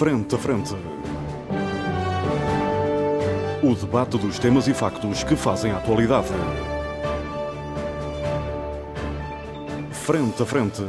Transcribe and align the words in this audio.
Frente 0.00 0.34
a 0.34 0.38
Frente. 0.38 0.74
O 3.62 3.74
debate 3.74 4.16
dos 4.16 4.38
temas 4.38 4.66
e 4.66 4.72
factos 4.72 5.22
que 5.22 5.36
fazem 5.36 5.72
a 5.72 5.76
atualidade. 5.76 6.28
Frente 9.92 10.42
a 10.42 10.46
Frente. 10.46 10.82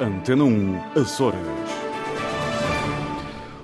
Antena 0.00 0.42
1, 0.42 1.00
Açores. 1.00 1.38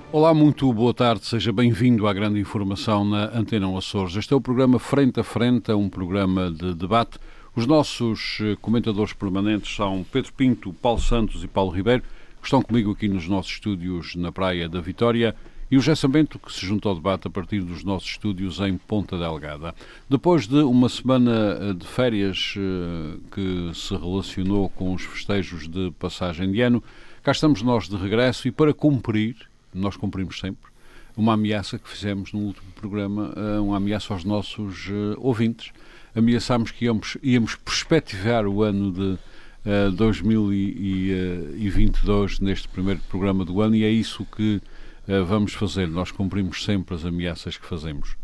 Olá, 0.09 0.33
muito 0.33 0.71
boa 0.71 0.93
tarde, 0.93 1.25
seja 1.25 1.51
bem-vindo 1.51 2.07
à 2.07 2.13
grande 2.13 2.39
informação 2.39 3.03
na 3.03 3.25
Antena 3.37 3.67
1 3.67 3.77
Açores. 3.77 4.15
Este 4.15 4.33
é 4.33 4.37
o 4.37 4.39
programa 4.39 4.79
Frente 4.79 5.19
a 5.19 5.23
Frente, 5.25 5.69
é 5.69 5.75
um 5.75 5.89
programa 5.89 6.49
de 6.49 6.73
debate. 6.73 7.19
Os 7.53 7.67
nossos 7.67 8.37
eh, 8.41 8.55
comentadores 8.61 9.11
permanentes 9.11 9.75
são 9.75 10.05
Pedro 10.09 10.31
Pinto, 10.31 10.71
Paulo 10.71 11.01
Santos 11.01 11.43
e 11.43 11.47
Paulo 11.47 11.71
Ribeiro, 11.71 12.03
estão 12.47 12.61
comigo 12.61 12.91
aqui 12.91 13.07
nos 13.07 13.27
nossos 13.27 13.53
estúdios 13.53 14.15
na 14.15 14.31
Praia 14.31 14.67
da 14.67 14.81
Vitória, 14.81 15.35
e 15.71 15.77
o 15.77 15.79
José 15.79 15.95
Sambento, 15.95 16.37
que 16.37 16.53
se 16.53 16.65
junta 16.65 16.87
ao 16.87 16.95
debate 16.95 17.27
a 17.27 17.31
partir 17.31 17.61
dos 17.61 17.83
nossos 17.83 18.09
estúdios 18.09 18.59
em 18.59 18.77
Ponta 18.77 19.17
Delgada. 19.17 19.73
Depois 20.09 20.47
de 20.47 20.57
uma 20.57 20.87
semana 20.87 21.57
eh, 21.59 21.73
de 21.73 21.87
férias 21.87 22.53
eh, 22.57 23.17
que 23.31 23.71
se 23.73 23.95
relacionou 23.95 24.69
com 24.69 24.93
os 24.93 25.01
festejos 25.03 25.67
de 25.67 25.91
passagem 25.97 26.51
de 26.51 26.61
ano, 26.61 26.83
cá 27.23 27.31
estamos 27.31 27.61
nós 27.61 27.89
de 27.89 27.95
regresso 27.95 28.47
e 28.47 28.51
para 28.51 28.73
cumprir, 28.73 29.35
nós 29.73 29.97
cumprimos 29.97 30.39
sempre, 30.39 30.71
uma 31.17 31.33
ameaça 31.33 31.79
que 31.79 31.89
fizemos 31.89 32.33
no 32.33 32.39
último 32.39 32.71
programa, 32.73 33.33
uma 33.61 33.77
ameaça 33.77 34.13
aos 34.13 34.23
nossos 34.23 34.89
ouvintes 35.17 35.71
ameaçámos 36.15 36.71
que 36.71 36.85
íamos, 36.85 37.17
íamos 37.21 37.55
perspectivar 37.55 38.45
o 38.45 38.63
ano 38.63 38.91
de 38.91 39.17
uh, 39.65 39.91
2022 39.91 42.39
neste 42.39 42.67
primeiro 42.67 42.99
programa 43.09 43.43
do 43.45 43.61
ano 43.61 43.75
e 43.75 43.83
é 43.83 43.89
isso 43.89 44.25
que 44.25 44.61
uh, 45.07 45.25
vamos 45.25 45.53
fazer. 45.53 45.87
Nós 45.87 46.11
cumprimos 46.11 46.63
sempre 46.63 46.93
as 46.95 47.05
ameaças 47.05 47.57
que 47.57 47.65
fazemos. 47.65 48.15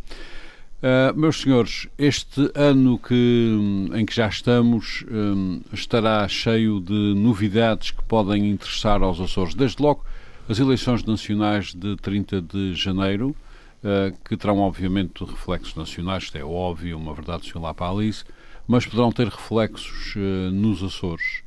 Uh, 0.81 1.11
meus 1.13 1.41
senhores, 1.41 1.89
este 1.97 2.49
ano 2.55 2.97
que, 2.97 3.89
em 3.93 4.05
que 4.05 4.15
já 4.15 4.29
estamos 4.29 5.03
um, 5.11 5.59
estará 5.73 6.25
cheio 6.29 6.79
de 6.79 7.13
novidades 7.15 7.91
que 7.91 8.01
podem 8.03 8.49
interessar 8.49 9.03
aos 9.03 9.19
Açores. 9.19 9.53
Desde 9.53 9.81
logo, 9.81 10.05
as 10.47 10.57
eleições 10.57 11.03
nacionais 11.03 11.73
de 11.73 11.97
30 11.97 12.41
de 12.41 12.73
janeiro, 12.75 13.35
uh, 13.83 14.17
que 14.23 14.37
terão 14.37 14.59
obviamente 14.59 15.21
reflexos 15.25 15.75
nacionais, 15.75 16.23
isto 16.23 16.37
é 16.37 16.45
óbvio, 16.45 16.97
uma 16.97 17.13
verdade 17.13 17.45
se 17.45 17.57
lá 17.57 17.73
para 17.73 17.87
a 17.87 17.91
Alice, 17.91 18.23
mas 18.69 18.85
poderão 18.85 19.11
ter 19.11 19.27
reflexos 19.27 20.13
uh, 20.15 20.51
nos 20.51 20.83
Açores 20.83 21.41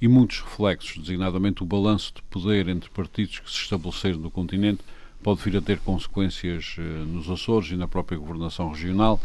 e 0.00 0.06
muitos 0.06 0.38
reflexos, 0.38 0.96
designadamente 0.96 1.60
o 1.60 1.66
balanço 1.66 2.12
de 2.14 2.22
poder 2.30 2.68
entre 2.68 2.88
partidos 2.88 3.40
que 3.40 3.50
se 3.50 3.56
estabeleceram 3.56 4.18
no 4.18 4.30
continente 4.30 4.78
pode 5.20 5.42
vir 5.42 5.56
a 5.56 5.60
ter 5.60 5.80
consequências 5.80 6.76
uh, 6.78 6.82
nos 7.04 7.28
Açores 7.28 7.72
e 7.72 7.76
na 7.76 7.88
própria 7.88 8.16
governação 8.16 8.70
regional, 8.70 9.20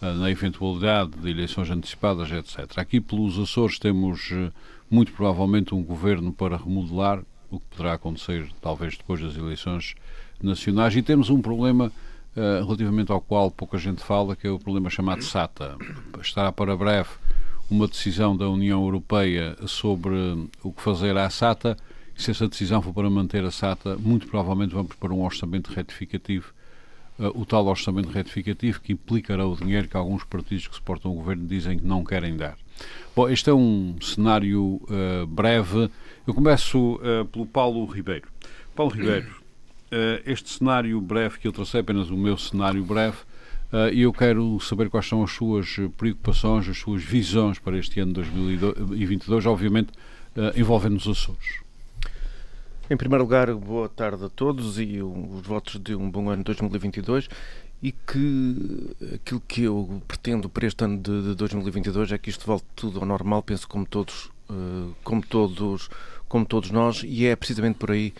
na 0.00 0.30
eventualidade 0.30 1.10
de 1.10 1.28
eleições 1.28 1.68
antecipadas, 1.70 2.30
etc. 2.30 2.78
Aqui 2.78 3.00
pelos 3.00 3.36
Açores 3.36 3.80
temos 3.80 4.30
muito 4.88 5.12
provavelmente 5.12 5.74
um 5.74 5.82
governo 5.82 6.32
para 6.32 6.56
remodelar, 6.56 7.24
o 7.50 7.58
que 7.58 7.66
poderá 7.70 7.94
acontecer 7.94 8.48
talvez 8.60 8.96
depois 8.96 9.20
das 9.20 9.36
eleições 9.36 9.96
nacionais, 10.40 10.94
e 10.94 11.02
temos 11.02 11.30
um 11.30 11.42
problema 11.42 11.90
uh, 12.36 12.64
relativamente 12.64 13.12
ao 13.12 13.20
qual 13.20 13.50
pouca 13.50 13.78
gente 13.78 14.02
fala, 14.02 14.36
que 14.36 14.46
é 14.46 14.50
o 14.50 14.58
problema 14.58 14.90
chamado 14.90 15.22
SATA. 15.22 15.76
Estará 16.20 16.52
para 16.52 16.76
breve 16.76 17.10
uma 17.70 17.86
decisão 17.86 18.36
da 18.36 18.48
União 18.48 18.82
Europeia 18.82 19.56
sobre 19.66 20.14
o 20.62 20.72
que 20.72 20.80
fazer 20.80 21.16
à 21.16 21.28
SATA. 21.28 21.76
E 22.16 22.22
se 22.22 22.30
essa 22.30 22.48
decisão 22.48 22.82
for 22.82 22.92
para 22.92 23.08
manter 23.08 23.44
a 23.44 23.50
SATA, 23.50 23.96
muito 23.96 24.26
provavelmente 24.26 24.74
vamos 24.74 24.94
para 24.96 25.12
um 25.12 25.22
orçamento 25.22 25.72
retificativo. 25.72 26.52
Uh, 27.18 27.40
o 27.40 27.44
tal 27.44 27.66
orçamento 27.66 28.08
retificativo 28.10 28.80
que 28.80 28.92
implicará 28.92 29.46
o 29.46 29.56
dinheiro 29.56 29.88
que 29.88 29.96
alguns 29.96 30.24
partidos 30.24 30.68
que 30.68 30.74
suportam 30.74 31.10
o 31.10 31.14
governo 31.14 31.46
dizem 31.46 31.78
que 31.78 31.84
não 31.84 32.04
querem 32.04 32.36
dar. 32.36 32.56
Bom, 33.14 33.28
este 33.28 33.50
é 33.50 33.52
um 33.52 33.96
cenário 34.00 34.80
uh, 34.84 35.26
breve. 35.26 35.90
Eu 36.26 36.32
começo 36.32 36.94
uh, 36.94 37.24
pelo 37.26 37.44
Paulo 37.44 37.84
Ribeiro. 37.86 38.28
Paulo 38.74 38.92
Ribeiro, 38.92 39.37
este 40.24 40.50
cenário 40.50 41.00
breve 41.00 41.38
que 41.38 41.48
eu 41.48 41.52
tracei, 41.52 41.80
apenas 41.80 42.10
o 42.10 42.16
meu 42.16 42.36
cenário 42.36 42.84
breve, 42.84 43.16
uh, 43.72 43.92
e 43.92 44.02
eu 44.02 44.12
quero 44.12 44.58
saber 44.60 44.90
quais 44.90 45.06
são 45.06 45.22
as 45.22 45.32
suas 45.32 45.76
preocupações, 45.96 46.68
as 46.68 46.78
suas 46.78 47.02
visões 47.02 47.58
para 47.58 47.78
este 47.78 48.00
ano 48.00 48.12
de 48.12 48.22
2022, 48.22 49.46
obviamente 49.46 49.90
uh, 50.36 50.58
envolvendo 50.58 50.96
os 50.96 51.06
Açores. 51.06 51.60
Em 52.90 52.96
primeiro 52.96 53.24
lugar, 53.24 53.52
boa 53.54 53.88
tarde 53.88 54.24
a 54.24 54.28
todos 54.30 54.78
e 54.78 55.02
os 55.02 55.46
votos 55.46 55.78
de 55.78 55.94
um 55.94 56.10
bom 56.10 56.30
ano 56.30 56.42
2022 56.42 57.28
e 57.82 57.92
que 57.92 58.94
aquilo 59.14 59.42
que 59.46 59.62
eu 59.62 60.02
pretendo 60.08 60.48
para 60.48 60.66
este 60.66 60.84
ano 60.84 60.98
de 60.98 61.34
2022 61.34 62.12
é 62.12 62.18
que 62.18 62.30
isto 62.30 62.46
volte 62.46 62.64
tudo 62.74 63.00
ao 63.00 63.06
normal, 63.06 63.42
penso 63.42 63.68
como 63.68 63.86
todos, 63.86 64.30
como 65.04 65.22
todos, 65.22 65.90
como 66.28 66.46
todos 66.46 66.70
nós, 66.70 67.02
e 67.04 67.26
é 67.26 67.36
precisamente 67.36 67.76
por 67.76 67.90
aí 67.90 68.14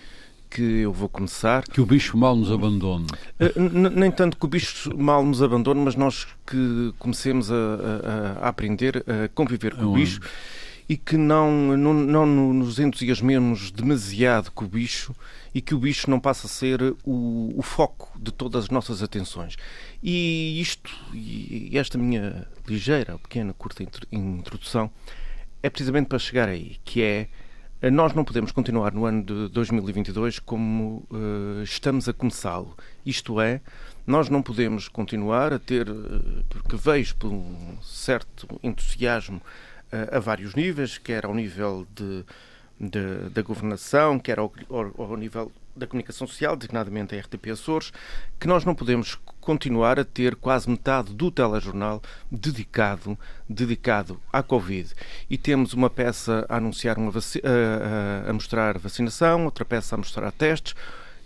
que 0.51 0.63
eu 0.63 0.93
vou 0.93 1.09
começar. 1.09 1.63
Que 1.65 1.81
o 1.81 1.87
bicho 1.87 2.17
mal 2.17 2.35
nos 2.35 2.51
abandone. 2.51 3.07
Uh, 3.41 3.91
nem 3.91 4.11
tanto 4.11 4.37
que 4.37 4.45
o 4.45 4.49
bicho 4.49 4.97
mal 4.97 5.25
nos 5.25 5.43
abandone, 5.43 5.81
mas 5.81 5.95
nós 5.95 6.27
que 6.47 6.93
comecemos 6.99 7.51
a, 7.51 7.55
a, 7.55 8.47
a 8.47 8.49
aprender 8.49 9.05
a 9.07 9.29
conviver 9.29 9.75
com 9.75 9.83
é 9.83 9.87
o 9.87 9.93
bicho 9.93 10.21
e 10.89 10.97
que 10.97 11.19
não, 11.19 11.77
não, 11.77 11.93
não 11.93 12.55
nos 12.55 12.79
entusiasmemos 12.79 13.71
demasiado 13.71 14.51
com 14.53 14.65
o 14.65 14.69
bicho 14.69 15.15
e 15.55 15.61
que 15.61 15.75
o 15.75 15.79
bicho 15.79 16.09
não 16.09 16.19
passe 16.19 16.47
a 16.47 16.49
ser 16.49 16.81
o, 17.05 17.53
o 17.55 17.63
foco 17.63 18.11
de 18.19 18.33
todas 18.33 18.65
as 18.65 18.71
nossas 18.71 19.03
atenções. 19.03 19.57
E 20.03 20.59
isto, 20.61 20.91
e 21.13 21.77
esta 21.77 21.99
minha 21.99 22.47
ligeira, 22.67 23.19
pequena, 23.19 23.53
curta 23.53 23.85
introdução, 24.11 24.91
é 25.63 25.69
precisamente 25.69 26.07
para 26.07 26.19
chegar 26.19 26.49
aí, 26.49 26.77
que 26.85 27.03
é 27.03 27.21
eh, 27.21 27.29
nós 27.93 28.13
não 28.13 28.25
podemos 28.25 28.51
continuar 28.51 28.93
no 28.93 29.05
ano 29.05 29.23
de 29.23 29.49
2022 29.51 30.41
como 30.41 31.07
uh, 31.11 31.63
estamos 31.63 32.09
a 32.09 32.13
começá-lo. 32.13 32.77
Isto 33.07 33.41
é, 33.41 33.61
nós 34.05 34.29
não 34.29 34.43
podemos 34.43 34.89
continuar 34.89 35.53
a 35.53 35.61
ter, 35.61 35.89
uh, 35.89 36.45
porque 36.49 36.75
vejo 36.77 37.15
por 37.15 37.31
um 37.31 37.79
certo 37.81 38.49
entusiasmo 38.65 39.41
uh, 39.93 40.17
a 40.17 40.19
vários 40.19 40.57
níveis, 40.57 40.99
quer 40.99 41.25
ao 41.25 41.33
nível 41.33 41.87
de, 41.95 42.25
de 42.81 43.31
da 43.31 43.43
governação, 43.43 44.19
quer 44.19 44.41
ao, 44.41 44.53
ao, 44.69 45.11
ao 45.11 45.17
nível 45.17 45.53
da 45.79 45.87
comunicação 45.87 46.27
social, 46.27 46.57
designadamente 46.57 47.15
a 47.15 47.21
RTP 47.21 47.51
Açores, 47.53 47.93
que 48.39 48.47
nós 48.47 48.65
não 48.65 48.75
podemos 48.75 49.19
continuar 49.41 49.99
a 49.99 50.05
ter 50.05 50.37
quase 50.37 50.69
metade 50.69 51.15
do 51.15 51.31
telejornal 51.31 52.03
dedicado, 52.31 53.19
dedicado 53.49 54.21
à 54.33 54.43
Covid. 54.43 54.93
E 55.31 55.39
temos 55.39 55.73
uma 55.73 55.89
peça 55.89 56.45
a 56.49 56.57
anunciar, 56.57 56.99
uma 56.99 57.11
a, 57.11 58.31
a, 58.31 58.33
mostrar 58.33 58.79
vacinação, 58.79 59.45
outra 59.45 59.65
peça 59.65 59.95
a 59.95 59.99
mostrar 59.99 60.31
testes, 60.33 60.75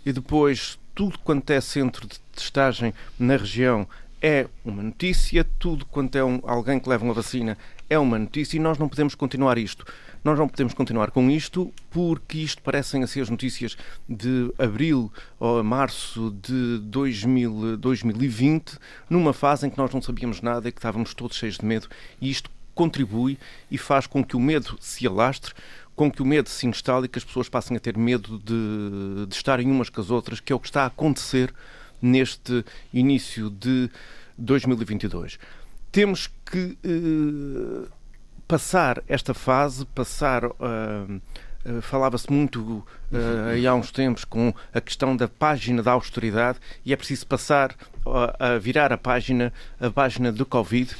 e 0.05 0.13
depois 0.13 0.79
tudo 0.95 1.17
quanto 1.19 1.49
é 1.49 1.59
centro 1.59 2.07
de 2.07 2.19
testagem 2.33 2.93
na 3.17 3.35
região 3.35 3.87
é 4.23 4.47
uma 4.63 4.81
notícia, 4.81 5.45
tudo 5.59 5.85
quanto 5.85 6.17
é 6.17 6.23
um, 6.23 6.39
alguém 6.43 6.79
que 6.79 6.87
leva 6.87 7.03
uma 7.03 7.13
vacina 7.13 7.57
é 7.89 7.99
uma 7.99 8.17
notícia 8.17 8.55
e 8.55 8.59
nós 8.59 8.77
não 8.77 8.87
podemos 8.87 9.13
continuar 9.13 9.57
isto. 9.57 9.85
Nós 10.23 10.39
não 10.39 10.47
podemos 10.47 10.73
continuar 10.73 11.11
com 11.11 11.29
isto 11.29 11.73
porque 11.91 12.37
isto 12.37 12.61
parecem 12.61 13.05
ser 13.05 13.19
as 13.19 13.29
notícias 13.29 13.75
de 14.07 14.49
abril 14.57 15.11
ou 15.37 15.61
março 15.61 16.33
de 16.41 16.79
2000, 16.79 17.75
2020, 17.75 18.79
numa 19.09 19.33
fase 19.33 19.67
em 19.67 19.69
que 19.69 19.77
nós 19.77 19.93
não 19.93 20.01
sabíamos 20.01 20.41
nada 20.41 20.69
e 20.69 20.71
que 20.71 20.79
estávamos 20.79 21.13
todos 21.13 21.35
cheios 21.35 21.57
de 21.57 21.65
medo 21.65 21.89
e 22.21 22.29
isto 22.31 22.49
contribui 22.73 23.37
e 23.69 23.77
faz 23.77 24.07
com 24.07 24.23
que 24.23 24.37
o 24.37 24.39
medo 24.39 24.77
se 24.79 25.05
alastre, 25.05 25.53
com 25.93 26.09
que 26.09 26.21
o 26.21 26.25
medo 26.25 26.47
se 26.47 26.65
instale 26.65 27.05
e 27.05 27.09
que 27.09 27.19
as 27.19 27.25
pessoas 27.25 27.49
passem 27.49 27.75
a 27.75 27.79
ter 27.79 27.97
medo 27.97 28.39
de, 28.39 29.27
de 29.27 29.35
estarem 29.35 29.69
umas 29.69 29.89
com 29.89 29.99
as 29.99 30.09
outras, 30.09 30.39
que 30.39 30.53
é 30.53 30.55
o 30.55 30.59
que 30.59 30.67
está 30.67 30.83
a 30.83 30.87
acontecer 30.87 31.53
neste 32.03 32.65
início 32.93 33.49
de 33.49 33.89
2022. 34.37 35.39
Temos 35.91 36.29
que 36.45 36.77
uh, 36.85 37.87
passar 38.47 39.01
esta 39.07 39.33
fase, 39.33 39.85
passar. 39.85 40.45
Uh, 40.45 41.21
falava-se 41.81 42.29
muito 42.29 42.59
uh, 42.59 43.69
há 43.69 43.73
uns 43.73 43.89
tempos 43.89 44.25
com 44.25 44.53
a 44.73 44.81
questão 44.81 45.15
da 45.15 45.29
página 45.29 45.81
da 45.81 45.93
austeridade 45.93 46.59
e 46.85 46.91
é 46.91 46.95
preciso 46.97 47.25
passar 47.25 47.73
a 48.37 48.57
virar 48.57 48.91
a 48.91 48.97
página, 48.97 49.53
a 49.79 49.89
página 49.89 50.29
do 50.29 50.45
Covid, 50.45 50.93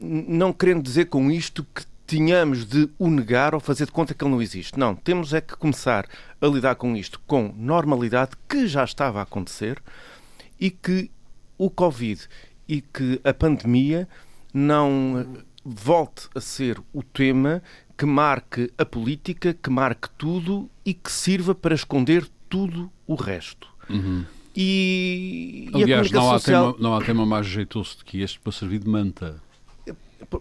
não 0.00 0.52
querendo 0.52 0.80
dizer 0.80 1.06
com 1.06 1.28
isto 1.28 1.66
que 1.74 1.82
tínhamos 2.12 2.66
de 2.66 2.90
o 2.98 3.08
negar 3.08 3.54
ou 3.54 3.60
fazer 3.60 3.86
de 3.86 3.92
conta 3.92 4.12
que 4.12 4.22
ele 4.22 4.30
não 4.30 4.42
existe. 4.42 4.78
Não, 4.78 4.94
temos 4.94 5.32
é 5.32 5.40
que 5.40 5.56
começar 5.56 6.06
a 6.42 6.46
lidar 6.46 6.74
com 6.74 6.94
isto 6.94 7.18
com 7.26 7.54
normalidade, 7.56 8.32
que 8.46 8.66
já 8.66 8.84
estava 8.84 9.20
a 9.20 9.22
acontecer, 9.22 9.82
e 10.60 10.70
que 10.70 11.10
o 11.56 11.70
Covid 11.70 12.28
e 12.68 12.82
que 12.82 13.18
a 13.24 13.32
pandemia 13.32 14.06
não 14.52 15.26
volte 15.64 16.28
a 16.34 16.40
ser 16.40 16.78
o 16.92 17.02
tema 17.02 17.62
que 17.96 18.04
marque 18.04 18.70
a 18.76 18.84
política, 18.84 19.54
que 19.54 19.70
marque 19.70 20.10
tudo 20.18 20.68
e 20.84 20.92
que 20.92 21.10
sirva 21.10 21.54
para 21.54 21.74
esconder 21.74 22.28
tudo 22.46 22.92
o 23.06 23.14
resto. 23.14 23.68
Uhum. 23.88 24.26
E, 24.54 25.70
Aliás, 25.72 26.10
e 26.10 26.12
não, 26.12 26.30
há 26.30 26.38
social... 26.38 26.74
tema, 26.74 26.82
não 26.82 26.94
há 26.94 27.02
tema 27.02 27.24
mais 27.24 27.46
jeitoso 27.46 27.96
do 27.96 28.04
que 28.04 28.20
este 28.20 28.38
para 28.38 28.52
servir 28.52 28.80
de 28.80 28.88
manta. 28.88 29.40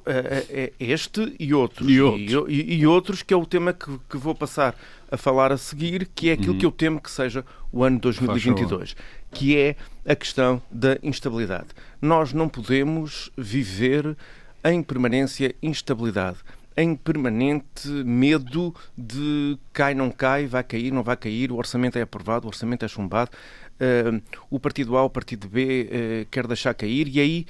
É, 0.06 0.46
é 0.54 0.74
este 0.80 1.36
e 1.40 1.54
outros. 1.54 1.90
E 1.90 2.02
outros. 2.02 2.50
E, 2.50 2.76
e 2.76 2.88
outros, 2.88 3.24
que 3.24 3.34
é 3.34 3.38
o 3.38 3.46
tema 3.46 3.74
que, 3.74 4.00
que, 4.10 4.18
vou 4.18 4.36
passar 4.36 4.76
a 5.10 5.18
falar 5.18 5.52
a 5.52 5.58
seguir, 5.58 6.10
que 6.16 6.30
é 6.30 6.34
aquilo 6.34 6.54
Uhum. 6.54 6.60
que 6.60 6.66
eu 6.66 6.72
temo 6.72 7.02
que 7.02 7.12
seja 7.12 7.46
o 7.72 7.84
ano 7.84 8.00
2022, 8.00 8.96
que 9.32 9.58
é 9.58 9.76
a 10.06 10.16
questão 10.16 10.62
da 10.72 10.98
instabilidade. 11.04 11.70
Nós 12.02 12.34
não 12.34 12.48
podemos 12.48 13.30
viver 13.38 14.16
em 14.64 14.84
permanência 14.84 15.56
instabilidade, 15.62 16.38
em 16.78 16.96
permanente 16.96 17.88
medo 17.88 18.74
de 18.98 19.58
cai, 19.74 19.94
não 19.94 20.10
cai, 20.10 20.46
vai 20.46 20.64
cair, 20.64 20.92
não 20.92 21.04
vai 21.04 21.18
cair, 21.18 21.52
o 21.52 21.58
orçamento 21.58 21.98
é 21.98 22.02
aprovado, 22.02 22.46
o 22.46 22.48
orçamento 22.48 22.86
é 22.86 22.88
chumbado, 22.88 23.32
uh, 23.76 24.22
o 24.50 24.60
partido 24.60 24.96
A, 24.98 25.04
o 25.04 25.10
partido 25.10 25.48
B 25.48 25.90
uh, 26.24 26.28
quer 26.30 26.48
deixar 26.48 26.74
cair, 26.74 27.08
e 27.08 27.20
aí 27.20 27.46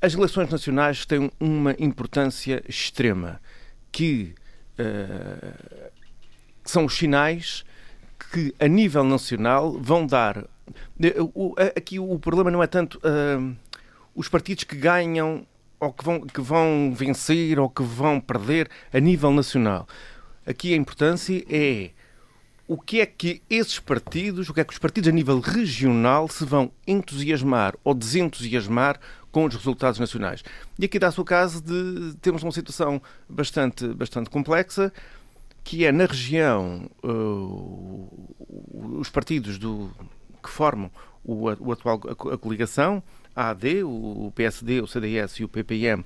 as 0.00 0.14
eleições 0.14 0.48
nacionais 0.48 1.04
têm 1.04 1.30
uma 1.38 1.74
importância 1.78 2.62
extrema, 2.68 3.40
que 3.92 4.34
uh, 4.78 5.90
são 6.64 6.86
os 6.86 6.96
sinais 6.96 7.64
que, 8.32 8.54
a 8.58 8.66
nível 8.66 9.04
nacional, 9.04 9.72
vão 9.80 10.06
dar. 10.06 10.44
Aqui 11.76 11.98
o 11.98 12.18
problema 12.18 12.50
não 12.50 12.62
é 12.62 12.66
tanto 12.66 12.98
uh, 12.98 13.56
os 14.14 14.28
partidos 14.28 14.64
que 14.64 14.76
ganham 14.76 15.46
ou 15.78 15.92
que 15.92 16.04
vão, 16.04 16.20
que 16.20 16.40
vão 16.40 16.92
vencer 16.94 17.58
ou 17.58 17.68
que 17.68 17.82
vão 17.82 18.20
perder 18.20 18.68
a 18.92 19.00
nível 19.00 19.30
nacional. 19.30 19.88
Aqui 20.46 20.72
a 20.72 20.76
importância 20.76 21.44
é 21.48 21.90
o 22.68 22.78
que 22.78 23.00
é 23.00 23.06
que 23.06 23.42
esses 23.50 23.80
partidos, 23.80 24.48
o 24.48 24.54
que 24.54 24.60
é 24.60 24.64
que 24.64 24.72
os 24.72 24.78
partidos 24.78 25.08
a 25.08 25.12
nível 25.12 25.40
regional 25.40 26.28
se 26.28 26.44
vão 26.44 26.70
entusiasmar 26.86 27.74
ou 27.82 27.94
desentusiasmar 27.94 29.00
com 29.30 29.44
os 29.44 29.54
resultados 29.54 29.98
nacionais. 29.98 30.42
E 30.78 30.84
aqui 30.84 30.98
dá-se 30.98 31.20
o 31.20 31.24
caso 31.24 31.62
de 31.62 32.14
termos 32.20 32.42
uma 32.42 32.52
situação 32.52 33.00
bastante, 33.28 33.86
bastante 33.88 34.30
complexa, 34.30 34.92
que 35.62 35.84
é 35.84 35.92
na 35.92 36.06
região 36.06 36.90
uh, 37.04 38.98
os 38.98 39.08
partidos 39.10 39.58
do, 39.58 39.90
que 40.42 40.48
formam 40.48 40.90
o, 41.24 41.44
o 41.44 41.72
atual 41.72 42.00
a, 42.06 42.34
a 42.34 42.38
coligação, 42.38 43.02
a 43.34 43.50
AD, 43.50 43.84
o 43.84 44.32
PSD, 44.34 44.80
o 44.80 44.86
CDS 44.86 45.34
e 45.34 45.44
o 45.44 45.48
PPM, 45.48 46.04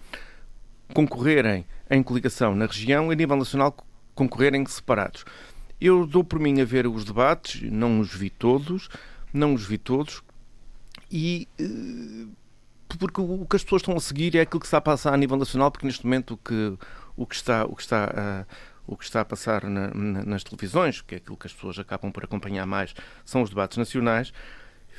concorrerem 0.93 1.65
em 1.91 2.03
coligação 2.03 2.55
na 2.55 2.67
região 2.67 3.11
e 3.11 3.15
a 3.15 3.17
nível 3.17 3.37
nacional 3.37 3.75
concorrerem 4.15 4.65
separados. 4.67 5.25
Eu 5.81 6.07
dou 6.07 6.23
por 6.23 6.39
mim 6.39 6.61
a 6.61 6.65
ver 6.65 6.87
os 6.87 7.05
debates, 7.05 7.63
não 7.71 8.01
os 8.01 8.15
vi 8.15 8.31
todos, 8.31 8.89
não 9.33 9.55
os 9.55 9.67
vi 9.67 9.79
todos, 9.79 10.23
e 11.11 11.49
uh, 12.95 12.99
porque 12.99 13.21
o 13.21 13.47
que 13.47 13.57
as 13.57 13.65
pessoas 13.65 13.83
estão 13.83 13.97
a 13.97 14.01
seguir 14.01 14.37
é 14.37 14.41
aquilo 14.41 14.61
que 14.61 14.67
está 14.67 14.79
a 14.79 14.81
passar 14.81 15.13
a 15.15 15.17
nível 15.17 15.37
nacional, 15.37 15.71
porque 15.71 15.87
neste 15.87 16.05
momento 16.05 16.35
o 16.35 16.37
que, 16.37 16.79
o 17.17 17.27
que 17.27 17.35
está, 17.35 17.65
o 17.65 17.75
que 17.75 17.83
está, 17.83 18.47
uh, 18.49 18.55
o 18.87 18.97
que 18.97 19.05
está 19.05 19.21
a 19.21 19.25
passar 19.25 19.65
na, 19.65 19.89
na, 19.95 20.25
nas 20.25 20.45
televisões, 20.45 21.01
que 21.01 21.15
é 21.15 21.19
aquilo 21.19 21.37
que 21.37 21.47
as 21.47 21.53
pessoas 21.53 21.79
acabam 21.79 22.11
por 22.13 22.25
acompanhar 22.25 22.67
mais, 22.67 22.95
são 23.25 23.43
os 23.43 23.51
debates 23.51 23.79
nacionais, 23.79 24.33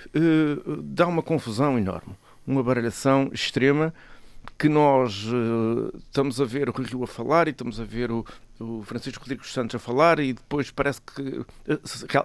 uh, 0.07 0.81
dá 0.81 1.07
uma 1.07 1.21
confusão 1.21 1.77
enorme, 1.77 2.15
uma 2.45 2.63
baralhação 2.63 3.29
extrema 3.33 3.93
que 4.57 4.69
nós 4.69 5.25
uh, 5.25 5.91
estamos 5.97 6.39
a 6.39 6.45
ver 6.45 6.69
o 6.69 6.71
Rio 6.71 7.03
a 7.03 7.07
falar 7.07 7.47
e 7.47 7.51
estamos 7.51 7.79
a 7.79 7.83
ver 7.83 8.11
o, 8.11 8.25
o 8.59 8.83
Francisco 8.83 9.23
Rodrigues 9.23 9.51
Santos 9.51 9.75
a 9.75 9.79
falar 9.79 10.19
e 10.19 10.33
depois 10.33 10.71
parece 10.71 11.01
que 11.01 11.45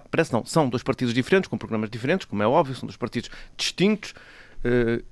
parece 0.09 0.31
não, 0.31 0.45
são 0.45 0.69
dois 0.69 0.83
partidos 0.83 1.13
diferentes, 1.13 1.49
com 1.49 1.57
programas 1.57 1.89
diferentes, 1.89 2.25
como 2.25 2.43
é 2.43 2.47
óbvio, 2.47 2.75
são 2.75 2.87
dois 2.87 2.97
partidos 2.97 3.29
distintos 3.57 4.13
uh, 4.63 5.03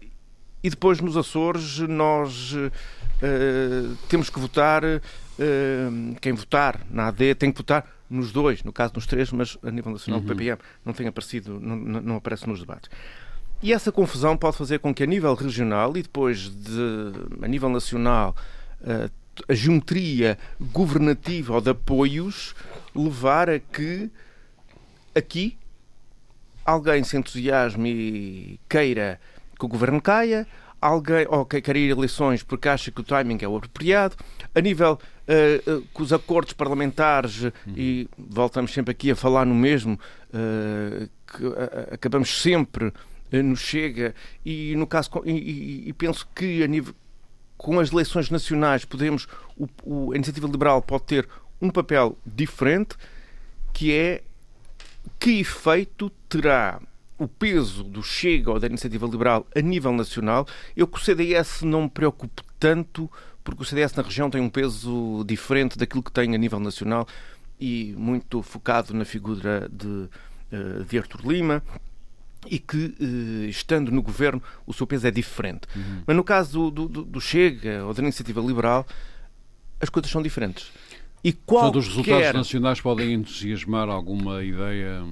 e 0.64 0.70
depois 0.70 1.00
nos 1.00 1.16
Açores 1.16 1.80
nós 1.80 2.54
uh, 2.54 3.98
temos 4.08 4.30
que 4.30 4.40
votar 4.40 4.84
quem 6.20 6.34
votar 6.34 6.82
na 6.90 7.08
AD 7.08 7.36
tem 7.36 7.50
que 7.50 7.58
votar 7.60 7.86
nos 8.10 8.30
dois, 8.30 8.62
no 8.62 8.74
caso 8.74 8.92
nos 8.96 9.06
três, 9.06 9.32
mas 9.32 9.58
a 9.64 9.72
nível 9.72 9.94
nacional 9.94 10.20
uhum. 10.20 10.26
o 10.26 10.28
PPM 10.28 10.60
não 10.84 10.92
tem 10.92 11.08
aparecido, 11.08 11.62
não, 11.62 11.78
não 11.78 12.16
aparece 12.18 12.46
nos 12.46 12.60
debates. 12.60 12.90
E 13.64 13.72
essa 13.72 13.90
confusão 13.90 14.36
pode 14.36 14.58
fazer 14.58 14.80
com 14.80 14.94
que 14.94 15.02
a 15.02 15.06
nível 15.06 15.34
regional 15.36 15.96
e 15.96 16.02
depois 16.02 16.50
de, 16.50 17.14
a 17.42 17.48
nível 17.48 17.70
nacional 17.70 18.36
a 19.48 19.54
geometria 19.54 20.38
governativa 20.60 21.54
ou 21.54 21.62
de 21.62 21.70
apoios 21.70 22.56
levar 22.96 23.50
a 23.50 23.60
que 23.60 24.10
aqui 25.16 25.58
alguém 26.66 27.04
se 27.04 27.18
entusiasme 27.18 27.90
e 27.90 28.60
queira 28.68 29.20
que 29.60 29.66
o 29.66 29.68
governo 29.68 30.02
caia, 30.02 30.48
alguém 30.82 31.26
ou 31.28 31.46
que 31.46 31.62
queira 31.62 31.78
ir 31.78 31.92
a 31.92 31.98
eleições 31.98 32.42
porque 32.42 32.70
acha 32.70 32.90
que 32.92 33.02
o 33.02 33.04
timing 33.04 33.38
é 33.42 33.48
o 33.48 33.58
apropriado, 33.58 34.16
a 34.56 34.62
nível 34.62 34.98
uh, 35.28 35.72
uh, 35.72 35.88
com 35.94 36.04
os 36.04 36.14
acordos 36.14 36.54
parlamentares, 36.54 37.44
uhum. 37.44 37.52
e 37.76 38.10
voltamos 38.18 38.74
sempre 38.74 38.92
aqui 38.92 39.12
a 39.12 39.16
falar 39.16 39.46
no 39.46 39.56
mesmo, 39.56 40.00
uh, 40.34 41.10
que 41.28 41.94
acabamos 41.94 42.42
sempre 42.42 42.94
nos 43.32 43.60
chega 43.60 44.16
e 44.44 44.76
no 44.76 44.88
caso 44.88 45.12
e, 45.24 45.88
e, 45.88 45.94
penso 45.94 46.28
que 46.34 46.64
a 46.64 46.68
nível 46.68 46.96
com 47.56 47.80
as 47.80 47.92
eleições 47.92 48.32
nacionais 48.32 48.86
podemos 48.86 49.28
o, 49.56 49.68
o, 49.84 50.12
a 50.14 50.16
iniciativa 50.16 50.48
liberal 50.48 50.82
pode 50.82 51.04
ter 51.04 51.30
um 51.62 51.70
papel 51.70 52.18
diferente 52.26 52.96
que 53.72 53.94
é 53.94 54.24
que 55.20 55.42
efeito 55.42 56.10
terá 56.28 56.82
o 57.20 57.28
peso 57.28 57.84
do 57.84 58.02
Chega 58.02 58.52
ou 58.52 58.60
da 58.60 58.68
iniciativa 58.68 59.06
liberal 59.06 59.46
a 59.56 59.62
nível 59.62 59.92
nacional 59.92 60.48
eu 60.76 60.88
com 60.88 60.98
o 60.98 61.02
CDS 61.02 61.62
não 61.62 61.84
me 61.84 61.90
preocupo 61.90 62.44
tanto 62.58 63.12
porque 63.44 63.64
o 63.64 63.66
CDS 63.66 63.94
na 63.94 64.04
região 64.04 64.30
tem 64.30 64.42
um 64.42 64.50
peso 64.50 65.24
diferente 65.26 65.78
daquilo 65.78 66.04
que 66.04 66.12
tem 66.12 66.34
a 66.34 66.38
nível 66.38 66.60
nacional 66.60 67.08
e 67.60 67.94
muito 67.98 68.42
focado 68.42 68.94
na 68.94 69.06
figura 69.06 69.70
de, 69.72 70.08
de 70.88 70.98
Artur 70.98 71.22
Lima 71.28 71.64
e 72.48 72.60
que, 72.60 72.96
eh, 73.00 73.50
estando 73.50 73.92
no 73.92 74.02
governo, 74.02 74.42
o 74.66 74.74
seu 74.74 74.88
peso 74.88 75.08
é 75.08 75.12
diferente. 75.12 75.68
Uhum. 75.76 76.04
Mas 76.06 76.16
no 76.16 76.24
caso 76.24 76.72
do, 76.72 76.88
do, 76.88 77.04
do, 77.04 77.20
Chega 77.20 77.84
ou 77.86 77.94
da 77.94 78.02
iniciativa 78.02 78.40
liberal, 78.40 78.86
as 79.80 79.90
coisas 79.90 80.10
são 80.10 80.22
diferentes. 80.22 80.72
E 81.24 81.34
qual 81.34 81.76
os 81.76 81.88
resultados 81.88 82.34
nacionais 82.34 82.80
podem 82.80 83.14
entusiasmar 83.14 83.90
alguma 83.90 84.44
ideia 84.44 85.04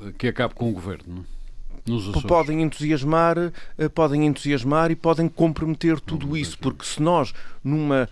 eh, 0.00 0.12
que 0.16 0.28
acabe 0.28 0.54
com 0.54 0.70
o 0.70 0.72
governo? 0.72 1.26
Podem 2.28 2.62
entusiasmar, 2.62 3.36
eh, 3.76 3.88
podem 3.88 4.26
entusiasmar 4.26 4.90
e 4.90 4.96
podem 4.96 5.28
comprometer 5.28 6.00
tudo 6.00 6.36
isso, 6.36 6.58
porque 6.58 6.84
se 6.84 7.02
nós 7.02 7.32
numa 7.62 8.08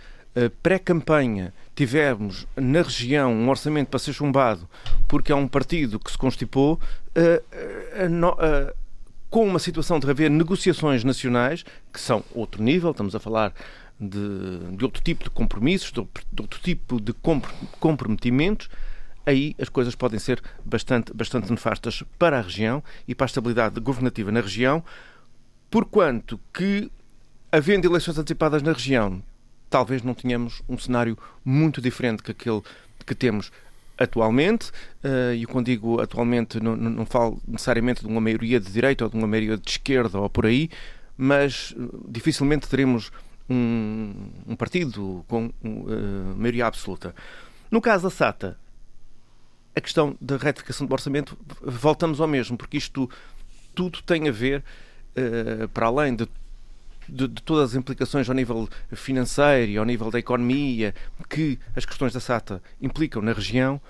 pré-campanha 0.62 1.53
tivermos 1.75 2.47
na 2.55 2.83
região 2.83 3.33
um 3.35 3.49
orçamento 3.49 3.89
para 3.89 3.99
ser 3.99 4.12
chumbado 4.12 4.69
porque 5.11 5.33
é 5.33 5.35
um 5.35 5.49
partido 5.49 5.99
que 5.99 6.09
se 6.09 6.17
constipou, 6.17 6.79
uh, 7.17 8.75
com 9.29 9.45
uma 9.45 9.59
situação 9.59 9.99
de 9.99 10.09
haver 10.09 10.31
negociações 10.31 11.03
nacionais, 11.03 11.65
que 11.93 12.00
são 12.00 12.23
outro 12.33 12.62
nível, 12.62 12.93
estamos 12.93 13.15
a 13.15 13.19
falar 13.19 13.53
de, 13.99 14.77
de 14.77 14.85
outro 14.85 15.03
tipo 15.03 15.25
de 15.25 15.31
compromissos, 15.31 15.91
de 15.93 16.00
outro 16.41 16.61
tipo 16.61 17.00
de 17.00 17.12
comprometimentos, 17.81 18.71
aí 19.31 19.55
as 19.59 19.69
coisas 19.69 19.95
podem 19.95 20.19
ser 20.19 20.43
bastante, 20.65 21.13
bastante 21.15 21.51
nefastas 21.51 22.03
para 22.19 22.39
a 22.39 22.43
região 22.43 22.83
e 23.07 23.15
para 23.15 23.25
a 23.25 23.29
estabilidade 23.29 23.81
governativa 23.81 24.31
na 24.31 24.41
região, 24.41 24.85
porquanto 25.71 26.39
que, 26.53 26.91
havendo 27.51 27.87
eleições 27.87 28.19
antecipadas 28.19 28.63
na 28.63 28.73
região, 28.73 29.23
talvez 29.71 30.03
não 30.03 30.15
tenhamos 30.15 30.63
um 30.69 30.77
cenário 30.77 31.17
muito 31.45 31.81
diferente 31.81 32.23
que 32.23 32.33
aquele 32.33 32.63
que 33.07 33.15
temos 33.15 33.51
atualmente, 33.97 34.71
uh, 35.05 35.35
e 35.35 35.45
quando 35.47 35.67
digo 35.67 36.01
atualmente 36.01 36.59
não, 36.59 36.75
não, 36.75 37.05
falo 37.05 37.41
necessariamente 37.47 38.01
de 38.01 38.07
uma 38.07 38.21
maioria 38.21 38.59
de 38.59 38.71
direita 38.73 39.05
ou 39.05 39.11
de 39.11 39.17
uma 39.17 39.27
maioria 39.27 39.59
de 39.59 39.71
esquerda 39.71 40.19
ou 40.19 40.31
por 40.31 40.47
aí, 40.47 40.71
mas 41.17 41.73
uh, 41.73 42.07
dificilmente 42.09 42.67
teremos 42.67 43.13
um, 43.49 44.15
um 44.47 44.57
partido 44.57 45.25
com 45.29 45.47
uh, 45.63 46.35
maioria 46.37 46.67
absoluta. 46.67 47.15
No 47.71 47.81
caso 47.81 48.05
da 48.05 48.11
SATA, 48.11 48.59
a 49.75 49.81
questão 49.81 50.17
da 50.21 50.37
retificação 50.37 50.87
do 50.87 50.93
orçamento, 50.93 51.39
voltamos 51.62 52.21
ao 52.21 52.27
mesmo, 52.27 52.57
porque 52.57 52.77
isto 52.77 53.09
tudo 53.75 54.03
tem 54.03 54.29
a 54.29 54.33
ver, 54.33 54.65
para 55.73 55.87
além 55.87 56.15
de 56.17 56.29
de, 57.11 57.27
de, 57.27 57.43
todas 57.43 57.71
as 57.71 57.77
implicações 57.77 58.29
ao 58.29 58.35
nível 58.35 58.69
financeiro 58.93 59.73
e 59.73 59.79
ao 59.79 59.85
nível 59.85 60.11
da 60.11 60.19
economia 60.19 60.95
que 61.29 61.59
as 61.75 61.85
questões 61.85 62.12
da 62.12 62.21
SATA 62.21 62.62
implicam 62.81 63.21
na 63.21 63.33
região, 63.33 63.81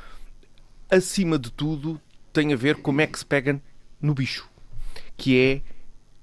acima 0.90 1.38
de 1.38 1.50
tudo 1.50 2.00
tem 2.32 2.52
a 2.52 2.56
ver 2.56 2.76
como 2.76 3.00
é 3.00 3.06
que 3.06 3.18
se 3.18 3.26
pega 3.26 3.60
no 4.00 4.14
bicho, 4.14 4.48
que 5.16 5.38
é 5.38 5.62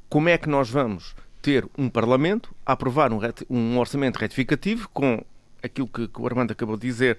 como 0.10 0.30
é 0.30 0.38
que 0.38 0.50
nós 0.50 0.70
vamos 0.70 1.16
ter 1.42 1.68
um 1.78 1.90
Parlamento 1.90 2.54
a 2.66 2.74
aprovar 2.74 3.12
um, 3.14 3.20
um 3.50 3.78
orçamento 3.78 4.18
retificativo 4.18 4.90
com 4.90 5.24
aquilo 5.62 5.88
que, 5.88 6.08
que 6.08 6.22
o 6.22 6.26
Armando 6.26 6.52
acabou 6.52 6.78
de 6.78 6.88
dizer, 6.88 7.18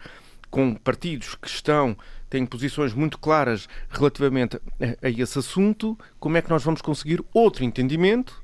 com 0.50 0.74
partidos 0.74 1.34
que 1.34 1.48
estão 1.48 1.96
têm 2.28 2.46
posições 2.46 2.92
muito 2.94 3.18
claras 3.18 3.68
relativamente 3.88 4.56
a, 4.56 5.06
a 5.06 5.10
esse 5.10 5.38
assunto, 5.38 5.98
como 6.18 6.36
é 6.36 6.42
que 6.42 6.50
nós 6.50 6.62
vamos 6.62 6.80
conseguir 6.80 7.22
outro 7.32 7.64
entendimento 7.64 8.42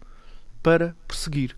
para 0.63 0.97
perseguir? 1.07 1.57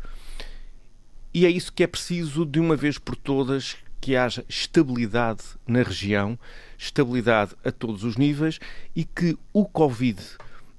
E 1.33 1.45
é 1.45 1.50
isso 1.50 1.73
que 1.73 1.83
é 1.83 1.87
preciso, 1.87 2.47
de 2.47 2.59
uma 2.59 2.76
vez 2.76 2.99
por 2.99 3.14
todas, 3.14 3.76
que 4.00 4.16
haja 4.16 4.45
estabilidade 4.49 5.42
na 5.66 5.83
região, 5.83 6.38
estabilidade 6.78 7.54
a 7.64 7.73
todos 7.73 8.04
os 8.04 8.16
níveis 8.16 8.59
e 8.95 9.04
que 9.04 9.37
o 9.52 9.64
Covid 9.64 10.21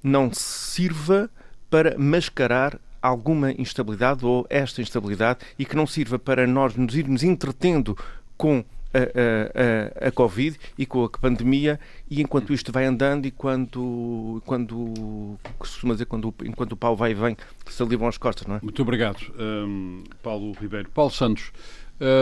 não 0.02 0.32
sirva 0.34 1.30
para 1.70 1.98
mascarar 1.98 2.80
alguma 3.02 3.52
instabilidade 3.52 4.26
ou 4.26 4.46
esta 4.50 4.82
instabilidade 4.82 5.40
e 5.60 5.66
que 5.66 5.76
não 5.76 5.86
sirva 5.86 6.18
para 6.18 6.48
nós 6.48 6.76
nos 6.76 6.96
irmos 6.96 7.24
entretendo 7.24 7.98
com 8.38 8.64
a, 8.94 10.04
a, 10.04 10.08
a, 10.08 10.12
Covid 10.12 10.58
e 10.78 10.86
com 10.86 11.04
a 11.04 11.10
pandemia 11.10 11.80
e 12.10 12.22
enquanto 12.22 12.54
isto 12.54 12.72
vai 12.72 12.86
andando 12.86 13.26
e 13.26 13.32
quando, 13.32 14.42
quando 14.46 15.38
costuma 15.58 15.94
dizer, 15.94 16.06
quando, 16.06 16.34
enquanto 16.44 16.74
o 16.74 16.78
pau 16.78 16.96
vai 16.96 17.12
e 17.12 17.14
vem, 17.14 17.38
se 17.68 17.82
alivam 17.84 18.08
as 18.08 18.18
costas, 18.18 18.48
não 18.48 18.56
é? 18.56 18.60
Muito 18.62 18.82
obrigado, 18.82 19.20
um, 19.40 20.04
Paulo 20.24 20.54
Ribeiro. 20.54 20.90
Paulo 20.90 21.12
Santos, 21.12 21.52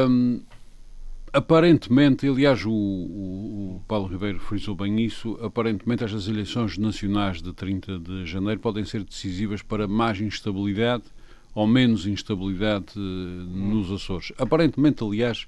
um, 0.09 0.41
aparentemente, 1.31 2.27
aliás, 2.27 2.65
o, 2.65 2.71
o, 2.71 3.75
o, 3.75 3.81
Paulo 3.87 4.07
Ribeiro 4.07 4.39
frisou 4.39 4.75
bem 4.75 5.03
isso, 5.03 5.37
aparentemente 5.41 6.03
estas 6.03 6.27
eleições 6.27 6.77
nacionais 6.77 7.41
de 7.41 7.53
30 7.53 7.99
de 7.99 8.25
janeiro 8.25 8.59
podem 8.59 8.85
ser 8.85 9.03
decisivas 9.03 9.61
para 9.61 9.87
mais 9.87 10.19
instabilidade 10.19 11.03
ou 11.55 11.65
menos 11.65 12.05
instabilidade 12.05 12.93
eh, 12.97 12.99
nos 12.99 13.89
Açores. 13.89 14.33
Aparentemente, 14.37 15.01
aliás, 15.03 15.47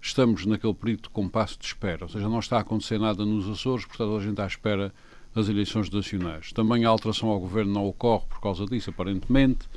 estamos 0.00 0.46
naquele 0.46 0.74
período 0.74 1.02
de 1.02 1.08
compasso 1.10 1.58
de 1.58 1.66
espera, 1.66 2.04
ou 2.04 2.08
seja, 2.08 2.28
não 2.28 2.38
está 2.38 2.58
a 2.58 2.60
acontecer 2.60 2.98
nada 2.98 3.24
nos 3.24 3.48
Açores, 3.48 3.84
portanto 3.84 4.16
a 4.16 4.20
gente 4.20 4.30
está 4.30 4.44
à 4.44 4.46
espera 4.46 4.92
das 5.34 5.48
eleições 5.48 5.90
nacionais. 5.90 6.52
Também 6.52 6.84
a 6.84 6.88
alteração 6.88 7.28
ao 7.28 7.38
governo 7.38 7.72
não 7.72 7.86
ocorre 7.86 8.24
por 8.28 8.40
causa 8.40 8.66
disso, 8.66 8.90
aparentemente. 8.90 9.68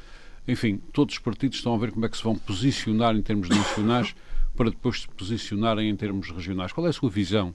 Enfim, 0.47 0.81
todos 0.91 1.15
os 1.15 1.19
partidos 1.19 1.57
estão 1.57 1.73
a 1.73 1.77
ver 1.77 1.91
como 1.91 2.05
é 2.05 2.09
que 2.09 2.17
se 2.17 2.23
vão 2.23 2.35
posicionar 2.35 3.15
em 3.15 3.21
termos 3.21 3.49
nacionais 3.49 4.15
para 4.55 4.69
depois 4.69 5.01
se 5.01 5.07
posicionarem 5.09 5.89
em 5.89 5.95
termos 5.95 6.29
regionais. 6.29 6.71
Qual 6.71 6.85
é 6.85 6.89
a 6.89 6.93
sua 6.93 7.09
visão 7.09 7.53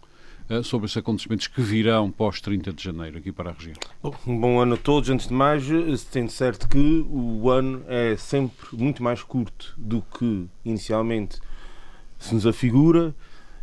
uh, 0.49 0.62
sobre 0.62 0.87
esses 0.87 0.96
acontecimentos 0.96 1.46
que 1.46 1.61
virão 1.61 2.11
pós 2.11 2.40
30 2.40 2.73
de 2.73 2.82
janeiro 2.82 3.18
aqui 3.18 3.32
para 3.32 3.50
a 3.50 3.52
região? 3.52 3.75
Um 4.26 4.38
bom 4.38 4.61
ano 4.61 4.75
a 4.75 4.78
todos. 4.78 5.11
Antes 5.11 5.28
de 5.28 5.35
mais, 5.35 5.64
tendo 6.11 6.30
certo 6.30 6.68
que 6.68 7.06
o 7.08 7.50
ano 7.50 7.82
é 7.88 8.16
sempre 8.16 8.68
muito 8.73 9.02
mais 9.02 9.23
curto 9.23 9.75
do 9.76 10.02
que 10.02 10.46
inicialmente 10.64 11.40
se 12.18 12.35
nos 12.35 12.46
afigura 12.46 13.14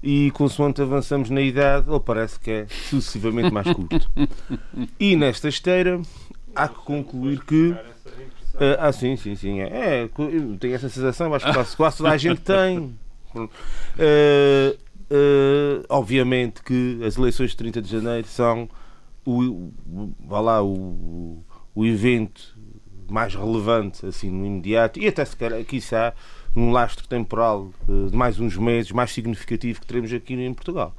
e 0.02 0.32
consoante 0.32 0.82
avançamos 0.82 1.30
na 1.30 1.42
idade, 1.42 1.90
ele 1.90 2.00
parece 2.00 2.40
que 2.40 2.52
é 2.52 2.68
sucessivamente 2.68 3.52
mais 3.52 3.72
curto. 3.72 4.10
E 5.00 5.16
nesta 5.16 5.48
esteira, 5.48 6.02
há 6.56 6.68
que 6.68 6.76
concluir 6.76 7.44
que. 7.46 7.72
Uh, 8.56 8.78
ah, 8.80 8.92
sim, 8.92 9.16
sim, 9.16 9.36
sim. 9.36 9.62
É, 9.62 10.04
é, 10.04 10.10
tenho 10.60 10.76
essa 10.76 10.90
sensação, 10.90 11.34
acho 11.34 11.46
que 11.46 11.54
quase, 11.54 11.78
quase 11.78 11.98
toda 11.98 12.12
a 12.12 12.18
gente 12.18 12.42
tem. 12.42 12.80
Uh, 13.34 13.48
uh, 15.10 15.86
obviamente 15.90 16.62
que 16.62 17.00
as 17.04 17.18
eleições 17.18 17.52
de 17.52 17.58
30 17.58 17.82
de 17.82 17.90
janeiro 17.90 18.28
são 18.28 18.70
o, 19.26 19.72
vá 20.20 20.40
lá, 20.40 20.64
o, 20.64 21.44
o 21.74 21.86
evento 21.86 22.56
mais 23.10 23.34
relevante 23.36 24.06
assim 24.06 24.30
no 24.30 24.46
imediato 24.46 25.00
e 25.00 25.08
até 25.08 25.24
se 25.24 25.36
calhar, 25.36 25.64
quiçá, 25.64 26.14
num 26.56 26.72
lastro 26.72 27.08
temporal 27.08 27.72
eh, 27.88 28.10
de 28.10 28.16
mais 28.16 28.40
uns 28.40 28.56
meses 28.58 28.92
mais 28.92 29.12
significativo 29.12 29.82
que 29.82 29.88
teremos 29.88 30.12
aqui 30.14 30.34
em 30.34 30.54
Portugal. 30.54 30.96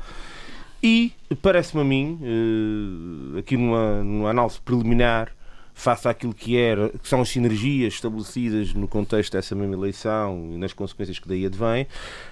E 0.82 1.12
parece-me 1.40 1.80
a 1.80 1.84
mim, 1.84 2.18
eh, 2.22 3.38
aqui 3.38 3.56
numa, 3.56 4.02
numa 4.02 4.30
análise 4.30 4.60
preliminar, 4.60 5.32
face 5.74 6.06
àquilo 6.06 6.32
que, 6.32 6.56
era, 6.56 6.90
que 6.90 7.08
são 7.08 7.20
as 7.20 7.28
sinergias 7.28 7.94
estabelecidas 7.94 8.72
no 8.72 8.86
contexto 8.86 9.32
dessa 9.32 9.54
mesma 9.54 9.74
eleição 9.74 10.50
e 10.52 10.56
nas 10.56 10.72
consequências 10.72 11.18
que 11.18 11.28
daí 11.28 11.44
advêm, 11.44 11.86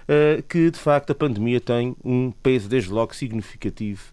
eh, 0.06 0.42
que 0.48 0.70
de 0.70 0.78
facto 0.78 1.10
a 1.10 1.14
pandemia 1.14 1.60
tem 1.60 1.96
um 2.04 2.30
peso 2.30 2.68
desde 2.68 2.90
logo 2.90 3.14
significativo 3.14 4.11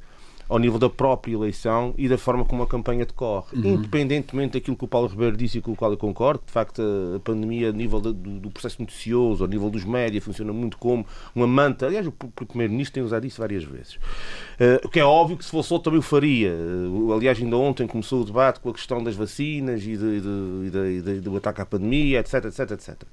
ao 0.50 0.58
nível 0.58 0.79
da 0.79 0.89
própria 0.89 1.34
eleição 1.34 1.94
e 1.96 2.10
da 2.10 2.18
forma 2.18 2.44
como 2.44 2.63
a 2.63 2.68
campanha 2.68 3.06
decorre. 3.06 3.56
Uhum. 3.56 3.75
Independentemente 3.75 4.53
daquilo 4.53 4.75
que 4.75 4.84
o 4.84 4.88
Paulo 4.88 5.08
Ribeiro 5.08 5.38
disse 5.38 5.60
e 5.60 5.62
com 5.62 5.72
o 5.72 5.75
qual 5.75 5.91
eu 5.91 5.98
concordo, 5.98 6.41
de 6.46 6.51
facto 6.51 6.82
a 7.15 7.20
pandemia, 7.20 7.70
a 7.70 7.72
nível 7.72 8.01
do, 8.01 8.12
do 8.12 8.50
processo 8.50 8.82
noticioso, 8.82 9.44
ao 9.44 9.50
nível 9.50 9.70
dos 9.70 9.86
médias, 9.86 10.24
funciona 10.24 10.51
muito 10.51 10.77
como 10.79 11.06
uma 11.36 11.46
manta. 11.46 11.86
Aliás, 11.86 12.08
o 12.08 12.12
Primeiro-Ministro 12.12 12.96
tem 12.96 13.03
usado 13.03 13.27
isso 13.27 13.39
várias 13.39 13.63
vezes. 13.63 13.96
Uh, 13.96 14.86
o 14.86 14.89
que 14.89 15.00
é 15.00 15.06
óbvio 15.06 15.38
que 15.38 15.46
se 15.46 15.51
fosse 15.51 15.72
outro 15.72 15.91
também 15.91 16.00
o 16.00 16.01
faria. 16.03 16.51
Uh, 16.51 17.13
aliás, 17.13 17.39
ainda 17.39 17.56
ontem 17.56 17.86
começou 17.86 18.22
o 18.22 18.25
debate 18.25 18.60
com 18.60 18.70
a 18.70 18.74
questão 18.74 19.03
das 19.03 19.15
vacinas 19.15 19.84
e, 19.84 19.96
de, 19.96 20.22
de, 20.22 20.70
de, 20.72 21.01
de 21.01 21.22
do 21.22 21.38
ataque 21.38 21.62
à 21.62 21.65
pandemia, 21.65 22.20
etc, 22.20 22.46
etc, 22.46 22.72
etc. 22.72 23.03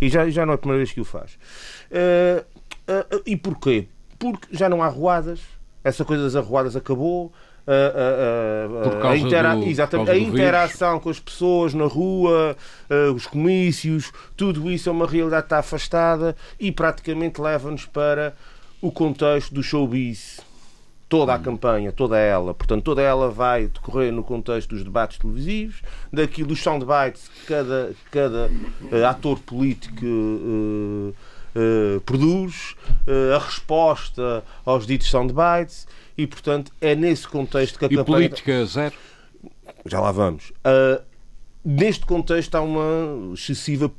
E 0.00 0.08
já, 0.08 0.28
já 0.30 0.46
não 0.46 0.52
é 0.52 0.54
a 0.54 0.58
primeira 0.58 0.78
vez 0.78 0.92
que 0.92 1.00
o 1.00 1.04
faz. 1.04 1.38
Uh, 1.90 2.44
e 3.26 3.36
porquê? 3.36 3.88
Porque 4.18 4.48
já 4.50 4.68
não 4.68 4.82
há 4.82 4.88
ruadas, 4.88 5.40
essa 5.86 6.04
coisa 6.04 6.24
das 6.24 6.34
arruadas 6.34 6.74
acabou. 6.76 7.32
A, 7.66 9.02
a, 9.02 9.08
a, 9.08 9.10
a, 9.10 9.16
intera 9.16 9.56
do, 9.56 9.64
exatamente, 9.64 10.10
a 10.10 10.16
interação 10.16 11.00
com 11.00 11.10
as 11.10 11.18
pessoas 11.18 11.74
na 11.74 11.86
rua, 11.86 12.56
os 13.12 13.26
comícios, 13.26 14.12
tudo 14.36 14.70
isso 14.70 14.88
é 14.88 14.92
uma 14.92 15.06
realidade 15.06 15.42
que 15.42 15.46
está 15.46 15.58
afastada 15.58 16.36
e 16.60 16.70
praticamente 16.70 17.40
leva-nos 17.40 17.84
para 17.84 18.34
o 18.80 18.92
contexto 18.92 19.52
do 19.52 19.64
showbiz. 19.64 20.40
Toda 21.08 21.34
a 21.34 21.36
hum. 21.36 21.42
campanha, 21.42 21.92
toda 21.92 22.18
ela, 22.18 22.52
portanto, 22.52 22.82
toda 22.82 23.00
ela 23.00 23.30
vai 23.30 23.68
decorrer 23.68 24.12
no 24.12 24.24
contexto 24.24 24.70
dos 24.70 24.82
debates 24.82 25.18
televisivos, 25.18 25.80
daquilo 26.12 26.48
dos 26.48 26.60
soundbites 26.60 27.28
que 27.28 27.46
cada, 27.46 27.94
cada 28.10 28.50
uh, 28.92 29.06
ator 29.06 29.38
político 29.38 30.04
uh, 30.04 31.14
uh, 31.56 32.00
produz, 32.02 32.76
a 33.34 33.38
resposta 33.38 34.44
aos 34.64 34.86
ditos 34.86 35.08
soundbites 35.08 35.86
e, 36.16 36.26
portanto, 36.26 36.72
é 36.80 36.94
nesse 36.94 37.26
contexto 37.26 37.78
que 37.78 37.84
a 37.84 37.88
e 37.88 37.96
campanha... 37.96 38.28
política 38.28 38.64
zero? 38.66 38.94
Já 39.84 40.00
lá 40.00 40.10
vamos. 40.12 40.50
Uh, 40.50 41.02
neste 41.64 42.06
contexto 42.06 42.54
há 42.54 42.60
uma 42.60 43.34
excessiva 43.34 43.90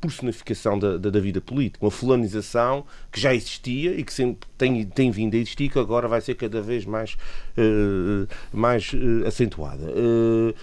personificação 0.00 0.78
da, 0.78 0.96
da, 0.96 1.10
da, 1.10 1.20
vida 1.20 1.40
política, 1.40 1.84
uma 1.84 1.90
fulanização 1.90 2.84
que 3.12 3.20
já 3.20 3.34
existia 3.34 3.92
e 3.92 4.02
que 4.02 4.12
sempre 4.12 4.48
tem, 4.58 4.84
tem 4.86 5.10
vindo 5.10 5.34
a 5.34 5.36
existir, 5.36 5.68
que 5.68 5.78
agora 5.78 6.08
vai 6.08 6.20
ser 6.20 6.34
cada 6.34 6.60
vez 6.60 6.84
mais, 6.84 7.16
uh, 7.56 8.26
mais 8.52 8.92
uh, 8.92 9.26
acentuada. 9.26 9.84
Uh, 9.92 10.54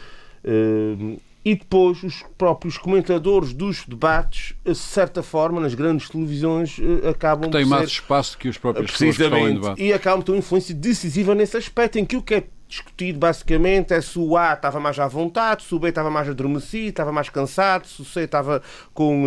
e 1.46 1.56
depois 1.56 2.02
os 2.04 2.24
próprios 2.38 2.78
comentadores 2.78 3.52
dos 3.54 3.84
debates, 3.86 4.56
de 4.66 4.76
certa 4.76 5.22
forma, 5.22 5.60
nas 5.60 5.74
grandes 5.74 6.10
televisões, 6.10 6.80
eh, 6.80 7.10
acabam 7.10 7.52
Tem 7.52 7.66
mais 7.66 7.90
ser, 7.90 7.96
espaço 7.96 8.38
que 8.38 8.48
os 8.48 8.58
próprios 8.58 9.02
em 9.02 9.12
debate. 9.56 9.84
E 9.84 9.92
acabam 9.92 10.20
de 10.20 10.26
ter 10.26 10.32
uma 10.32 10.38
influência 10.38 10.74
decisiva 10.74 11.36
nesse 11.36 11.58
aspecto, 11.58 12.00
em 12.00 12.06
que 12.06 12.16
o 12.16 12.22
que 12.22 12.36
é 12.36 12.44
discutido 12.66 13.20
basicamente 13.20 13.94
é 13.94 14.02
se 14.02 14.18
o 14.18 14.36
A 14.38 14.54
estava 14.54 14.80
mais 14.80 14.98
à 14.98 15.08
vontade, 15.08 15.64
se 15.64 15.76
o 15.76 15.80
B 15.80 15.90
estava 15.90 16.10
mais 16.10 16.28
adormecido, 16.30 16.90
estava 16.90 17.12
mais 17.12 17.30
cansado, 17.30 17.86
se 17.86 18.02
o 18.02 18.06
C 18.06 18.22
estava 18.22 18.64
com, 18.94 19.26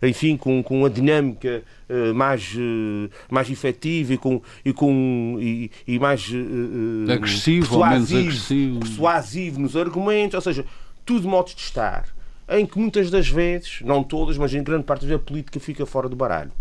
eh, 0.00 0.08
enfim, 0.08 0.36
com, 0.36 0.62
com 0.62 0.78
uma 0.78 0.88
dinâmica 0.88 1.64
eh, 1.88 2.12
mais, 2.12 2.56
mais 3.28 3.50
efetiva 3.50 4.14
e, 4.14 4.16
com, 4.16 4.40
e, 4.64 4.72
com, 4.72 5.36
e, 5.40 5.70
e 5.86 5.98
mais 5.98 6.30
agressivo, 7.12 7.66
persuasivo, 7.66 7.74
ou 7.74 7.86
menos 7.86 8.12
agressivo. 8.12 8.78
persuasivo 8.78 9.60
nos 9.60 9.76
argumentos, 9.76 10.34
ou 10.36 10.40
seja, 10.40 10.64
tudo 11.04 11.28
modos 11.28 11.54
de 11.54 11.60
estar, 11.60 12.06
em 12.48 12.66
que 12.66 12.78
muitas 12.78 13.10
das 13.10 13.28
vezes, 13.28 13.80
não 13.82 14.02
todas, 14.02 14.36
mas 14.36 14.52
em 14.54 14.62
grande 14.62 14.84
parte 14.84 15.12
a 15.12 15.18
política 15.18 15.58
fica 15.60 15.86
fora 15.86 16.08
do 16.08 16.16
baralho. 16.16 16.52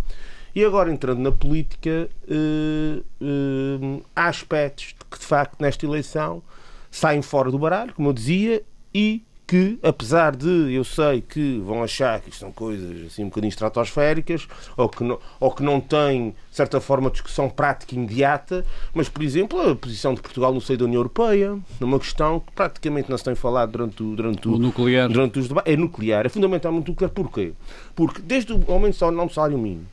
E 0.53 0.65
agora, 0.65 0.91
entrando 0.91 1.19
na 1.19 1.31
política, 1.31 2.10
uh, 2.27 3.03
uh, 3.21 4.05
há 4.13 4.27
aspectos 4.27 4.93
que, 5.10 5.17
de 5.17 5.25
facto, 5.25 5.62
nesta 5.62 5.86
eleição 5.86 6.43
saem 6.89 7.21
fora 7.21 7.50
do 7.50 7.57
baralho, 7.57 7.93
como 7.93 8.10
eu 8.10 8.13
dizia, 8.13 8.62
e 8.93 9.24
que, 9.51 9.77
apesar 9.84 10.34
de 10.34 10.72
eu 10.72 10.81
sei 10.81 11.20
que 11.20 11.60
vão 11.60 11.84
achar 11.84 12.22
que 12.22 12.29
isto 12.29 12.39
são 12.39 12.53
coisas 12.53 13.08
assim 13.08 13.24
um 13.24 13.27
bocadinho 13.27 13.50
estratosféricas 13.50 14.48
ou 14.77 14.88
que 14.88 15.03
não, 15.03 15.20
ou 15.41 15.51
que 15.51 15.62
não 15.62 15.81
têm, 15.81 16.29
de 16.29 16.55
certa 16.55 16.79
forma, 16.79 17.12
discussão 17.12 17.50
prática 17.50 17.93
imediata, 17.93 18.65
mas, 18.93 19.10
por 19.10 19.22
exemplo, 19.22 19.60
a 19.60 19.75
posição 19.75 20.13
de 20.13 20.22
Portugal 20.22 20.53
no 20.53 20.62
seio 20.62 20.79
da 20.79 20.86
União 20.86 21.00
Europeia, 21.00 21.60
numa 21.81 22.00
questão 22.00 22.39
que 22.39 22.50
praticamente 22.53 23.10
não 23.10 23.17
se 23.17 23.25
tem 23.25 23.36
falado 23.36 23.74
durante, 23.74 24.01
o, 24.01 24.15
durante, 24.15 24.48
o, 24.48 24.53
o 24.53 24.58
nuclear. 24.58 25.10
durante 25.10 25.39
os 25.39 25.50
debates, 25.50 25.74
é 25.74 25.75
nuclear, 25.75 26.25
é 26.25 26.29
fundamentalmente 26.29 26.89
nuclear. 26.89 27.12
Porquê? 27.12 27.51
Porque 27.93 28.22
desde 28.22 28.53
o 28.53 28.63
aumento 28.70 29.12
não 29.12 29.27
do 29.27 29.34
salário 29.34 29.58
mínimo, 29.58 29.86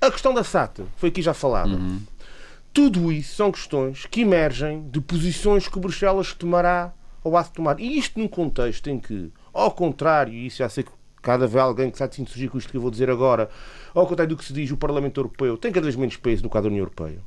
a 0.00 0.10
questão 0.10 0.34
da 0.34 0.42
SATA, 0.42 0.84
foi 0.96 1.10
aqui 1.10 1.22
já 1.22 1.32
falada, 1.32 1.76
uhum. 1.76 2.00
tudo 2.72 3.12
isso 3.12 3.36
são 3.36 3.52
questões 3.52 4.04
que 4.06 4.22
emergem 4.22 4.82
de 4.90 5.00
posições 5.00 5.68
que 5.68 5.78
Bruxelas 5.78 6.34
tomará 6.34 6.92
ou 7.22 7.36
há 7.36 7.42
de 7.42 7.50
tomar. 7.50 7.78
E 7.80 7.98
isto 7.98 8.18
num 8.18 8.28
contexto 8.28 8.88
em 8.88 8.98
que, 8.98 9.30
ao 9.52 9.70
contrário, 9.70 10.32
e 10.32 10.46
isso 10.46 10.58
já 10.58 10.68
sei 10.68 10.84
que 10.84 10.90
cada 11.22 11.46
vez 11.46 11.62
alguém 11.62 11.90
que 11.90 11.94
está 11.94 12.06
de 12.06 12.16
surgir 12.16 12.48
com 12.48 12.58
isto 12.58 12.70
que 12.70 12.76
eu 12.76 12.80
vou 12.80 12.90
dizer 12.90 13.10
agora, 13.10 13.50
ao 13.94 14.06
contrário 14.06 14.34
do 14.34 14.38
que 14.38 14.44
se 14.44 14.52
diz, 14.52 14.70
o 14.70 14.76
Parlamento 14.76 15.20
Europeu 15.20 15.56
tem 15.56 15.72
cada 15.72 15.84
vez 15.84 15.96
menos 15.96 16.16
peso 16.16 16.42
no 16.42 16.48
quadro 16.48 16.70
da 16.70 16.72
União 16.72 16.82
Europeia. 16.82 17.18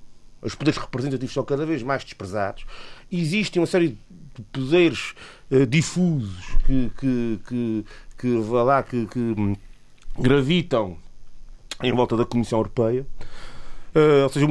os 0.42 0.56
poderes 0.56 0.80
representativos 0.80 1.34
são 1.34 1.44
cada 1.44 1.66
vez 1.66 1.84
mais 1.84 2.04
desprezados, 2.04 2.66
existe 3.12 3.60
uma 3.60 3.68
série 3.68 3.98
de 4.36 4.42
poderes 4.52 5.14
uh, 5.52 5.66
difusos 5.66 6.44
que, 6.66 6.92
que, 6.98 7.40
que, 7.48 7.86
que, 8.18 8.28
lá, 8.28 8.84
que, 8.84 9.06
que 9.08 9.58
gravitam 10.20 10.98
em 11.82 11.92
volta 11.92 12.18
da 12.18 12.26
Comissão 12.26 12.60
Europeia, 12.60 13.06
uh, 13.96 14.24
ou 14.24 14.30
seja, 14.30 14.48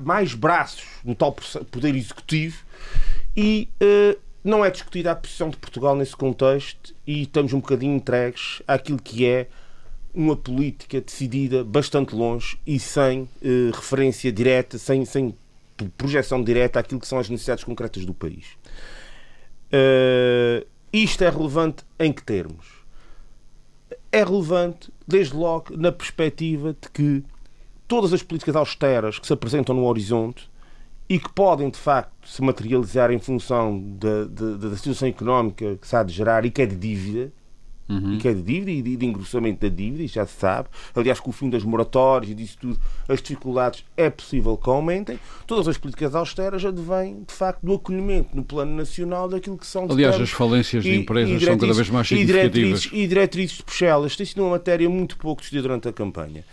mais 0.00 0.34
braços 0.34 0.84
no 1.04 1.14
tal 1.14 1.32
poder 1.70 1.94
executivo, 1.94 2.62
e 3.36 3.68
uh, 3.82 4.27
não 4.48 4.64
é 4.64 4.70
discutida 4.70 5.12
a 5.12 5.16
posição 5.16 5.50
de 5.50 5.58
Portugal 5.58 5.94
nesse 5.94 6.16
contexto 6.16 6.94
e 7.06 7.22
estamos 7.22 7.52
um 7.52 7.60
bocadinho 7.60 7.94
entregues 7.94 8.62
àquilo 8.66 8.98
que 9.00 9.26
é 9.26 9.46
uma 10.14 10.34
política 10.34 11.00
decidida 11.02 11.62
bastante 11.62 12.14
longe 12.14 12.58
e 12.66 12.80
sem 12.80 13.22
uh, 13.22 13.70
referência 13.74 14.32
direta, 14.32 14.78
sem, 14.78 15.04
sem 15.04 15.34
projeção 15.98 16.42
direta 16.42 16.80
àquilo 16.80 16.98
que 16.98 17.06
são 17.06 17.18
as 17.18 17.28
necessidades 17.28 17.62
concretas 17.62 18.06
do 18.06 18.14
país. 18.14 18.46
Uh, 19.70 20.66
isto 20.90 21.22
é 21.22 21.28
relevante 21.28 21.84
em 21.98 22.10
que 22.10 22.22
termos? 22.22 22.66
É 24.10 24.24
relevante, 24.24 24.90
desde 25.06 25.36
logo, 25.36 25.76
na 25.76 25.92
perspectiva 25.92 26.74
de 26.80 26.88
que 26.88 27.22
todas 27.86 28.14
as 28.14 28.22
políticas 28.22 28.56
austeras 28.56 29.18
que 29.18 29.26
se 29.26 29.32
apresentam 29.32 29.74
no 29.74 29.84
horizonte 29.84 30.48
e 31.08 31.18
que 31.18 31.32
podem, 31.32 31.70
de 31.70 31.78
facto, 31.78 32.28
se 32.28 32.42
materializar 32.42 33.10
em 33.10 33.18
função 33.18 33.80
da, 33.98 34.24
da, 34.24 34.68
da 34.68 34.76
situação 34.76 35.08
económica 35.08 35.76
que 35.80 35.88
se 35.88 35.96
há 35.96 36.02
de 36.02 36.12
gerar 36.12 36.44
e 36.44 36.50
que 36.50 36.62
é 36.62 36.66
de 36.66 36.76
dívida, 36.76 37.32
Uhum. 37.88 38.16
e 38.16 38.18
que 38.18 38.28
é 38.28 38.34
de 38.34 38.42
dívida 38.42 38.70
e 38.70 38.82
de, 38.82 38.96
de 38.98 39.06
engrossamento 39.06 39.66
da 39.66 39.74
dívida, 39.74 40.02
e 40.02 40.06
já 40.06 40.26
se 40.26 40.38
sabe. 40.38 40.68
Aliás, 40.94 41.18
com 41.20 41.30
o 41.30 41.32
fim 41.32 41.48
das 41.48 41.64
moratórias 41.64 42.30
e 42.30 42.34
disso 42.34 42.58
tudo, 42.60 42.78
as 43.08 43.22
dificuldades 43.22 43.82
é 43.96 44.10
possível 44.10 44.58
que 44.58 44.68
aumentem. 44.68 45.18
Todas 45.46 45.66
as 45.66 45.78
políticas 45.78 46.14
austeras 46.14 46.62
advêm, 46.62 47.24
de 47.26 47.32
facto, 47.32 47.64
do 47.64 47.72
acolhimento 47.72 48.36
no 48.36 48.44
plano 48.44 48.76
nacional 48.76 49.26
daquilo 49.26 49.56
que 49.56 49.66
são. 49.66 49.86
Aliás, 49.90 50.20
as 50.20 50.28
falências 50.28 50.84
de 50.84 50.96
empresas 50.96 51.42
são 51.42 51.56
cada 51.56 51.72
vez 51.72 51.88
mais 51.88 52.06
significativas. 52.06 52.50
E 52.50 52.60
diretrizes, 52.60 52.90
e 52.92 53.06
diretrizes 53.06 53.56
de 53.56 53.62
Bruxelas. 53.62 54.16
Tem 54.16 54.26
sido 54.26 54.42
uma 54.42 54.50
matéria 54.50 54.90
muito 54.90 55.16
pouco 55.16 55.40
discutida 55.40 55.62
durante 55.62 55.88
a 55.88 55.92
campanha. 55.92 56.44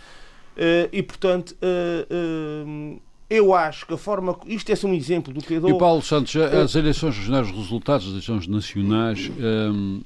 Uh, 0.56 0.88
e, 0.90 1.02
portanto, 1.02 1.54
uh, 1.60 2.64
uh, 2.66 3.02
eu 3.28 3.54
acho 3.54 3.86
que 3.86 3.94
a 3.94 3.96
forma. 3.96 4.38
Isto 4.46 4.70
é 4.72 4.76
só 4.76 4.86
um 4.86 4.94
exemplo 4.94 5.32
do 5.32 5.40
que 5.40 5.54
eu 5.54 5.60
dou. 5.60 5.70
E 5.70 5.78
Paulo 5.78 6.02
Santos, 6.02 6.36
as 6.36 6.74
eleições 6.74 7.16
regionais, 7.16 7.48
os 7.48 7.56
resultados 7.56 8.06
das 8.06 8.12
eleições 8.12 8.46
nacionais. 8.46 9.30
Um, 9.38 10.02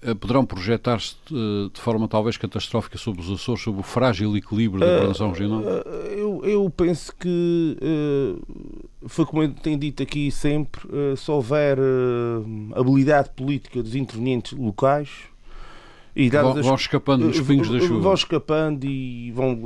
eh, 0.00 0.14
poderão 0.14 0.46
projetar-se 0.46 1.16
de, 1.26 1.70
de, 1.74 1.80
forma 1.80 2.06
talvez 2.06 2.36
catastrófica 2.36 2.96
sobre 2.96 3.20
os 3.20 3.28
Açores, 3.32 3.64
sobre 3.64 3.80
o 3.80 3.82
frágil 3.82 4.36
equilíbrio 4.36 4.78
da 4.78 4.94
governação 4.94 5.30
regional? 5.30 5.60
Uh, 5.60 5.88
eu, 6.16 6.40
eu, 6.44 6.70
penso 6.70 7.12
que, 7.16 7.76
foi 9.06 9.26
como 9.26 9.42
eu 9.42 9.52
tenho 9.54 9.76
dito 9.76 10.00
aqui 10.00 10.30
sempre, 10.30 10.82
se 11.16 11.28
houver 11.28 11.78
habilidade 12.76 13.30
política 13.30 13.82
dos 13.82 13.96
intervenientes 13.96 14.56
locais, 14.56 15.10
e 16.18 16.28
vão, 16.28 16.58
as, 16.58 16.66
vão 16.66 16.74
escapando 16.74 17.28
os 17.28 17.40
pingos 17.40 17.70
da 17.70 17.78
chuva. 17.78 18.00
Vão 18.00 18.14
escapando 18.14 18.84
e 18.84 19.30
vão, 19.30 19.56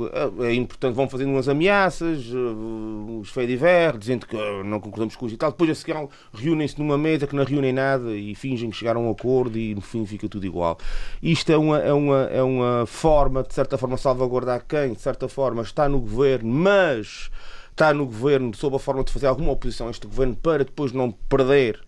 é 0.41 0.53
importante, 0.53 0.93
vão 0.93 1.09
fazendo 1.09 1.31
umas 1.31 1.49
ameaças, 1.49 2.27
eh, 2.31 3.19
os 3.19 3.31
feidiver, 3.31 3.97
dizendo 3.97 4.27
que 4.27 4.37
eh, 4.37 4.63
não 4.63 4.79
concordamos 4.79 5.15
com 5.15 5.25
isso 5.25 5.33
e 5.33 5.37
tal. 5.39 5.49
Depois 5.49 5.71
a 5.71 5.73
seguir 5.73 5.95
reúnem-se 6.31 6.77
numa 6.77 6.95
mesa 6.95 7.25
que 7.25 7.35
não 7.35 7.43
reúnem 7.43 7.73
nada 7.73 8.15
e 8.15 8.35
fingem 8.35 8.69
que 8.69 8.77
chegaram 8.77 9.01
a 9.01 9.07
um 9.07 9.09
acordo 9.09 9.57
e 9.57 9.73
no 9.73 9.81
fim 9.81 10.05
fica 10.05 10.29
tudo 10.29 10.45
igual. 10.45 10.77
Isto 11.23 11.51
é 11.51 11.57
uma, 11.57 11.79
é 11.79 11.91
uma, 11.91 12.21
é 12.25 12.43
uma 12.43 12.85
forma, 12.85 13.41
de 13.41 13.51
certa 13.51 13.75
forma, 13.75 13.97
salvaguardar 13.97 14.63
quem, 14.69 14.93
de 14.93 15.01
certa 15.01 15.27
forma, 15.27 15.63
está 15.63 15.89
no 15.89 15.99
governo, 15.99 16.53
mas 16.53 17.31
está 17.71 17.91
no 17.95 18.05
governo 18.05 18.55
sob 18.55 18.75
a 18.75 18.79
forma 18.79 19.03
de 19.03 19.11
fazer 19.11 19.25
alguma 19.25 19.51
oposição 19.51 19.87
a 19.87 19.89
este 19.89 20.05
governo 20.05 20.35
para 20.35 20.63
depois 20.63 20.91
não 20.91 21.11
perder 21.11 21.79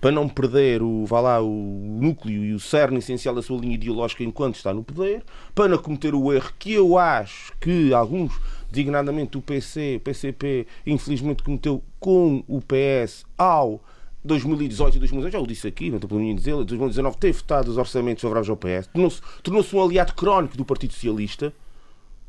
para 0.00 0.12
não 0.12 0.28
perder 0.28 0.82
o, 0.82 1.06
vá 1.06 1.20
lá, 1.20 1.40
o 1.40 1.48
núcleo 1.48 2.44
e 2.44 2.52
o 2.52 2.60
cerne 2.60 2.98
essencial 2.98 3.34
da 3.34 3.40
sua 3.40 3.58
linha 3.58 3.74
ideológica 3.74 4.22
enquanto 4.22 4.56
está 4.56 4.74
no 4.74 4.84
poder, 4.84 5.24
para 5.54 5.68
não 5.68 5.78
cometer 5.78 6.14
o 6.14 6.32
erro 6.32 6.52
que 6.58 6.72
eu 6.72 6.98
acho 6.98 7.52
que 7.58 7.94
alguns, 7.94 8.38
designadamente 8.70 9.38
o 9.38 9.42
PC, 9.42 9.96
o 9.96 10.00
PCP, 10.00 10.66
infelizmente 10.86 11.42
cometeu 11.42 11.82
com 11.98 12.44
o 12.46 12.60
PS 12.60 13.24
ao 13.38 13.80
2018 14.22 14.96
e 14.96 14.98
2019, 14.98 15.32
já 15.32 15.40
o 15.40 15.46
disse 15.46 15.68
aqui, 15.68 15.88
não 15.88 15.96
estou 15.96 16.08
por 16.08 16.18
mim 16.18 16.34
dizer, 16.34 16.52
2019 16.52 17.16
ter 17.16 17.32
votado 17.32 17.70
os 17.70 17.78
orçamentos 17.78 18.20
favoráveis 18.20 18.50
ao 18.50 18.56
PS, 18.56 18.88
tornou-se 18.92 19.22
tornou 19.42 19.64
um 19.72 19.82
aliado 19.82 20.14
crónico 20.14 20.56
do 20.56 20.64
Partido 20.64 20.92
Socialista, 20.92 21.54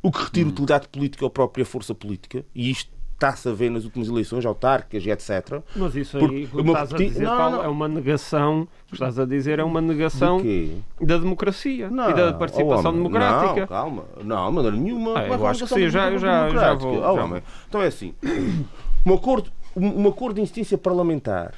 o 0.02 0.12
que 0.12 0.24
retira 0.24 0.48
hum. 0.48 0.52
utilidade 0.52 0.88
política 0.88 1.26
à 1.26 1.30
própria 1.30 1.66
força 1.66 1.94
política, 1.94 2.46
e 2.54 2.70
isto 2.70 2.97
está-se 3.18 3.50
a 3.50 3.52
ver 3.52 3.72
nas 3.72 3.84
últimas 3.84 4.08
eleições 4.08 4.46
autárquicas 4.46 5.04
e 5.04 5.10
etc. 5.10 5.62
Mas 5.76 5.96
isso 5.96 6.18
aí, 6.18 6.44
estás 6.44 6.94
a 6.94 6.98
dizer, 6.98 7.24
não, 7.24 7.38
Paulo, 7.38 7.58
não. 7.58 7.64
é 7.64 7.68
uma 7.68 7.88
negação, 7.88 8.62
o 8.62 8.88
que 8.88 8.94
estás 8.94 9.20
a 9.20 9.26
dizer 9.26 9.58
é 9.58 9.64
uma 9.64 9.82
negação 9.82 10.40
da 11.02 11.18
democracia 11.18 11.90
não, 11.90 12.12
e 12.12 12.14
da 12.14 12.34
participação 12.34 12.92
oh, 12.92 12.94
democrática. 12.94 13.62
Não, 13.62 13.68
calma, 13.68 14.06
não, 14.24 14.52
mas 14.52 14.74
nenhuma. 14.74 15.20
É, 15.20 15.30
eu 15.30 15.48
acho 15.48 15.66
que 15.66 15.74
sim, 15.74 15.90
já, 15.90 16.16
já, 16.18 16.50
já 16.50 16.74
vou. 16.76 17.00
Oh, 17.00 17.16
já... 17.16 17.42
Então 17.68 17.82
é 17.82 17.88
assim, 17.88 18.14
um 19.06 19.14
acordo, 19.14 19.52
um 19.76 20.08
acordo 20.08 20.36
de 20.36 20.42
instância 20.42 20.78
parlamentar 20.78 21.54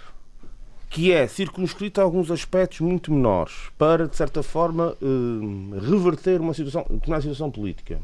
que 0.89 1.11
é 1.11 1.27
circunscrito 1.27 2.01
a 2.01 2.03
alguns 2.03 2.31
aspectos 2.31 2.79
muito 2.79 3.13
menores 3.13 3.69
para, 3.77 4.07
de 4.07 4.15
certa 4.15 4.41
forma, 4.41 4.95
eh, 4.99 5.79
reverter 5.87 6.41
uma 6.41 6.51
situação, 6.51 6.83
uma 7.05 7.21
situação 7.21 7.51
política 7.51 7.99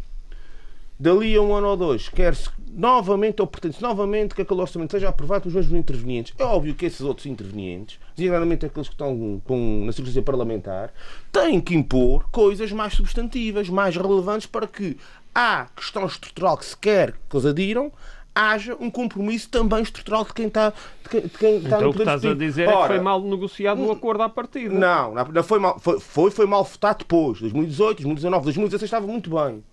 dali 1.00 1.36
a 1.36 1.42
um 1.42 1.54
ano 1.54 1.68
ou 1.68 1.78
dois, 1.78 2.10
quer-se 2.10 2.50
novamente, 2.72 3.42
ou 3.42 3.48
pretende-se 3.48 3.82
novamente 3.82 4.36
que 4.36 4.42
aquele 4.42 4.62
orçamento 4.62 4.92
seja 4.92 5.10
aprovado 5.10 5.42
pelos 5.42 5.56
mesmos 5.56 5.80
intervenientes. 5.80 6.34
É 6.38 6.44
óbvio 6.44 6.76
que 6.76 6.86
esses 6.86 7.02
outros 7.02 7.26
intervenientes, 7.26 8.00
designadamente 8.16 8.66
aqueles 8.66 8.88
que 8.88 8.94
estão 8.94 9.42
com, 9.46 9.86
na 9.86 9.92
circunstância 9.92 10.22
parlamentar, 10.22 10.94
têm 11.32 11.62
que 11.62 11.76
impor 11.76 12.26
coisas 12.32 12.72
mais 12.72 12.94
substantivas, 12.94 13.70
mais 13.70 13.96
relevantes 13.96 14.48
para 14.48 14.68
que 14.68 14.98
a 15.34 15.68
questão 15.76 16.06
estrutural 16.06 16.58
que 16.58 16.66
se 16.66 16.78
quer 16.78 17.14
que 17.30 17.36
eles 17.36 17.46
adiram 17.46 17.92
haja 18.34 18.76
um 18.82 18.92
compromisso 18.92 19.50
também 19.50 19.82
estrutural 19.82 20.26
de 20.26 20.34
quem 20.34 20.48
está, 20.48 20.74
de 21.04 21.10
quem, 21.10 21.22
de 21.22 21.30
quem 21.30 21.56
está 21.58 21.78
então, 21.78 21.82
no 21.82 21.94
poder 21.94 22.04
o 22.04 22.06
que 22.06 22.16
estás 22.16 22.26
a 22.26 22.34
dizer 22.34 22.68
Ora, 22.68 22.76
é 22.76 22.82
que 22.82 22.88
foi 22.88 23.00
mal 23.00 23.22
negociado 23.22 23.82
o 23.82 23.92
acordo 23.92 24.24
à 24.24 24.30
partida. 24.30 24.74
Não, 24.74 25.14
não 25.14 25.44
foi, 25.44 25.60
mal, 25.60 25.80
foi, 25.80 26.00
foi, 26.02 26.32
foi 26.32 26.46
mal 26.46 26.66
votado 26.66 27.00
depois. 27.00 27.40
2018, 27.40 28.04
2019, 28.04 28.44
2016 28.44 28.88
estava 28.88 29.08
muito 29.08 29.30
bem 29.30 29.64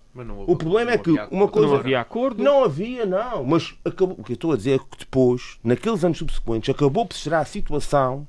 o 0.45 0.55
problema 0.55 0.91
é 0.91 0.97
que 0.97 1.09
uma 1.31 1.47
coisa. 1.47 1.67
Não 1.67 1.75
havia 1.75 1.99
acordo? 1.99 2.43
Não 2.43 2.63
havia, 2.63 3.05
não. 3.05 3.43
Mas 3.43 3.73
acabou, 3.83 4.15
o 4.19 4.23
que 4.23 4.33
eu 4.33 4.35
estou 4.35 4.51
a 4.51 4.55
dizer 4.55 4.75
é 4.75 4.77
que 4.77 4.99
depois, 4.99 5.57
naqueles 5.63 6.03
anos 6.03 6.19
subsequentes, 6.19 6.73
acabou 6.73 7.05
por 7.05 7.15
se 7.15 7.23
gerar 7.23 7.39
a 7.39 7.45
situação. 7.45 8.27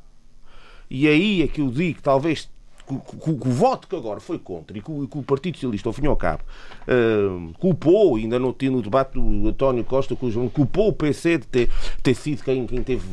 E 0.88 1.07
aí 1.07 1.42
é 1.42 1.49
que 1.49 1.61
eu 1.61 1.70
digo 1.70 1.97
que 1.97 2.03
talvez 2.03 2.51
que, 2.87 3.31
o 3.31 3.51
voto 3.51 3.88
que 3.88 3.97
agora 3.97 4.20
foi 4.20 4.38
contra 4.38 4.77
e 4.77 4.83
que 4.83 4.90
o, 4.90 5.09
que 5.09 5.18
o 5.18 5.23
Partido 5.23 5.57
Socialista, 5.57 5.88
ao 5.88 5.92
fim 5.92 6.05
e 6.05 6.07
ao 6.07 6.16
cabo, 6.16 6.42
uh, 6.87 7.53
culpou, 7.59 8.16
ainda 8.16 8.38
não 8.38 8.53
tinha 8.53 8.70
no 8.70 8.83
debate 8.83 9.14
do 9.14 9.49
António 9.49 9.83
Costa 9.85 10.14
com 10.14 10.27
o 10.27 10.31
João, 10.31 10.49
culpou 10.49 10.88
o 10.88 10.92
PC 10.92 11.38
de 11.38 11.47
ter, 11.47 11.70
ter 12.03 12.14
sido 12.14 12.42
quem, 12.42 12.66
quem 12.66 12.83
teve 12.83 13.07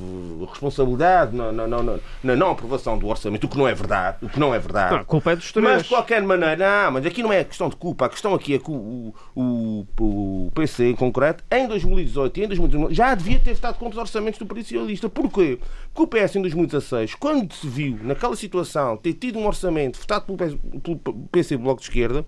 responsabilidade 0.50 1.36
na, 1.36 1.52
na, 1.52 1.68
na, 1.68 2.00
na, 2.24 2.36
não 2.36 2.52
aprovação 2.52 2.98
do 2.98 3.08
orçamento, 3.08 3.46
o 3.46 3.50
que 3.50 3.58
não 3.58 3.68
é 3.68 3.74
verdade. 3.74 4.18
O 4.22 4.30
que 4.30 4.40
não 4.40 4.54
é 4.54 4.60
verdade. 4.60 4.94
Não, 4.94 5.02
a 5.02 5.06
culpa 5.06 5.32
é 5.32 5.36
dos 5.36 5.52
três. 5.52 5.68
Mas 5.68 5.84
de 5.84 5.90
qualquer 5.90 6.22
maneira, 6.22 6.58
não, 6.58 6.92
mas 6.92 7.06
aqui 7.06 7.24
não 7.24 7.32
é 7.32 7.44
questão 7.44 7.70
de 7.70 7.76
culpa, 7.76 8.06
a 8.06 8.10
questão 8.10 8.34
aqui 8.34 8.56
é 8.56 8.60
que 8.60 8.70
o, 8.70 9.14
o, 9.36 9.86
o 10.00 10.52
PC 10.54 10.90
em 10.90 10.96
concreto, 10.96 11.44
em 11.50 11.68
2018 11.68 12.40
e 12.40 12.44
em 12.44 12.48
2019, 12.48 12.94
já 12.94 13.16
devia 13.16 13.40
ter 13.40 13.52
estado 13.52 13.78
contra 13.78 13.96
os 13.96 14.02
orçamentos 14.02 14.38
do 14.38 14.46
Partido 14.46 14.66
Socialista. 14.66 15.10
Porquê? 15.10 15.60
Porque 15.94 16.18
o 16.18 16.26
PS 16.26 16.36
em 16.38 16.42
2016, 16.42 17.16
quando 17.16 17.54
se 17.54 17.68
viu 17.68 17.98
naquela 18.02 18.36
situação 18.36 18.96
ter 18.98 19.14
tido 19.14 19.38
um 19.38 19.46
orçamento 19.46 20.00
votado 20.00 20.26
pelo 20.26 20.98
PC 21.32 21.58
Bloco 21.58 21.82
de 21.82 21.88
Esquerda, 21.88 22.26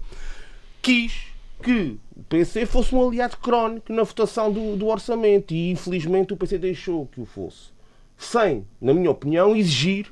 quis 0.81 1.33
que 1.63 1.97
o 2.15 2.23
PC 2.23 2.65
fosse 2.65 2.93
um 2.93 3.07
aliado 3.07 3.37
crónico 3.37 3.91
na 3.91 4.03
votação 4.03 4.51
do, 4.51 4.75
do 4.75 4.87
orçamento 4.87 5.53
e 5.53 5.71
infelizmente 5.71 6.33
o 6.33 6.37
PC 6.37 6.57
deixou 6.57 7.07
que 7.07 7.21
o 7.21 7.25
fosse. 7.25 7.71
Sem, 8.17 8.65
na 8.81 8.93
minha 8.93 9.09
opinião, 9.09 9.55
exigir 9.55 10.07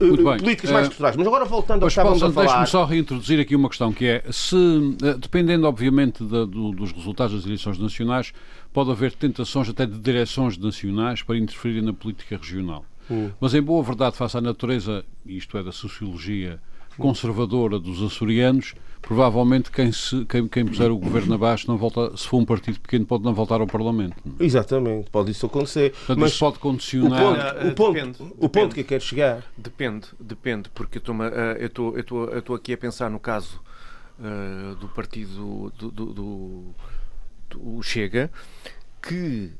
uh, 0.00 0.16
políticas 0.38 0.70
mais 0.70 0.84
eh, 0.84 0.88
estruturais. 0.88 1.16
Mas 1.16 1.26
agora 1.26 1.44
voltando 1.44 1.82
ao 1.82 1.88
que 1.88 1.92
estávamos 1.92 2.22
a 2.22 2.30
falar... 2.30 2.46
Deixe-me 2.46 2.66
só 2.66 2.84
reintroduzir 2.84 3.40
aqui 3.40 3.56
uma 3.56 3.68
questão, 3.68 3.92
que 3.92 4.06
é, 4.06 4.24
se, 4.30 4.54
uh, 4.54 5.18
dependendo 5.18 5.66
obviamente 5.66 6.22
do, 6.22 6.46
dos 6.46 6.92
resultados 6.92 7.34
das 7.34 7.46
eleições 7.46 7.78
nacionais, 7.78 8.32
pode 8.76 8.90
haver 8.90 9.14
tentações 9.14 9.70
até 9.70 9.86
de 9.86 9.98
direções 9.98 10.58
nacionais 10.58 11.22
para 11.22 11.38
interferir 11.38 11.80
na 11.80 11.94
política 11.94 12.36
regional. 12.36 12.84
Hum. 13.10 13.30
Mas, 13.40 13.54
em 13.54 13.62
boa 13.62 13.82
verdade, 13.82 14.14
face 14.18 14.36
à 14.36 14.40
natureza, 14.42 15.02
isto 15.24 15.56
é, 15.56 15.62
da 15.62 15.72
sociologia 15.72 16.60
conservadora 16.98 17.78
dos 17.78 18.02
açorianos, 18.02 18.74
provavelmente 19.00 19.70
quem, 19.70 19.90
se, 19.92 20.26
quem, 20.26 20.46
quem 20.46 20.66
puser 20.66 20.90
o 20.90 20.98
governo 20.98 21.36
abaixo, 21.36 21.66
não 21.68 21.78
volta, 21.78 22.14
se 22.18 22.28
for 22.28 22.36
um 22.36 22.44
partido 22.44 22.78
pequeno, 22.78 23.06
pode 23.06 23.24
não 23.24 23.32
voltar 23.32 23.62
ao 23.62 23.66
Parlamento. 23.66 24.14
Não? 24.22 24.34
É? 24.38 24.44
Exatamente, 24.44 25.08
pode 25.08 25.30
isso 25.30 25.46
acontecer. 25.46 25.92
Portanto, 25.92 26.18
mas 26.18 26.32
isso 26.32 26.40
pode 26.40 26.58
condicionar. 26.58 27.22
O 27.22 27.24
ponto, 27.24 27.68
o 27.68 27.74
ponto, 27.74 27.92
depende, 27.94 28.18
o 28.20 28.24
ponto 28.26 28.40
depende, 28.40 28.74
que 28.74 28.80
eu 28.80 28.84
quero 28.84 29.04
chegar. 29.04 29.42
Depende, 29.56 30.08
depende, 30.20 30.68
porque 30.74 30.98
eu 30.98 32.38
estou 32.38 32.54
aqui 32.54 32.74
a 32.74 32.78
pensar 32.78 33.08
no 33.08 33.18
caso 33.18 33.58
uh, 34.18 34.74
do 34.74 34.88
partido 34.88 35.70
do, 35.78 35.90
do, 35.90 36.12
do 36.12 36.74
o 37.54 37.82
Chega, 37.82 38.30
que 39.02 39.52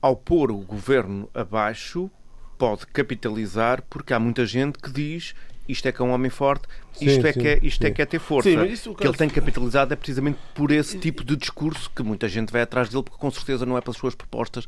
ao 0.00 0.16
pôr 0.16 0.50
o 0.50 0.58
governo 0.58 1.28
abaixo 1.34 2.10
pode 2.58 2.86
capitalizar, 2.86 3.82
porque 3.88 4.12
há 4.12 4.18
muita 4.18 4.44
gente 4.44 4.78
que 4.78 4.90
diz 4.90 5.34
isto 5.70 5.86
é 5.86 5.92
que 5.92 6.02
é 6.02 6.04
um 6.04 6.10
homem 6.10 6.30
forte, 6.30 6.66
isto, 7.00 7.22
sim, 7.22 7.28
é, 7.28 7.32
sim, 7.32 7.40
que 7.40 7.48
é, 7.48 7.58
isto 7.62 7.84
é 7.86 7.90
que 7.90 8.02
é 8.02 8.06
ter 8.06 8.18
força. 8.18 8.50
Sim, 8.50 8.94
que 8.94 9.06
ele 9.06 9.16
tem 9.16 9.28
capitalizado 9.28 9.92
é 9.92 9.96
precisamente 9.96 10.38
por 10.54 10.72
esse 10.72 10.98
tipo 10.98 11.22
de 11.22 11.36
discurso 11.36 11.90
que 11.94 12.02
muita 12.02 12.28
gente 12.28 12.52
vai 12.52 12.62
atrás 12.62 12.88
dele, 12.88 13.04
porque 13.04 13.18
com 13.18 13.30
certeza 13.30 13.64
não 13.64 13.78
é 13.78 13.80
pelas 13.80 13.96
suas 13.96 14.14
propostas 14.14 14.66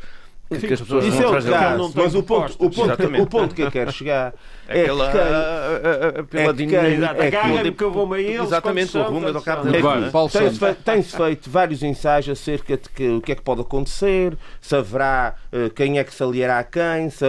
que, 0.61 0.67
que 0.67 0.75
as 0.75 0.81
pessoas 0.81 1.05
Isso 1.05 1.17
vão 1.17 1.35
é 1.35 1.39
o 1.39 1.43
caso, 1.43 1.93
mas 1.95 2.15
o 2.15 2.23
ponto, 2.23 2.53
o, 2.59 2.71
ponto, 2.71 3.23
o 3.23 3.27
ponto 3.27 3.55
que 3.55 3.63
eu 3.63 3.71
quero 3.71 3.93
chegar 3.93 4.35
é 4.69 4.83
Aquela, 4.83 5.11
que 5.11 5.19
quem, 5.19 6.25
pela 6.25 6.51
é 6.51 6.53
dignidade, 6.53 7.21
é 7.21 7.31
que, 7.31 7.73
que 7.73 7.85
eu 7.85 7.93
vou 7.93 8.13
a 8.13 8.21
eles, 8.21 8.41
exatamente, 8.41 8.97
o 8.97 9.03
rumo 9.03 9.33
do 9.33 9.43
cabo 9.43 9.69
é 9.69 10.75
Tem-se 10.85 11.17
feito 11.17 11.51
vários 11.51 11.83
ensaios 11.83 12.29
acerca 12.29 12.77
de 12.77 12.89
que, 12.89 13.09
o 13.09 13.21
que 13.21 13.33
é 13.33 13.35
que 13.35 13.43
pode 13.43 13.61
acontecer, 13.61 14.37
se 14.61 14.75
haverá 14.75 15.35
uh, 15.53 15.71
quem 15.71 15.99
é 15.99 16.05
que 16.05 16.15
se 16.15 16.23
aliará 16.23 16.59
a 16.59 16.65
quem, 16.65 17.11
se, 17.11 17.25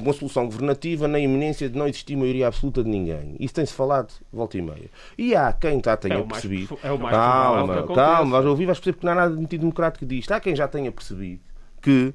uma 0.00 0.12
solução 0.12 0.46
governativa 0.46 1.08
na 1.08 1.18
iminência 1.18 1.68
de 1.68 1.76
não 1.76 1.86
existir 1.86 2.16
maioria 2.16 2.48
absoluta 2.48 2.82
de 2.82 2.88
ninguém. 2.88 3.36
Isso 3.38 3.54
tem-se 3.54 3.72
falado 3.72 4.12
volta 4.32 4.56
e 4.56 4.62
meia. 4.62 4.90
E 5.16 5.34
há 5.34 5.52
quem 5.52 5.80
já 5.84 5.96
tenha 5.96 6.18
é 6.18 6.22
percebido. 6.22 6.78
É 6.82 6.92
o 6.92 6.98
mais 6.98 7.14
calma, 7.14 7.86
calma, 7.94 8.30
vais 8.36 8.46
ouvir, 8.46 8.66
vais 8.66 8.78
perceber 8.78 8.98
que 8.98 9.04
não 9.04 9.12
há 9.12 9.16
nada 9.16 9.36
de 9.36 9.42
antidemocrático 9.42 10.06
disto. 10.06 10.32
Há 10.32 10.40
quem 10.40 10.54
já 10.54 10.68
tenha 10.68 10.92
percebido 10.92 11.40
que 11.80 12.12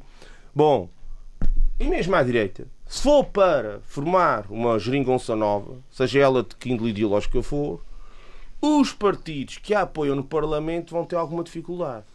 Bom, 0.55 0.87
e 1.79 1.85
mesmo 1.85 2.15
à 2.15 2.21
direita, 2.21 2.67
se 2.85 3.01
for 3.01 3.25
para 3.25 3.79
formar 3.81 4.45
uma 4.51 4.77
geringonça 4.77 5.35
nova, 5.35 5.77
seja 5.89 6.19
ela 6.19 6.43
de 6.43 6.55
que 6.55 6.71
índole 6.71 6.91
ideológica 6.91 7.41
for, 7.41 7.83
os 8.61 8.93
partidos 8.93 9.57
que 9.57 9.73
a 9.73 9.81
apoiam 9.81 10.15
no 10.15 10.23
Parlamento 10.23 10.91
vão 10.91 11.05
ter 11.05 11.15
alguma 11.15 11.43
dificuldade. 11.43 12.05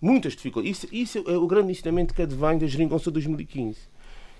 Muitas 0.00 0.32
dificuldades. 0.32 0.82
Isso, 0.82 0.88
isso 0.92 1.30
é 1.30 1.36
o 1.36 1.46
grande 1.46 1.70
ensinamento 1.70 2.12
que 2.12 2.22
advém 2.22 2.58
da 2.58 2.66
geringonça 2.66 3.08
2015. 3.08 3.78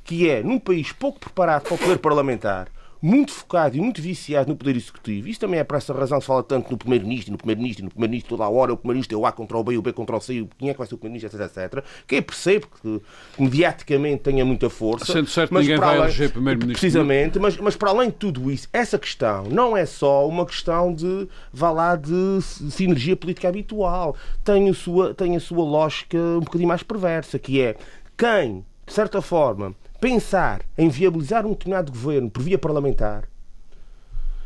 Que 0.02 0.28
é, 0.28 0.42
num 0.42 0.58
país 0.58 0.90
pouco 0.90 1.20
preparado 1.20 1.62
para 1.62 1.74
o 1.74 1.78
poder 1.78 1.98
parlamentar, 2.00 2.68
muito 3.04 3.32
focado 3.32 3.76
e 3.76 3.80
muito 3.82 4.00
viciado 4.00 4.48
no 4.48 4.56
poder 4.56 4.74
executivo. 4.76 5.28
Isto 5.28 5.42
também 5.42 5.60
é 5.60 5.64
por 5.64 5.76
essa 5.76 5.92
razão 5.92 6.16
que 6.16 6.24
se 6.24 6.26
fala 6.26 6.42
tanto 6.42 6.70
no 6.70 6.78
primeiro-ministro, 6.78 7.32
no 7.32 7.36
primeiro-ministro, 7.36 7.84
no 7.84 7.90
primeiro-ministro 7.90 8.30
toda 8.30 8.44
a 8.44 8.48
hora, 8.48 8.72
o 8.72 8.78
primeiro-ministro 8.78 9.18
é 9.18 9.20
o 9.20 9.26
A 9.26 9.32
contra 9.32 9.58
o 9.58 9.62
B, 9.62 9.76
o 9.76 9.82
B 9.82 9.92
contra 9.92 10.16
o 10.16 10.20
C, 10.22 10.48
quem 10.56 10.70
é 10.70 10.72
que 10.72 10.78
vai 10.78 10.86
ser 10.86 10.94
o 10.94 10.98
primeiro-ministro, 10.98 11.44
etc, 11.44 11.58
etc. 11.58 11.84
Que 12.06 12.14
eu 12.16 12.22
percebo 12.22 12.66
que 12.80 13.02
mediaticamente 13.38 14.22
tenha 14.22 14.42
muita 14.42 14.70
força. 14.70 15.12
Sendo 15.12 15.28
certo 15.28 15.52
mas 15.52 15.66
ninguém 15.66 15.78
vai 15.78 15.98
eleger 15.98 16.32
primeiro-ministro. 16.32 16.80
Precisamente, 16.80 17.38
mas, 17.38 17.58
mas 17.58 17.76
para 17.76 17.90
além 17.90 18.08
de 18.08 18.16
tudo 18.16 18.50
isso, 18.50 18.68
essa 18.72 18.98
questão 18.98 19.44
não 19.50 19.76
é 19.76 19.84
só 19.84 20.26
uma 20.26 20.46
questão 20.46 20.94
de, 20.94 21.28
vá 21.52 21.70
lá, 21.70 21.96
de 21.96 22.40
sinergia 22.40 23.14
política 23.14 23.50
habitual. 23.50 24.16
Tem 24.42 24.70
a 24.70 24.72
sua, 24.72 25.12
tem 25.12 25.36
a 25.36 25.40
sua 25.40 25.62
lógica 25.62 26.16
um 26.16 26.40
bocadinho 26.40 26.68
mais 26.68 26.82
perversa, 26.82 27.38
que 27.38 27.60
é 27.60 27.76
quem, 28.16 28.64
de 28.86 28.92
certa 28.94 29.20
forma, 29.20 29.74
pensar 30.04 30.60
em 30.76 30.90
viabilizar 30.90 31.46
um 31.46 31.52
determinado 31.52 31.90
governo 31.90 32.30
por 32.30 32.42
via 32.42 32.58
parlamentar, 32.58 33.26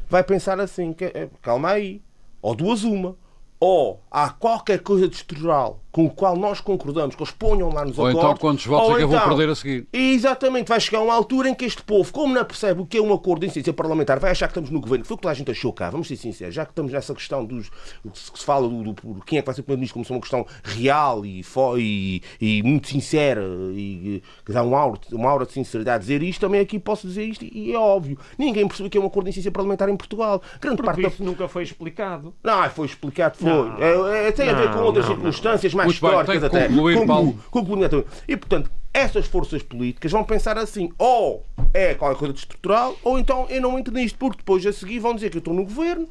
vai 0.08 0.22
pensar 0.22 0.60
assim: 0.60 0.92
que, 0.92 1.06
eh, 1.06 1.28
calma 1.42 1.70
aí, 1.70 2.00
ou 2.40 2.54
duas 2.54 2.84
uma, 2.84 3.16
ou 3.58 4.00
há 4.08 4.30
qualquer 4.30 4.78
coisa 4.78 5.08
de 5.08 5.16
estrutural 5.16 5.80
com 5.98 6.04
o 6.04 6.10
qual 6.10 6.36
nós 6.36 6.60
concordamos, 6.60 7.16
que 7.16 7.22
eles 7.24 7.32
ponham 7.32 7.70
lá 7.72 7.84
nos 7.84 7.98
ou 7.98 8.08
então, 8.08 8.20
acordos. 8.20 8.24
Ou 8.24 8.30
então 8.30 8.36
quantos 8.36 8.66
votos 8.66 8.90
é 8.90 8.96
que 8.98 9.02
eu 9.02 9.08
vou 9.08 9.16
então, 9.16 9.28
perder 9.30 9.48
a 9.50 9.54
seguir? 9.56 9.88
Exatamente, 9.92 10.68
vai 10.68 10.78
chegar 10.78 11.00
uma 11.00 11.12
altura 11.12 11.48
em 11.48 11.54
que 11.56 11.64
este 11.64 11.82
povo, 11.82 12.12
como 12.12 12.32
não 12.32 12.44
percebe 12.44 12.82
o 12.82 12.86
que 12.86 12.98
é 12.98 13.02
um 13.02 13.12
acordo 13.12 13.40
de 13.40 13.46
incidência 13.48 13.72
parlamentar, 13.72 14.20
vai 14.20 14.30
achar 14.30 14.46
que 14.46 14.52
estamos 14.52 14.70
no 14.70 14.80
governo, 14.80 15.02
que 15.02 15.08
foi 15.08 15.16
o 15.16 15.18
que 15.18 15.26
a 15.26 15.34
gente 15.34 15.50
achou 15.50 15.72
cá, 15.72 15.90
vamos 15.90 16.06
ser 16.06 16.14
sinceros, 16.14 16.54
já 16.54 16.64
que 16.64 16.70
estamos 16.70 16.92
nessa 16.92 17.12
questão 17.12 17.44
dos 17.44 17.68
que 17.68 18.38
se 18.38 18.44
fala 18.44 18.68
do, 18.68 18.92
do 18.92 19.24
quem 19.26 19.40
é 19.40 19.42
que 19.42 19.46
vai 19.46 19.54
ser 19.56 19.62
o 19.62 19.64
primeiro-ministro 19.64 19.94
como 19.94 20.04
se 20.04 20.12
uma 20.12 20.20
questão 20.20 20.46
real 20.62 21.26
e, 21.26 21.44
e, 21.78 22.22
e 22.40 22.62
muito 22.62 22.86
sincera 22.86 23.42
e 23.72 24.22
que 24.46 24.52
dá 24.52 24.62
uma 24.62 24.78
aura, 24.78 25.00
uma 25.10 25.28
aura 25.28 25.46
de 25.46 25.52
sinceridade 25.52 25.96
a 25.96 25.98
dizer 25.98 26.22
isto, 26.22 26.40
também 26.40 26.60
aqui 26.60 26.78
posso 26.78 27.08
dizer 27.08 27.24
isto 27.24 27.44
e 27.44 27.72
é 27.72 27.78
óbvio. 27.78 28.16
Ninguém 28.38 28.68
percebeu 28.68 28.88
que 28.88 28.96
é 28.96 29.00
um 29.00 29.06
acordo 29.06 29.24
de 29.24 29.30
incidência 29.30 29.50
parlamentar 29.50 29.88
em 29.88 29.96
Portugal. 29.96 30.40
Grande 30.60 30.76
Porque 30.76 31.02
parte 31.02 31.12
isso 31.12 31.24
da... 31.24 31.28
nunca 31.28 31.48
foi 31.48 31.64
explicado. 31.64 32.32
Não, 32.44 32.70
foi 32.70 32.86
explicado, 32.86 33.36
foi. 33.36 33.50
É, 33.80 34.28
é, 34.28 34.32
tem 34.32 34.46
não, 34.46 34.54
a 34.54 34.56
ver 34.60 34.70
com 34.70 34.78
outras 34.78 35.08
não, 35.08 35.16
circunstâncias 35.16 35.74
mais 35.74 35.87
históricas 35.90 36.44
até 36.44 36.68
concluir, 36.68 37.06
Paulo. 37.06 37.38
Concluir, 37.50 38.04
e, 38.26 38.36
portanto, 38.36 38.70
essas 38.92 39.26
forças 39.26 39.62
políticas 39.62 40.10
vão 40.10 40.24
pensar 40.24 40.58
assim, 40.58 40.90
ou 40.98 41.44
é 41.72 41.94
qualquer 41.94 42.18
coisa 42.18 42.34
de 42.34 42.40
estrutural, 42.40 42.96
ou 43.02 43.18
então 43.18 43.46
eu 43.48 43.60
não 43.60 43.78
entro 43.78 43.94
nisto, 43.94 44.18
porque 44.18 44.38
depois 44.38 44.64
a 44.66 44.72
seguir 44.72 44.98
vão 44.98 45.14
dizer 45.14 45.30
que 45.30 45.36
eu 45.36 45.40
estou 45.40 45.54
no 45.54 45.64
governo. 45.64 46.08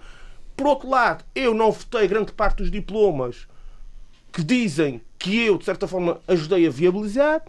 Por 0.56 0.68
outro 0.68 0.90
lado, 0.90 1.24
eu 1.36 1.54
não 1.54 1.72
votei 1.72 2.08
grande 2.08 2.32
parte 2.32 2.58
dos 2.58 2.72
diplomas 2.72 3.48
que 4.32 4.44
dizem 4.44 5.02
que 5.20 5.40
eu, 5.46 5.58
de 5.58 5.66
certa 5.66 5.88
forma, 5.88 6.20
ajudei 6.28 6.66
a 6.68 6.70
viabilizar, 6.70 7.42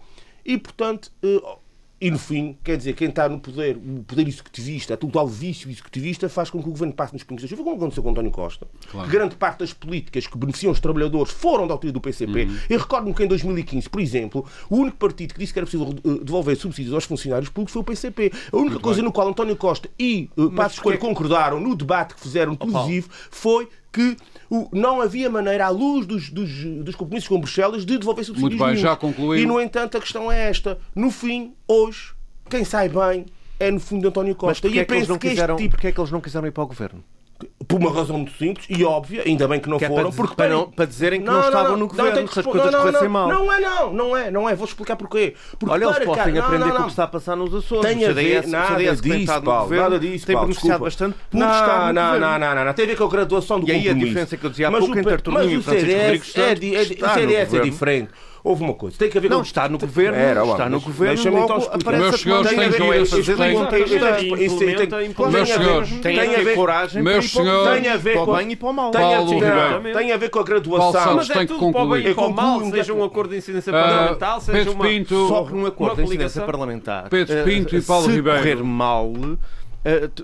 e, 0.45 0.57
portanto, 0.57 1.11
eh, 1.23 1.57
e 2.01 2.09
no 2.09 2.17
fim, 2.17 2.57
quer 2.63 2.77
dizer, 2.77 2.93
quem 2.93 3.09
está 3.09 3.27
no 3.27 3.39
poder, 3.39 3.75
o 3.75 4.03
poder 4.03 4.27
executivista, 4.27 4.93
a 4.93 4.97
total 4.97 5.27
vício 5.27 5.69
executivista, 5.69 6.29
faz 6.29 6.49
com 6.49 6.61
que 6.63 6.69
o 6.69 6.71
governo 6.71 6.93
passe 6.93 7.11
nos 7.11 7.23
pingos 7.23 7.43
da 7.43 7.49
chuva, 7.49 7.63
como 7.63 7.75
aconteceu 7.75 8.01
com 8.01 8.11
António 8.11 8.31
Costa. 8.31 8.67
Claro. 8.89 9.07
Que 9.07 9.13
grande 9.13 9.35
parte 9.35 9.59
das 9.59 9.73
políticas 9.73 10.25
que 10.25 10.37
beneficiam 10.37 10.71
os 10.71 10.79
trabalhadores 10.79 11.33
foram 11.33 11.67
da 11.67 11.73
autoria 11.73 11.91
do 11.91 11.99
PCP. 11.99 12.43
Uhum. 12.43 12.57
Eu 12.69 12.79
recordo-me 12.79 13.13
que 13.13 13.23
em 13.23 13.27
2015, 13.27 13.89
por 13.89 13.99
exemplo, 13.99 14.45
o 14.69 14.77
único 14.77 14.97
partido 14.97 15.33
que 15.33 15.39
disse 15.39 15.51
que 15.51 15.59
era 15.59 15.65
possível 15.65 15.93
eh, 15.93 16.23
devolver 16.23 16.55
subsídios 16.55 16.93
aos 16.93 17.03
funcionários 17.03 17.49
públicos 17.49 17.73
foi 17.73 17.81
o 17.81 17.85
PCP. 17.85 18.31
A 18.51 18.55
única 18.55 18.71
Muito 18.71 18.79
coisa 18.79 18.97
bem. 18.97 19.05
no 19.05 19.11
qual 19.11 19.27
António 19.27 19.57
Costa 19.57 19.89
e 19.99 20.29
uh, 20.37 20.51
Passos 20.51 20.77
Escolha 20.77 20.97
concordaram 20.97 21.59
no 21.59 21.75
debate 21.75 22.15
que 22.15 22.21
fizeram 22.21 22.55
televisivo 22.55 23.09
oh, 23.11 23.27
foi 23.29 23.67
que 23.91 24.15
o, 24.49 24.67
não 24.71 25.01
havia 25.01 25.29
maneira, 25.29 25.67
à 25.67 25.69
luz 25.69 26.05
dos, 26.05 26.29
dos, 26.29 26.49
dos 26.83 26.95
compromissos 26.95 27.27
com 27.27 27.39
Bruxelas, 27.39 27.85
de 27.85 27.97
devolver 27.97 28.25
subsídios 28.25 28.59
Muito 28.59 28.65
bem, 28.73 28.75
já 28.75 28.95
concluí. 28.95 29.41
E, 29.41 29.45
no 29.45 29.59
entanto, 29.61 29.97
a 29.97 30.01
questão 30.01 30.31
é 30.31 30.49
esta. 30.49 30.79
No 30.95 31.11
fim, 31.11 31.53
hoje, 31.67 32.13
quem 32.49 32.63
sai 32.63 32.89
bem 32.89 33.25
é, 33.59 33.69
no 33.69 33.79
fundo, 33.79 34.07
António 34.07 34.33
Costa. 34.35 34.67
Mas 34.67 34.75
e 34.75 34.79
é 34.79 34.85
que, 34.85 34.93
eles 34.93 35.07
não 35.07 35.17
quiseram, 35.17 35.55
tipo... 35.57 35.71
porquê 35.71 35.87
é 35.87 35.91
que 35.91 35.99
eles 35.99 36.11
não 36.11 36.21
quiseram 36.21 36.47
ir 36.47 36.51
para 36.51 36.63
o 36.63 36.67
governo? 36.67 37.03
Por 37.67 37.79
uma 37.79 37.91
razão 37.91 38.17
muito 38.17 38.35
simples 38.35 38.65
e 38.69 38.83
óbvia, 38.83 39.23
ainda 39.25 39.47
bem 39.47 39.59
que 39.59 39.69
não 39.69 39.77
que 39.77 39.85
foram, 39.85 40.09
é 40.09 40.11
para, 40.11 40.11
porque 40.11 40.35
para, 40.35 40.49
não, 40.49 40.71
para 40.71 40.85
dizerem 40.85 41.21
que 41.21 41.25
não, 41.27 41.33
não 41.33 41.45
estavam 41.45 41.77
no 41.77 41.87
governo, 41.87 42.27
se 42.27 42.39
as 42.39 42.45
coisas 42.45 42.71
não, 42.71 42.81
corressem 42.81 43.07
mal. 43.07 43.27
Não 43.29 43.53
é, 43.53 43.59
não, 43.59 43.93
não 43.93 44.17
é, 44.17 44.31
não 44.31 44.49
é, 44.49 44.55
vou 44.55 44.65
explicar 44.65 44.95
porquê. 44.95 45.35
Porque 45.57 45.71
Olha, 45.71 45.85
eles 45.85 45.99
podem 45.99 46.37
aprender 46.37 46.71
com 46.71 46.79
o 46.79 46.83
que 46.83 46.89
está 46.89 47.03
a 47.03 47.07
passar 47.07 47.35
nos 47.35 47.53
Açores. 47.53 47.85
Tem 47.85 48.05
a 48.05 48.11
ver, 48.11 48.47
nada 48.47 48.95
disso, 48.95 49.41
Paulo, 49.41 49.75
nada 49.75 49.99
disso, 49.99 50.25
Tem 50.25 50.35
beneficiado 50.35 50.79
bastante 50.79 51.15
por 51.29 51.37
estar 51.37 51.93
no 51.93 51.93
não, 51.93 52.19
não, 52.19 52.39
não, 52.39 52.65
não, 52.65 52.73
tem 52.73 52.85
a 52.85 52.87
ver 52.87 52.97
com 52.97 53.03
a 53.03 53.09
graduação 53.09 53.59
do 53.59 53.67
compromisso. 53.67 53.87
E 53.87 53.89
aí 53.89 53.95
a 53.95 54.05
diferença 54.05 54.37
que 54.37 54.45
eu 54.45 54.49
dizia 54.49 54.67
há 54.67 54.71
pouco 54.71 54.97
entre 54.97 55.13
Artur 55.13 55.33
e 55.43 55.61
Francisco 55.61 56.01
Rodrigues 56.01 56.31
Santos, 56.31 57.01
o 57.01 57.13
CDS 57.13 57.53
é 57.53 57.59
diferente. 57.61 58.09
Houve 58.43 58.63
uma 58.63 58.73
coisa, 58.73 58.97
tem 58.97 59.09
que 59.09 59.17
haver... 59.17 59.29
Não, 59.29 59.41
está 59.41 59.67
no 59.67 59.77
governo, 59.77 60.17
Era, 60.17 60.45
está 60.45 60.69
no 60.69 60.79
governo, 60.79 61.15
deixa-me 61.15 61.39
então 61.41 61.57
explicar. 61.57 61.97
Meus 61.97 62.21
senhores 62.21 62.49
têm 62.49 62.71
que 62.71 62.79
Meus 65.29 65.49
senhores, 65.49 65.89
tem 66.01 66.19
a 66.19 66.39
ver 66.39 66.55
coragem 66.55 67.03
meus 67.03 67.31
senhores, 67.31 67.81
tem 67.81 67.91
a 67.91 67.97
ver 67.97 68.15
com 68.15 68.31
o 68.31 68.35
bem 68.37 68.51
e 68.51 68.55
para 68.55 68.69
o 68.69 68.73
mal. 68.73 68.91
Tem 68.91 70.11
a 70.11 70.17
ver 70.17 70.29
com 70.29 70.39
a 70.39 70.43
graduação. 70.43 71.15
Mas 71.15 71.29
é 71.29 71.45
tudo 71.45 71.71
para 71.71 71.83
o 71.83 71.89
bem 71.89 72.07
e 72.07 72.13
para 72.13 72.25
o 72.25 72.33
mal, 72.33 72.61
seja 72.69 72.93
um 72.93 73.03
acordo 73.03 73.31
de 73.31 73.37
incidência 73.37 73.73
parlamentar, 73.73 74.41
seja 74.41 74.71
uma... 74.71 74.85
Só 75.07 75.43
um 75.43 75.65
acordo 75.65 75.97
de 75.97 76.03
incidência 76.03 76.41
parlamentar. 76.43 77.09
Pedro 77.09 77.43
Pinto 77.43 77.75
e 77.75 77.81
Paulo 77.81 78.07
Ribeiro. 78.07 78.39
Se 78.39 78.43
correr 78.43 78.63
mal... 78.63 79.13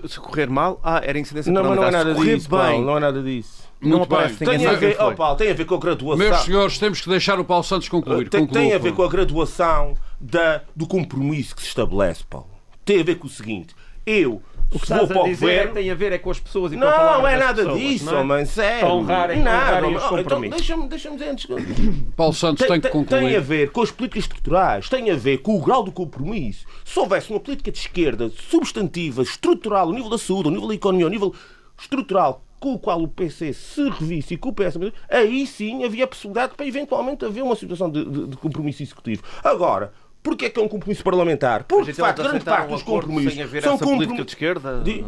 Se 0.06 0.20
correr 0.20 0.50
mal, 0.50 0.78
ah, 0.82 1.00
era 1.02 1.18
incidência 1.18 1.52
parlamentar. 1.52 1.92
Não, 1.92 1.92
não 1.92 2.00
é 2.00 2.04
nada 2.04 2.14
disso, 2.14 2.48
não 2.50 2.96
é 2.96 3.00
nada 3.00 3.22
disso. 3.22 3.65
Não 3.80 3.98
Muito 3.98 4.14
aparece 4.14 4.44
bem. 4.44 4.58
Tem 4.58 4.66
a, 4.66 4.72
ver, 4.72 4.96
oh, 4.98 5.14
Paulo, 5.14 5.36
tem 5.36 5.50
a 5.50 5.54
ver 5.54 5.64
com 5.66 5.74
a 5.74 5.78
graduação. 5.78 6.16
Meus 6.16 6.38
senhores, 6.40 6.78
temos 6.78 7.00
que 7.00 7.08
deixar 7.08 7.38
o 7.38 7.44
Paulo 7.44 7.62
Santos 7.62 7.88
concluir. 7.88 8.28
Tem, 8.28 8.46
tem 8.46 8.72
a 8.72 8.78
ver 8.78 8.92
com 8.94 9.02
a 9.02 9.08
graduação 9.08 9.94
da, 10.20 10.62
do 10.74 10.86
compromisso 10.86 11.54
que 11.54 11.62
se 11.62 11.68
estabelece, 11.68 12.24
Paulo. 12.28 12.48
Tem 12.84 13.00
a 13.00 13.04
ver 13.04 13.16
com 13.16 13.26
o 13.26 13.30
seguinte: 13.30 13.74
eu 14.06 14.42
o 14.72 14.78
que 14.78 14.84
estás 14.84 15.10
a 15.10 15.22
dizer 15.22 15.46
governo... 15.46 15.74
tem 15.74 15.90
a 15.90 15.94
ver 15.94 16.12
é 16.12 16.18
com 16.18 16.30
as 16.30 16.40
pessoas 16.40 16.72
e 16.72 16.74
com 16.74 16.80
não, 16.80 16.90
Não, 16.90 17.28
é 17.28 17.36
nada 17.36 17.62
pessoas, 17.62 17.80
disso, 17.80 18.04
não 18.06 18.16
é? 18.16 18.20
homem, 18.20 18.44
sério. 18.44 18.88
Honrarem, 18.88 19.42
nada. 19.42 19.86
Honrarem 19.86 19.96
oh, 20.10 20.18
então 20.18 20.40
deixa-me 20.40 20.88
deixa 20.88 21.10
dizer 21.10 21.28
antes. 21.28 21.46
Paulo 22.16 22.32
Santos 22.32 22.66
tem, 22.66 22.68
tem 22.68 22.80
que 22.80 22.88
concluir. 22.88 23.20
Tem 23.20 23.36
a 23.36 23.40
ver 23.40 23.70
com 23.70 23.82
as 23.82 23.90
políticas 23.92 24.24
estruturais, 24.24 24.88
tem 24.88 25.10
a 25.10 25.14
ver 25.14 25.38
com 25.38 25.56
o 25.56 25.60
grau 25.60 25.84
do 25.84 25.92
compromisso. 25.92 26.66
Se 26.84 26.98
houvesse 26.98 27.30
uma 27.30 27.38
política 27.38 27.70
de 27.70 27.78
esquerda 27.78 28.30
substantiva, 28.50 29.22
estrutural, 29.22 29.86
ao 29.86 29.92
nível 29.92 30.10
da 30.10 30.18
saúde, 30.18 30.48
ao 30.48 30.52
nível 30.52 30.68
da 30.68 30.74
economia, 30.74 31.06
ao 31.06 31.10
nível 31.10 31.34
estrutural, 31.78 32.44
com 32.60 32.74
o 32.74 32.78
qual 32.78 33.02
o 33.02 33.08
PC 33.08 33.52
se 33.52 33.88
revisse 33.88 34.34
e 34.34 34.36
com 34.36 34.50
o 34.50 34.52
PS, 34.52 34.76
aí 35.08 35.46
sim 35.46 35.84
havia 35.84 36.06
possibilidade 36.06 36.54
para 36.54 36.66
eventualmente 36.66 37.24
haver 37.24 37.42
uma 37.42 37.56
situação 37.56 37.90
de, 37.90 38.04
de, 38.04 38.26
de 38.28 38.36
compromisso 38.36 38.82
executivo. 38.82 39.22
Agora, 39.42 39.92
Porquê 40.26 40.46
é 40.46 40.50
que 40.50 40.58
é 40.58 40.62
um 40.62 40.66
compromisso 40.66 41.04
parlamentar? 41.04 41.62
Porque, 41.62 41.92
de 41.92 41.98
facto, 41.98 42.20
grande 42.20 42.44
parte 42.44 42.68
dos 42.68 42.82
compromissos 42.82 43.62
são 43.62 43.78
compromissos... 43.78 44.26
de 44.26 44.32
esquerda? 44.32 44.80
De... 44.80 45.04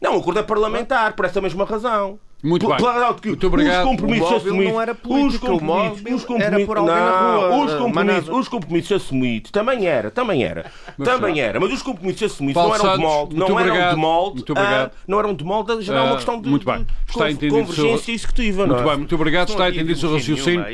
Não, 0.00 0.16
o 0.16 0.20
acordo 0.20 0.40
é 0.40 0.42
parlamentar, 0.42 1.14
por 1.14 1.26
essa 1.26 1.42
mesma 1.42 1.66
razão. 1.66 2.18
Muito 2.42 2.66
bem. 2.66 2.76
Claro 2.76 3.14
que 3.14 3.28
Muito 3.28 3.46
obrigado. 3.46 3.84
os 3.84 3.90
compromissos 3.90 4.32
assumidos. 4.32 4.72
Não 4.72 4.80
era 4.80 4.94
política, 4.96 5.26
os 5.26 5.60
compromissos, 5.60 6.12
os 6.12 6.24
compromissos, 6.24 6.40
era 6.40 6.66
por 6.66 6.76
alguém 6.76 6.94
não, 6.94 7.04
na 7.04 7.36
rua. 7.36 7.64
Os 7.64 7.74
compromissos, 7.74 8.28
os 8.28 8.48
compromissos 8.48 8.92
assumidos 8.92 9.50
também 9.52 9.86
era, 9.86 10.10
também 10.10 10.42
era. 10.42 10.72
Mas, 10.98 11.08
também 11.08 11.40
era, 11.40 11.60
mas 11.60 11.72
os 11.72 11.82
compromissos 11.82 12.32
assumidos 12.32 12.60
Paulo 12.60 12.76
não 12.76 12.84
eram 12.84 12.96
de 12.96 13.02
molde, 13.02 13.36
não 13.36 13.46
obrigado. 13.46 13.76
eram 13.76 13.90
de 13.94 14.00
molde, 14.00 14.34
muito 14.34 14.52
obrigado. 14.52 14.90
Ah, 14.92 14.98
não 15.06 15.18
eram 15.20 15.34
de 15.34 15.44
molde, 15.44 15.82
já 15.82 15.94
é 15.94 16.00
uma 16.00 16.16
questão 16.16 16.40
de, 16.40 16.48
muito 16.48 16.66
bem. 16.66 16.86
Está 17.08 17.30
de 17.30 17.48
convergência 17.48 17.98
seu... 17.98 18.14
executiva. 18.14 18.66
Muito 18.66 18.82
não 18.82 18.82
é? 18.82 18.88
bem, 18.88 18.98
muito 18.98 19.14
obrigado. 19.14 19.48
Está 19.50 19.70
entendido 19.70 20.08
o 20.08 20.14
raciocínio. 20.14 20.64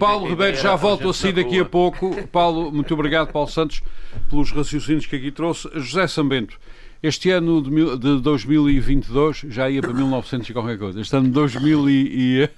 Paulo 0.00 0.28
Ribeiro 0.28 0.56
já 0.56 0.76
volto 0.76 1.10
a 1.10 1.12
si 1.12 1.30
daqui 1.30 1.60
a 1.60 1.64
pouco. 1.64 2.26
Paulo, 2.28 2.72
muito 2.72 2.94
obrigado, 2.94 3.30
Paulo 3.32 3.48
Santos, 3.48 3.82
pelos 4.30 4.50
raciocínios 4.50 5.04
que 5.04 5.16
aqui 5.16 5.30
trouxe. 5.30 5.68
José 5.74 6.06
Sambento. 6.06 6.58
Este 7.00 7.30
ano 7.30 7.62
de, 7.62 7.96
de 7.96 8.20
2022 8.20 9.44
já 9.48 9.70
ia 9.70 9.80
para 9.80 9.92
1900 9.92 10.50
e 10.50 10.52
qualquer 10.52 10.76
coisa. 10.76 11.00
Este 11.00 11.14
ano 11.14 11.26
de 11.26 11.32
2000 11.32 11.90
e, 11.90 11.92
e 11.94 12.50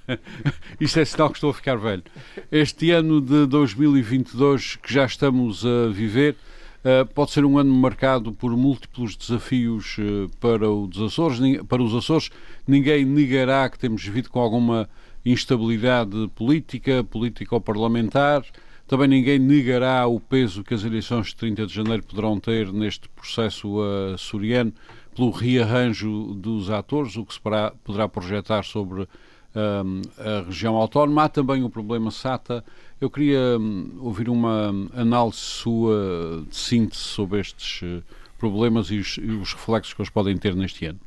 isto 0.80 0.98
é 0.98 1.04
sinal 1.04 1.28
que 1.28 1.36
estou 1.36 1.50
a 1.50 1.54
ficar 1.54 1.76
velho. 1.76 2.02
Este 2.50 2.90
ano 2.90 3.20
de 3.20 3.44
2022 3.46 4.76
que 4.76 4.94
já 4.94 5.04
estamos 5.04 5.66
a 5.66 5.88
viver 5.92 6.36
uh, 6.82 7.04
pode 7.12 7.32
ser 7.32 7.44
um 7.44 7.58
ano 7.58 7.70
marcado 7.74 8.32
por 8.32 8.56
múltiplos 8.56 9.14
desafios 9.14 9.98
uh, 9.98 10.30
para 10.40 10.66
Açores. 11.04 11.38
Para 11.68 11.82
os 11.82 11.94
Açores, 11.94 12.30
ninguém 12.66 13.04
negará 13.04 13.68
que 13.68 13.78
temos 13.78 14.02
vivido 14.02 14.30
com 14.30 14.40
alguma 14.40 14.88
instabilidade 15.22 16.30
política, 16.34 17.04
político-parlamentar. 17.04 18.42
Também 18.90 19.06
ninguém 19.06 19.38
negará 19.38 20.04
o 20.08 20.18
peso 20.18 20.64
que 20.64 20.74
as 20.74 20.82
eleições 20.82 21.28
de 21.28 21.36
30 21.36 21.64
de 21.64 21.72
janeiro 21.72 22.02
poderão 22.02 22.40
ter 22.40 22.72
neste 22.72 23.08
processo 23.10 23.80
açoriano 24.12 24.72
pelo 25.14 25.30
rearranjo 25.30 26.34
dos 26.34 26.68
atores, 26.70 27.16
o 27.16 27.24
que 27.24 27.34
se 27.34 27.40
poderá 27.40 28.08
projetar 28.08 28.64
sobre 28.64 29.02
um, 29.02 30.02
a 30.18 30.42
região 30.44 30.74
autónoma. 30.74 31.22
Há 31.22 31.28
também 31.28 31.62
o 31.62 31.70
problema 31.70 32.10
SATA. 32.10 32.64
Eu 33.00 33.08
queria 33.08 33.56
ouvir 34.00 34.28
uma 34.28 34.70
análise 34.92 35.38
sua 35.38 36.44
de 36.48 36.56
síntese 36.56 37.00
sobre 37.00 37.38
estes 37.38 37.82
uh, 37.82 38.02
problemas 38.38 38.90
e 38.90 38.98
os, 38.98 39.18
e 39.18 39.30
os, 39.30 39.52
reflexos 39.52 39.94
que 39.94 40.00
eles 40.00 40.10
podem 40.10 40.36
ter 40.36 40.56
neste 40.56 40.86
ano. 40.86 40.98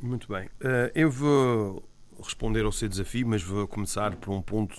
Muito 0.00 0.28
bem. 0.28 0.46
Uh, 0.46 0.88
eu 0.94 1.10
vou 1.10 1.82
responder 2.22 2.64
ao 2.64 2.70
seu 2.70 2.88
desafio, 2.88 3.26
mas 3.26 3.42
vou 3.42 3.66
começar 3.66 4.14
por 4.14 4.32
um 4.32 4.40
ponto 4.40 4.76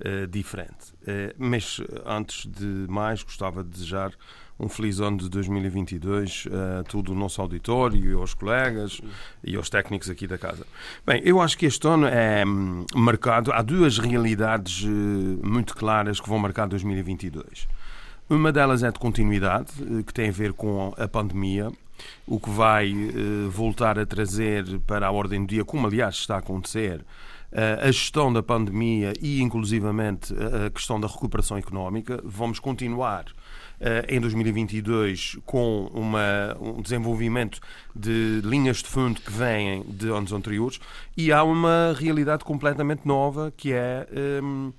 uh, 0.00 0.26
diferente. 0.26 0.92
Uh, 1.02 1.34
mas 1.38 1.80
antes 2.04 2.46
de 2.46 2.86
mais, 2.88 3.22
gostava 3.22 3.62
de 3.62 3.70
desejar 3.70 4.12
um 4.58 4.68
feliz 4.68 5.00
ano 5.00 5.18
de 5.18 5.28
2022 5.28 6.46
a 6.78 6.84
todo 6.84 7.10
o 7.10 7.14
nosso 7.14 7.42
auditório, 7.42 8.12
e 8.12 8.14
aos 8.14 8.34
colegas 8.34 9.00
e 9.42 9.56
aos 9.56 9.68
técnicos 9.68 10.08
aqui 10.08 10.28
da 10.28 10.38
casa. 10.38 10.64
Bem, 11.04 11.20
eu 11.24 11.40
acho 11.40 11.58
que 11.58 11.66
este 11.66 11.84
ano 11.88 12.06
é 12.06 12.44
hum, 12.46 12.86
marcado, 12.94 13.52
há 13.52 13.60
duas 13.62 13.98
realidades 13.98 14.84
muito 15.42 15.74
claras 15.74 16.20
que 16.20 16.28
vão 16.28 16.38
marcar 16.38 16.68
2022. 16.68 17.66
Uma 18.30 18.52
delas 18.52 18.84
é 18.84 18.92
de 18.92 18.98
continuidade, 19.00 19.72
que 20.06 20.14
tem 20.14 20.28
a 20.28 20.32
ver 20.32 20.52
com 20.52 20.94
a 20.96 21.08
pandemia, 21.08 21.72
o 22.24 22.38
que 22.38 22.48
vai 22.48 22.94
voltar 23.50 23.98
a 23.98 24.06
trazer 24.06 24.78
para 24.86 25.08
a 25.08 25.10
ordem 25.10 25.44
do 25.44 25.48
dia, 25.48 25.64
como 25.64 25.84
aliás 25.84 26.14
está 26.14 26.36
a 26.36 26.38
acontecer, 26.38 27.04
a 27.82 27.86
gestão 27.86 28.32
da 28.32 28.42
pandemia 28.42 29.12
e, 29.20 29.40
inclusivamente, 29.40 30.34
a 30.66 30.70
questão 30.70 30.98
da 30.98 31.06
recuperação 31.06 31.56
económica. 31.56 32.20
Vamos 32.24 32.58
continuar 32.58 33.26
em 34.08 34.20
2022 34.20 35.36
com 35.44 35.90
uma, 35.92 36.56
um 36.60 36.80
desenvolvimento 36.80 37.60
de 37.94 38.40
linhas 38.42 38.78
de 38.78 38.88
fundo 38.88 39.20
que 39.20 39.30
vêm 39.30 39.82
de 39.86 40.08
anos 40.08 40.32
anteriores 40.32 40.80
e 41.16 41.30
há 41.30 41.44
uma 41.44 41.94
realidade 41.98 42.44
completamente 42.44 43.06
nova 43.06 43.52
que 43.56 43.72
é. 43.72 44.06
Um, 44.42 44.72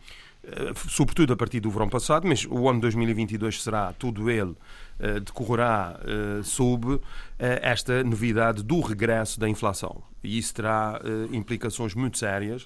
sobretudo 0.89 1.33
a 1.33 1.35
partir 1.35 1.59
do 1.59 1.69
verão 1.69 1.89
passado, 1.89 2.27
mas 2.27 2.45
o 2.49 2.69
ano 2.69 2.79
2022 2.81 3.63
será 3.63 3.93
todo 3.93 4.29
ele 4.29 4.51
uh, 4.51 5.19
decorrerá 5.19 5.99
uh, 5.99 6.43
sob 6.43 6.99
esta 7.37 8.03
novidade 8.03 8.63
do 8.63 8.79
regresso 8.79 9.39
da 9.39 9.49
inflação. 9.49 10.03
E 10.23 10.37
isso 10.37 10.53
terá 10.53 10.99
implicações 11.31 11.93
muito 11.93 12.17
sérias, 12.17 12.65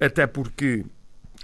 até 0.00 0.26
porque 0.26 0.84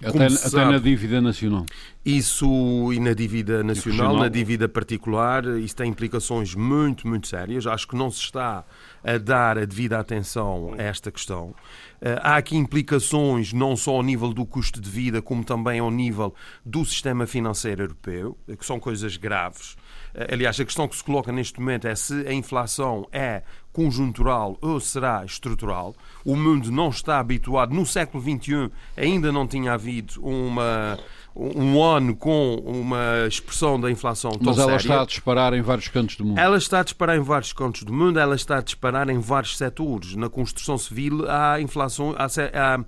até, 0.02 0.26
até, 0.26 0.64
na 0.64 0.78
dívida 0.78 1.20
nacional. 1.20 1.64
Isso 2.04 2.92
e 2.92 2.98
na 2.98 3.14
dívida 3.14 3.62
nacional, 3.62 4.16
na 4.16 4.28
dívida 4.28 4.68
particular, 4.68 5.44
isso 5.58 5.76
tem 5.76 5.88
implicações 5.88 6.54
muito, 6.54 7.06
muito 7.06 7.28
sérias. 7.28 7.66
Acho 7.66 7.86
que 7.86 7.96
não 7.96 8.10
se 8.10 8.20
está 8.20 8.64
a 9.02 9.18
dar 9.18 9.56
a 9.56 9.64
devida 9.64 9.98
atenção 9.98 10.74
a 10.76 10.82
esta 10.82 11.10
questão. 11.12 11.54
Eh, 12.00 12.18
há 12.22 12.36
aqui 12.36 12.56
implicações 12.56 13.52
não 13.52 13.76
só 13.76 13.92
ao 13.92 14.02
nível 14.02 14.34
do 14.34 14.44
custo 14.44 14.80
de 14.80 14.90
vida, 14.90 15.22
como 15.22 15.44
também 15.44 15.78
ao 15.78 15.90
nível 15.90 16.34
do 16.64 16.84
sistema 16.84 17.26
financeiro 17.26 17.84
europeu, 17.84 18.36
que 18.58 18.66
são 18.66 18.80
coisas 18.80 19.16
graves. 19.16 19.76
Eh, 20.14 20.28
aliás, 20.32 20.58
a 20.60 20.64
questão 20.64 20.86
que 20.86 20.96
se 20.96 21.04
coloca 21.04 21.32
neste 21.32 21.58
momento 21.60 21.86
é 21.86 21.94
se 21.94 22.26
a 22.26 22.32
inflação 22.32 23.06
é 23.12 23.42
conjuntural 23.74 24.56
ou 24.62 24.78
será 24.80 25.24
estrutural. 25.24 25.94
O 26.24 26.36
mundo 26.36 26.70
não 26.70 26.88
está 26.88 27.18
habituado. 27.18 27.74
No 27.74 27.84
século 27.84 28.22
XXI 28.22 28.70
ainda 28.96 29.30
não 29.30 29.46
tinha 29.46 29.74
havido 29.74 30.24
uma 30.24 30.96
um 31.36 31.82
ano 31.82 32.14
com 32.14 32.54
uma 32.64 33.26
expressão 33.26 33.80
da 33.80 33.90
inflação 33.90 34.30
tão 34.30 34.40
Mas 34.44 34.56
ela 34.56 34.78
séria. 34.78 34.82
está 34.82 35.02
a 35.02 35.04
disparar 35.04 35.52
em 35.52 35.62
vários 35.62 35.88
cantos 35.88 36.16
do 36.16 36.24
mundo. 36.24 36.38
Ela 36.38 36.56
está 36.56 36.78
a 36.78 36.84
disparar 36.84 37.16
em 37.16 37.22
vários 37.22 37.52
cantos 37.52 37.82
do 37.82 37.92
mundo, 37.92 38.20
ela 38.20 38.36
está 38.36 38.58
a 38.58 38.62
disparar 38.62 39.10
em 39.10 39.18
vários 39.18 39.58
setores. 39.58 40.14
Na 40.14 40.28
construção 40.28 40.78
civil 40.78 41.28
há 41.28 41.60
inflação, 41.60 42.14
há, 42.16 42.26
há, 42.26 42.84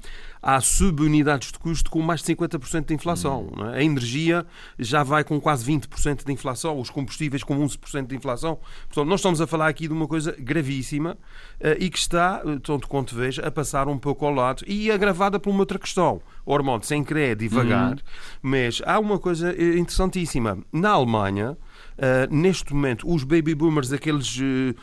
há 0.46 0.60
subunidades 0.60 1.50
de 1.50 1.58
custo 1.58 1.90
com 1.90 2.00
mais 2.00 2.22
de 2.22 2.32
50% 2.32 2.86
de 2.86 2.94
inflação. 2.94 3.50
Hum. 3.58 3.66
É? 3.66 3.78
A 3.78 3.82
energia 3.82 4.46
já 4.78 5.02
vai 5.02 5.24
com 5.24 5.40
quase 5.40 5.64
20% 5.66 6.24
de 6.24 6.32
inflação, 6.32 6.78
os 6.78 6.88
combustíveis 6.88 7.42
com 7.42 7.58
11% 7.58 8.06
de 8.06 8.14
inflação. 8.14 8.60
Portanto, 8.86 9.08
nós 9.08 9.18
estamos 9.18 9.40
a 9.40 9.46
falar 9.48 9.66
aqui 9.66 9.88
de 9.88 9.92
uma 9.92 10.06
coisa 10.06 10.36
gravíssima 10.38 11.14
uh, 11.60 11.76
e 11.80 11.90
que 11.90 11.98
está, 11.98 12.42
eh, 12.46 12.60
tanto 12.62 12.86
quanto 12.86 13.16
vejo, 13.16 13.44
a 13.44 13.50
passar 13.50 13.88
um 13.88 13.98
pouco 13.98 14.24
ao 14.24 14.32
lado 14.32 14.62
e 14.68 14.88
agravada 14.88 15.40
por 15.40 15.50
uma 15.50 15.60
outra 15.60 15.80
questão. 15.80 16.22
Ormond, 16.44 16.86
sem 16.86 17.02
querer 17.02 17.34
devagar, 17.34 17.94
uhum. 17.94 17.98
mas 18.40 18.80
há 18.86 19.00
uma 19.00 19.18
coisa 19.18 19.50
eh, 19.50 19.76
interessantíssima. 19.76 20.58
Na 20.72 20.90
Alemanha, 20.90 21.58
Uh, 21.96 22.34
neste 22.34 22.74
momento, 22.74 23.10
os 23.10 23.24
baby 23.24 23.54
boomers, 23.54 23.90
aqueles, 23.90 24.36
uh, 24.38 24.74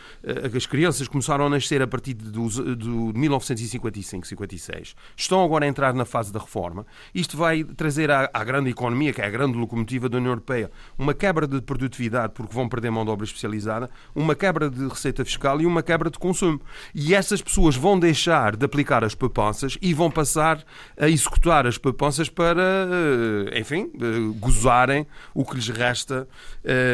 as 0.56 0.66
crianças 0.66 1.08
começaram 1.08 1.46
a 1.46 1.50
nascer 1.50 1.80
a 1.80 1.88
partir 1.88 2.16
de, 2.16 2.32
de, 2.32 2.76
de 2.76 2.90
1955, 2.90 4.28
56, 4.28 4.96
estão 5.16 5.44
agora 5.44 5.66
a 5.66 5.68
entrar 5.68 5.94
na 5.94 6.06
fase 6.06 6.34
da 6.34 6.40
reforma. 6.40 6.88
Isto 7.14 7.38
vai 7.38 7.64
trazer 7.64 8.10
à, 8.10 8.30
à, 8.34 8.44
grande 8.44 8.72
economia, 8.72 9.14
que 9.14 9.22
é 9.22 9.26
a 9.26 9.30
grande 9.30 9.56
locomotiva 9.56 10.10
da 10.10 10.18
União 10.18 10.32
Europeia, 10.32 10.72
uma 10.98 11.14
quebra 11.14 11.48
de 11.48 11.62
produtividade, 11.62 12.34
porque 12.34 12.54
vão 12.54 12.68
perder 12.68 12.90
mão 12.90 13.06
de 13.06 13.12
obra 13.12 13.26
especializada, 13.26 13.92
uma 14.16 14.34
quebra 14.34 14.68
de 14.68 14.88
receita 14.88 15.24
fiscal 15.24 15.62
e 15.62 15.68
uma 15.68 15.84
quebra 15.84 16.10
de 16.10 16.18
consumo. 16.18 16.60
E 16.96 17.14
essas 17.14 17.44
pessoas 17.44 17.76
vão 17.76 18.00
deixar 18.00 18.56
de 18.56 18.66
aplicar 18.66 19.04
as 19.04 19.14
poupanças 19.14 19.78
e 19.82 19.94
vão 19.94 20.10
passar 20.10 20.64
a 20.98 21.08
executar 21.08 21.68
as 21.68 21.78
poupanças 21.78 22.28
para, 22.28 22.88
enfim, 23.56 23.92
gozarem 24.40 25.06
o 25.34 25.46
que 25.46 25.56
lhes 25.56 25.70
resta 25.70 26.28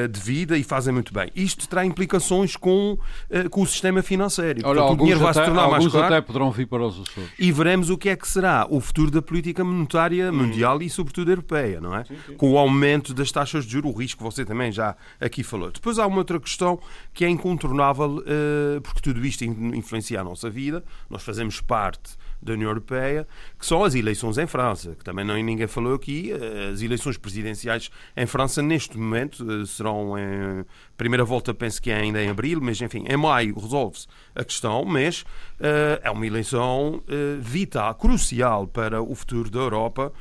de 0.10 0.20
vida 0.20 0.58
e 0.58 0.64
fazem 0.64 0.94
muito 0.94 1.14
bem. 1.14 1.30
Isto 1.36 1.68
terá 1.68 1.86
implicações 1.86 2.56
com, 2.56 2.94
uh, 2.94 3.50
com 3.50 3.62
o 3.62 3.68
sistema 3.68 4.02
financeiro. 4.02 4.62
Olha, 4.64 4.82
Portanto, 4.82 4.94
o 4.94 4.98
dinheiro 4.98 5.20
vai 5.20 5.34
se 5.34 5.44
tornar 5.44 5.70
mais 5.70 5.88
caro. 5.88 6.06
até 6.06 6.22
poderão 6.22 6.52
vir 6.52 6.68
para 6.68 6.86
os 6.86 7.00
Açores. 7.00 7.30
E 7.38 7.52
veremos 7.52 7.90
o 7.90 7.98
que 7.98 8.10
é 8.10 8.16
que 8.16 8.28
será 8.28 8.68
o 8.70 8.80
futuro 8.80 9.12
da 9.12 9.22
política 9.22 9.64
monetária 9.64 10.32
hum. 10.32 10.36
mundial 10.36 10.82
e, 10.82 10.90
sobretudo, 10.90 11.32
europeia, 11.32 11.80
não 11.80 11.96
é? 11.96 12.04
Sim, 12.04 12.18
sim. 12.26 12.34
Com 12.34 12.52
o 12.52 12.58
aumento 12.58 13.14
das 13.14 13.32
taxas 13.32 13.66
de 13.66 13.72
juros, 13.72 13.94
o 13.94 13.98
risco 13.98 14.18
que 14.18 14.24
você 14.24 14.44
também 14.44 14.72
já 14.72 14.96
aqui 15.20 15.44
falou. 15.44 15.72
Depois 15.72 16.00
há 16.00 16.08
uma 16.08 16.18
outra 16.18 16.40
questão 16.40 16.80
que 17.14 17.24
é 17.24 17.30
incontornável, 17.30 18.18
uh, 18.18 18.82
porque 18.82 19.02
tudo 19.02 19.26
isto 19.26 19.44
influencia 19.44 20.20
a 20.20 20.24
nossa 20.24 20.50
vida. 20.50 20.84
Nós 21.10 21.24
fazemos 21.24 21.62
parte 21.62 22.18
da 22.42 22.54
União 22.54 22.70
Europeia, 22.70 23.28
que 23.58 23.66
são 23.66 23.84
as 23.84 23.96
eleições 23.96 24.38
em 24.38 24.48
França, 24.48 24.96
que 24.96 25.04
também 25.04 25.26
não, 25.26 25.36
ninguém 25.36 25.68
falou 25.68 25.94
aqui. 25.94 26.32
Eh, 26.32 26.70
as 26.74 26.82
eleições 26.82 27.18
presidenciais 27.18 27.90
em 28.16 28.26
França, 28.26 28.62
neste 28.62 28.98
momento, 28.98 29.46
eh, 29.50 29.66
serão 29.66 30.18
em 30.18 30.66
primeira 30.98 31.24
volta, 31.24 31.54
penso 31.54 31.82
que 31.82 31.92
é 31.92 31.96
ainda 31.96 32.22
em 32.22 32.30
abril, 32.30 32.60
mas 32.62 32.82
enfim, 32.82 33.06
em 33.08 33.18
maio 33.18 33.58
resolve-se 33.58 34.08
a 34.36 34.44
questão, 34.44 34.84
mas 34.86 35.22
uh, 35.22 36.00
é 36.02 36.12
uma 36.12 36.26
eleição 36.26 36.96
uh, 36.96 37.42
vital, 37.42 37.96
crucial 37.96 38.68
para 38.68 39.02
o 39.02 39.16
futuro 39.16 39.50
da 39.50 39.60
Europa. 39.60 40.12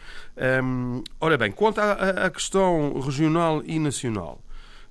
Um, 0.62 1.02
ora 1.20 1.37
bem, 1.37 1.50
quanto 1.50 1.81
à, 1.81 1.92
à 2.26 2.31
questão 2.31 2.98
regional 3.00 3.62
e 3.64 3.78
nacional, 3.78 4.40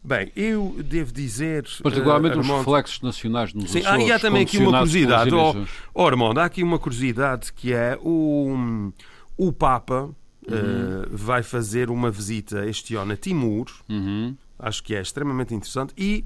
Bem, 0.08 0.32
eu 0.38 0.74
devo 0.86 1.12
dizer. 1.12 1.66
Particularmente 1.84 2.38
uh, 2.38 2.40
Armando, 2.40 2.60
os 2.62 2.66
reflexos 2.66 3.02
nacionais 3.02 3.54
nos 3.54 3.70
Sim, 3.70 3.80
Açores, 3.80 4.06
ah, 4.06 4.08
e 4.08 4.12
há 4.14 4.18
também 4.18 4.44
aqui 4.44 4.58
uma 4.58 4.72
curiosidade. 4.72 5.36
Oh, 5.36 5.66
oh, 5.94 6.08
Armando, 6.08 6.40
há 6.40 6.46
aqui 6.46 6.64
uma 6.64 6.80
curiosidade 6.80 7.52
que 7.52 7.74
é 7.74 8.00
o, 8.02 8.90
o 9.36 9.52
Papa 9.52 10.04
uhum. 10.04 10.14
uh, 10.14 11.08
vai 11.12 11.44
fazer 11.44 11.90
uma 11.90 12.10
visita 12.10 12.66
este 12.66 12.96
ano 12.96 13.12
a 13.12 13.18
Timor. 13.18 13.66
Uhum. 13.90 14.34
Acho 14.58 14.82
que 14.82 14.96
é 14.96 15.02
extremamente 15.02 15.54
interessante. 15.54 15.94
E 15.98 16.24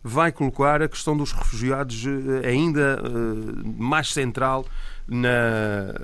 vai 0.00 0.30
colocar 0.30 0.80
a 0.80 0.88
questão 0.88 1.16
dos 1.16 1.32
refugiados 1.32 2.04
uh, 2.04 2.46
ainda 2.46 3.02
uh, 3.02 3.82
mais 3.82 4.12
central 4.12 4.64
na, 5.06 5.94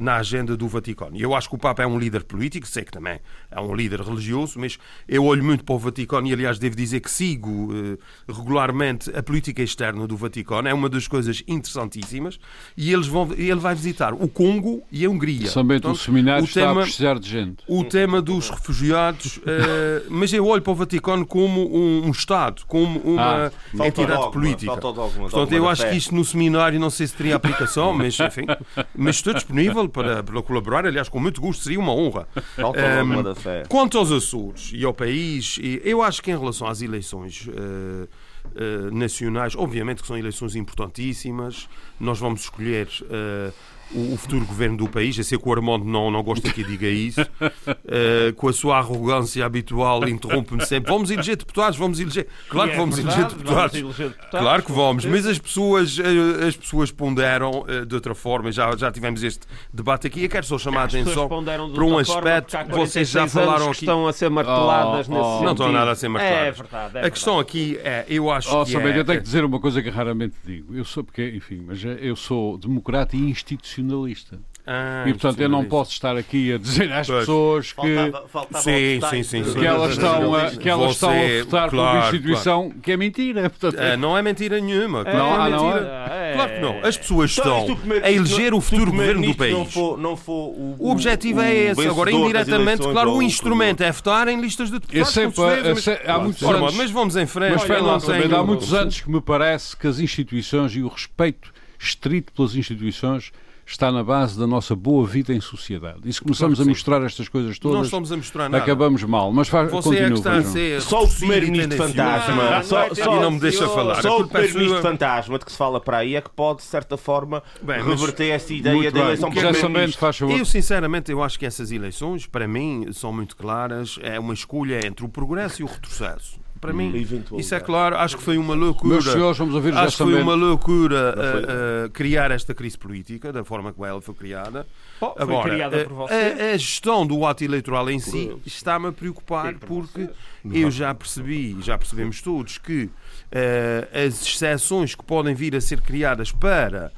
na 0.00 0.16
agenda 0.16 0.56
do 0.56 0.66
Vaticano. 0.66 1.16
E 1.16 1.22
eu 1.22 1.34
acho 1.34 1.48
que 1.48 1.54
o 1.54 1.58
Papa 1.58 1.82
é 1.82 1.86
um 1.86 1.98
líder 1.98 2.24
político, 2.24 2.66
sei 2.66 2.84
que 2.84 2.90
também 2.90 3.20
é 3.50 3.60
um 3.60 3.74
líder 3.74 4.00
religioso, 4.00 4.58
mas 4.58 4.78
eu 5.08 5.24
olho 5.24 5.44
muito 5.44 5.64
para 5.64 5.74
o 5.74 5.78
Vaticano 5.78 6.26
e, 6.26 6.32
aliás, 6.32 6.58
devo 6.58 6.76
dizer 6.76 7.00
que 7.00 7.10
sigo 7.10 7.70
eh, 7.72 7.98
regularmente 8.32 9.10
a 9.16 9.22
política 9.22 9.62
externa 9.62 10.06
do 10.06 10.16
Vaticano. 10.16 10.68
É 10.68 10.74
uma 10.74 10.88
das 10.88 11.06
coisas 11.06 11.42
interessantíssimas. 11.46 12.38
E 12.76 12.92
eles 12.92 13.06
vão, 13.06 13.32
ele 13.32 13.60
vai 13.60 13.74
visitar 13.74 14.12
o 14.12 14.28
Congo 14.28 14.82
e 14.90 15.04
a 15.04 15.10
Hungria. 15.10 15.48
Somente 15.48 15.86
o 15.86 15.94
seminário 15.94 16.44
o 16.44 16.48
tema, 16.48 16.70
está 16.70 16.80
a 16.80 16.82
precisar 16.82 17.18
de 17.18 17.28
gente. 17.28 17.64
O 17.66 17.84
tema 17.84 18.20
dos 18.20 18.50
refugiados, 18.50 19.40
eh, 19.46 20.02
mas 20.08 20.32
eu 20.32 20.46
olho 20.46 20.62
para 20.62 20.72
o 20.72 20.74
Vaticano 20.74 21.24
como 21.26 21.74
um, 21.74 22.06
um 22.06 22.10
Estado, 22.10 22.62
como 22.66 22.98
uma 23.00 23.46
ah, 23.46 23.86
entidade 23.86 24.20
dogma, 24.20 24.30
política. 24.30 24.76
Portanto, 24.76 25.52
eu 25.52 25.68
acho 25.68 25.88
que 25.88 25.96
isto 25.96 26.14
no 26.14 26.24
seminário 26.24 26.80
não 26.80 26.90
sei 26.90 27.06
se 27.06 27.14
teria 27.14 27.36
aplicação, 27.36 27.92
mas 27.94 28.18
enfim, 28.18 28.47
mas 28.94 29.16
estou 29.16 29.34
disponível 29.34 29.88
para, 29.88 30.22
para 30.22 30.42
colaborar, 30.42 30.86
aliás, 30.86 31.08
com 31.08 31.18
muito 31.18 31.40
gosto, 31.40 31.62
seria 31.62 31.78
uma 31.78 31.92
honra. 31.92 32.28
Um, 32.58 33.68
quanto 33.68 33.98
aos 33.98 34.10
Açores 34.10 34.70
e 34.74 34.84
ao 34.84 34.94
país, 34.94 35.58
eu 35.84 36.02
acho 36.02 36.22
que 36.22 36.30
em 36.30 36.38
relação 36.38 36.66
às 36.66 36.82
eleições 36.82 37.46
uh, 37.46 37.52
uh, 37.52 38.94
nacionais, 38.94 39.54
obviamente 39.56 40.02
que 40.02 40.06
são 40.06 40.16
eleições 40.16 40.54
importantíssimas, 40.56 41.68
nós 41.98 42.18
vamos 42.18 42.42
escolher. 42.42 42.88
Uh, 43.02 43.52
o, 43.94 44.16
futuro 44.16 44.44
governo 44.44 44.76
do 44.76 44.88
país. 44.88 45.16
Eu 45.16 45.24
sei 45.24 45.38
que 45.38 45.48
o 45.48 45.52
Armando 45.52 45.84
não, 45.84 46.10
não 46.10 46.22
gosta 46.22 46.50
que 46.50 46.62
diga 46.62 46.86
isso. 46.86 47.22
Uh, 47.22 48.32
com 48.36 48.48
a 48.48 48.52
sua 48.52 48.78
arrogância 48.78 49.44
habitual, 49.44 50.06
interrompe-me 50.08 50.64
sempre. 50.66 50.90
Vamos 50.90 51.10
eleger 51.10 51.36
deputados, 51.36 51.78
vamos 51.78 52.00
eleger. 52.00 52.26
Claro 52.48 52.70
que 52.70 52.74
é 52.74 52.78
vamos, 52.78 52.98
eleger 52.98 53.26
deputados. 53.26 53.80
vamos 53.80 53.98
eleger 53.98 54.08
deputados. 54.10 54.40
Claro 54.40 54.62
que 54.62 54.72
vamos, 54.72 55.04
mas 55.04 55.26
as 55.26 55.38
pessoas, 55.38 55.98
eh, 55.98 56.46
as 56.46 56.56
pessoas 56.56 56.90
ponderam 56.90 57.62
uh, 57.62 57.86
de 57.86 57.94
outra 57.94 58.14
forma. 58.14 58.52
Já, 58.52 58.76
já 58.76 58.90
tivemos 58.90 59.22
este 59.22 59.46
debate 59.72 60.06
aqui. 60.06 60.24
Eu 60.24 60.28
quero 60.28 60.46
só 60.46 60.58
chamar 60.58 60.82
a 60.82 60.84
atenção 60.84 61.28
para 61.28 61.84
um 61.84 61.98
aspecto 61.98 62.58
que 62.58 62.72
vocês 62.72 63.08
já 63.08 63.26
falaram 63.26 63.70
aqui. 63.70 63.84
estão 63.84 64.06
a 64.06 64.12
ser 64.12 64.28
marteladas 64.28 65.08
oh, 65.08 65.12
nesse 65.12 65.26
oh, 65.26 65.42
Não 65.42 65.52
estão 65.52 65.72
nada 65.72 65.90
a 65.92 65.94
ser 65.94 66.08
marteladas. 66.08 66.46
É 66.46 66.52
verdade. 66.52 66.98
É 66.98 67.06
a 67.06 67.10
questão 67.10 67.38
aqui 67.38 67.78
é, 67.82 68.04
eu 68.08 68.30
acho 68.30 68.54
oh, 68.54 68.64
que. 68.64 68.72
Sabe, 68.72 68.90
é, 68.90 68.98
eu 68.98 69.04
tenho 69.04 69.18
que 69.18 69.24
dizer 69.24 69.44
uma 69.44 69.60
coisa 69.60 69.82
que 69.82 69.88
raramente 69.88 70.34
digo. 70.44 70.74
Eu 70.74 70.84
sou, 70.84 71.04
porque, 71.04 71.26
enfim, 71.34 71.64
mas 71.66 71.82
eu 71.84 72.16
sou 72.16 72.58
democrata 72.58 73.16
e 73.16 73.20
institucional 73.30 73.77
institucionalista. 73.78 74.38
Ah, 74.70 75.04
e 75.06 75.14
portanto 75.14 75.40
eu 75.40 75.48
não 75.48 75.64
posso 75.64 75.92
estar 75.92 76.14
aqui 76.14 76.52
a 76.52 76.58
dizer 76.58 76.92
às 76.92 77.06
pois. 77.06 77.20
pessoas 77.20 77.72
que, 77.72 77.94
faltava, 77.96 78.28
faltava 78.28 78.62
sim, 78.62 79.00
sim, 79.00 79.22
sim, 79.22 79.44
sim, 79.44 79.54
que 79.54 79.64
elas 79.64 79.92
estão 79.92 80.34
a, 80.34 80.50
que 80.50 80.68
elas 80.68 80.90
estão 80.90 81.10
a 81.10 81.44
votar 81.44 81.70
claro, 81.70 81.70
por 81.70 81.78
uma 81.78 82.04
instituição 82.04 82.64
claro. 82.64 82.80
que 82.82 82.92
é 82.92 82.96
mentira. 82.98 83.48
Portanto, 83.48 83.80
é, 83.80 83.96
não 83.96 84.18
é 84.18 84.20
mentira 84.20 84.60
nenhuma. 84.60 85.04
Claro, 85.04 85.18
não, 85.18 85.40
é 85.40 85.50
mentira. 85.50 85.80
Não 85.80 86.14
é? 86.14 86.32
Claro 86.34 86.52
que 86.52 86.60
não. 86.60 86.86
As 86.86 86.98
pessoas 86.98 87.38
então, 87.38 87.60
estão 87.60 87.78
a 88.02 88.10
eleger 88.10 88.52
o 88.52 88.60
futuro 88.60 88.90
governo 88.90 89.26
do 89.26 89.34
país. 89.34 89.54
Não 89.54 89.64
for, 89.64 89.96
não 89.96 90.16
for 90.18 90.48
o, 90.50 90.76
o, 90.78 90.90
objetivo 90.90 91.40
é 91.40 91.54
esse. 91.54 91.86
Agora, 91.86 92.12
indiretamente, 92.12 92.82
claro, 92.82 93.12
o 93.12 93.22
instrumento 93.22 93.82
é 93.82 93.90
votar 93.90 94.28
em 94.28 94.38
listas 94.38 94.70
de 94.70 94.78
deputados. 94.78 95.16
É 95.16 95.92
é, 95.92 96.10
há 96.10 96.18
muitos 96.18 96.42
anos, 96.42 96.74
mas 96.74 96.90
vamos 96.90 97.16
em 97.16 97.24
frente. 97.26 97.56
Mas, 97.66 98.32
há 98.32 98.42
muitos 98.42 98.74
anos 98.74 99.00
que 99.00 99.10
me 99.10 99.22
parece 99.22 99.74
que 99.74 99.86
as 99.86 99.98
instituições 99.98 100.76
e 100.76 100.82
o 100.82 100.88
respeito 100.88 101.54
estrito 101.78 102.32
pelas 102.34 102.54
instituições 102.54 103.32
está 103.70 103.92
na 103.92 104.02
base 104.02 104.38
da 104.38 104.46
nossa 104.46 104.74
boa 104.74 105.06
vida 105.06 105.32
em 105.32 105.40
sociedade. 105.40 106.00
E 106.04 106.12
se 106.12 106.20
começamos 106.20 106.56
claro 106.56 106.68
a 106.68 106.72
mostrar 106.72 107.02
estas 107.04 107.28
coisas 107.28 107.58
todas, 107.58 107.76
não 107.76 107.84
estamos 107.84 108.10
a 108.10 108.16
mostrar 108.16 108.48
nada. 108.48 108.62
acabamos 108.62 109.02
mal. 109.04 109.30
Mas 109.30 109.48
faz, 109.48 109.70
Você 109.70 109.88
continua, 109.90 110.06
é 110.06 110.10
que 110.10 110.14
está 110.14 110.36
a 110.36 110.42
ser 110.42 110.80
só 110.80 111.04
o 111.04 111.08
primeiro-ministro 111.08 111.76
fantasma. 111.76 112.48
Ah, 112.48 112.62
só, 112.62 112.94
só, 112.94 113.16
e 113.16 113.20
não 113.20 113.30
me 113.32 113.40
deixa 113.40 113.68
falar. 113.68 114.00
Só 114.00 114.20
o 114.20 114.26
primeiro-ministro 114.26 114.82
fantasma 114.82 115.38
de 115.38 115.44
que 115.44 115.52
se 115.52 115.58
fala 115.58 115.80
para 115.80 115.98
aí 115.98 116.16
é 116.16 116.20
que 116.20 116.30
pode, 116.30 116.58
de 116.60 116.64
certa 116.64 116.96
forma, 116.96 117.42
Bem, 117.62 117.82
reverter 117.82 118.30
essa 118.30 118.52
ideia 118.52 118.90
da 118.90 119.00
eleição 119.00 119.30
primeiro-ministro. 119.30 120.30
Eu, 120.30 120.44
sinceramente, 120.44 121.12
eu 121.12 121.22
acho 121.22 121.38
que 121.38 121.44
essas 121.44 121.70
eleições, 121.70 122.26
para 122.26 122.48
mim, 122.48 122.88
são 122.92 123.12
muito 123.12 123.36
claras. 123.36 123.98
É 124.02 124.18
uma 124.18 124.32
escolha 124.32 124.86
entre 124.86 125.04
o 125.04 125.08
progresso 125.08 125.62
e 125.62 125.64
o 125.64 125.68
retrocesso. 125.68 126.40
Para 126.60 126.72
mim, 126.72 126.92
isso 127.36 127.54
é 127.54 127.60
claro. 127.60 127.96
Acho 127.96 128.16
que 128.16 128.22
foi 128.22 128.36
uma 128.36 128.54
loucura. 128.54 128.94
Meus 128.94 129.04
senhores, 129.04 129.38
vamos 129.38 129.54
ouvir 129.54 129.74
acho 129.74 129.96
que 129.96 130.02
foi 130.02 130.20
uma 130.20 130.34
loucura 130.34 131.14
uh, 131.16 131.86
uh, 131.86 131.90
criar 131.90 132.30
esta 132.30 132.54
crise 132.54 132.76
política 132.76 133.32
da 133.32 133.44
forma 133.44 133.72
como 133.72 133.86
ela 133.86 134.00
foi 134.00 134.14
criada. 134.14 134.66
Oh, 135.00 135.12
foi 135.12 135.22
Agora, 135.22 135.50
criada 135.50 135.84
por 135.84 135.94
você. 135.94 136.14
A, 136.14 136.54
a, 136.54 136.56
gestão 136.56 137.06
do 137.06 137.24
ato 137.24 137.44
eleitoral 137.44 137.88
em 137.90 137.98
si 137.98 138.36
está-me 138.44 138.88
a 138.88 138.92
preocupar 138.92 139.54
porque 139.54 140.08
eu 140.44 140.70
já 140.70 140.92
percebi, 140.94 141.56
já 141.60 141.78
percebemos 141.78 142.20
todos 142.20 142.58
que 142.58 142.84
uh, 142.84 144.06
as 144.06 144.26
exceções 144.26 144.94
que 144.94 145.04
podem 145.04 145.34
vir 145.34 145.54
a 145.54 145.60
ser 145.60 145.80
criadas 145.80 146.32
para 146.32 146.92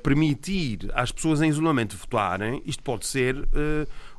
permitir 0.00 0.92
às 0.94 1.10
pessoas 1.10 1.42
em 1.42 1.48
isolamento 1.48 1.96
votarem, 1.96 2.62
isto 2.64 2.84
pode 2.84 3.04
ser 3.04 3.34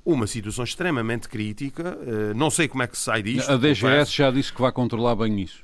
uma 0.08 0.26
situação 0.26 0.64
extremamente 0.64 1.28
crítica. 1.28 1.98
Eh, 2.02 2.34
não 2.34 2.50
sei 2.50 2.68
como 2.68 2.82
é 2.82 2.88
que 2.88 2.98
se 2.98 3.04
sai 3.04 3.22
disto. 3.22 3.52
A 3.52 3.58
DGS 3.58 4.12
já 4.12 4.32
disse 4.32 4.54
que 4.54 4.62
vai 4.62 4.72
controlar 4.72 5.16
bem 5.16 5.42
isso. 5.42 5.62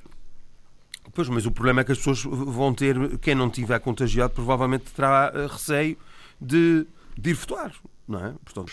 Pois, 1.14 1.30
mas 1.30 1.46
o 1.46 1.52
problema 1.52 1.82
é 1.82 1.84
que 1.84 1.94
as 1.94 1.98
pessoas 1.98 2.24
vão 2.24 2.74
ter, 2.74 3.18
quem 3.20 3.36
não 3.36 3.50
tiver 3.50 3.80
contagiado, 3.80 4.34
provavelmente 4.34 4.86
terá 4.92 5.32
eh, 5.34 5.48
receio 5.48 5.98
de, 6.42 6.86
de 7.18 7.30
ir 7.30 7.34
votar 7.34 7.72
não 8.08 8.26
é? 8.26 8.34
Portanto, 8.44 8.72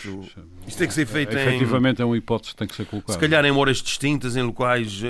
isto 0.67 0.79
tem 0.79 0.89
que 0.89 0.95
ser 0.95 1.07
feito 1.07 1.37
é, 1.37 1.45
em... 1.45 1.57
Efetivamente 1.57 2.03
é 2.03 2.05
uma 2.05 2.17
hipótese 2.17 2.53
que 2.53 2.59
tem 2.59 2.69
que 2.69 2.75
ser 2.75 2.85
colocada. 2.85 3.13
Se 3.13 3.19
calhar 3.19 3.45
em 3.45 3.51
horas 3.51 3.79
distintas, 3.79 4.37
em 4.37 4.43
locais 4.43 5.03
uh, 5.03 5.07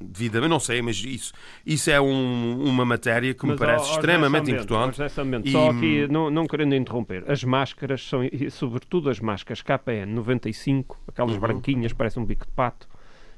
devidamente, 0.00 0.50
não 0.50 0.60
sei, 0.60 0.80
mas 0.80 1.02
isso, 1.02 1.32
isso 1.66 1.90
é 1.90 2.00
um, 2.00 2.62
uma 2.64 2.84
matéria 2.84 3.34
que 3.34 3.44
mas, 3.44 3.52
me 3.54 3.58
parece 3.58 3.90
extremamente 3.90 4.50
importante. 4.50 5.00
E... 5.44 5.50
Só 5.50 5.70
aqui, 5.70 6.06
não, 6.08 6.30
não 6.30 6.46
querendo 6.46 6.74
interromper, 6.74 7.24
as 7.28 7.42
máscaras 7.42 8.06
são, 8.06 8.20
sobretudo 8.50 9.10
as 9.10 9.18
máscaras 9.18 9.62
KPN 9.62 10.12
95, 10.14 11.00
aquelas 11.08 11.34
uhum. 11.34 11.40
branquinhas, 11.40 11.92
parecem 11.92 12.22
um 12.22 12.26
bico 12.26 12.46
de 12.46 12.52
pato, 12.52 12.88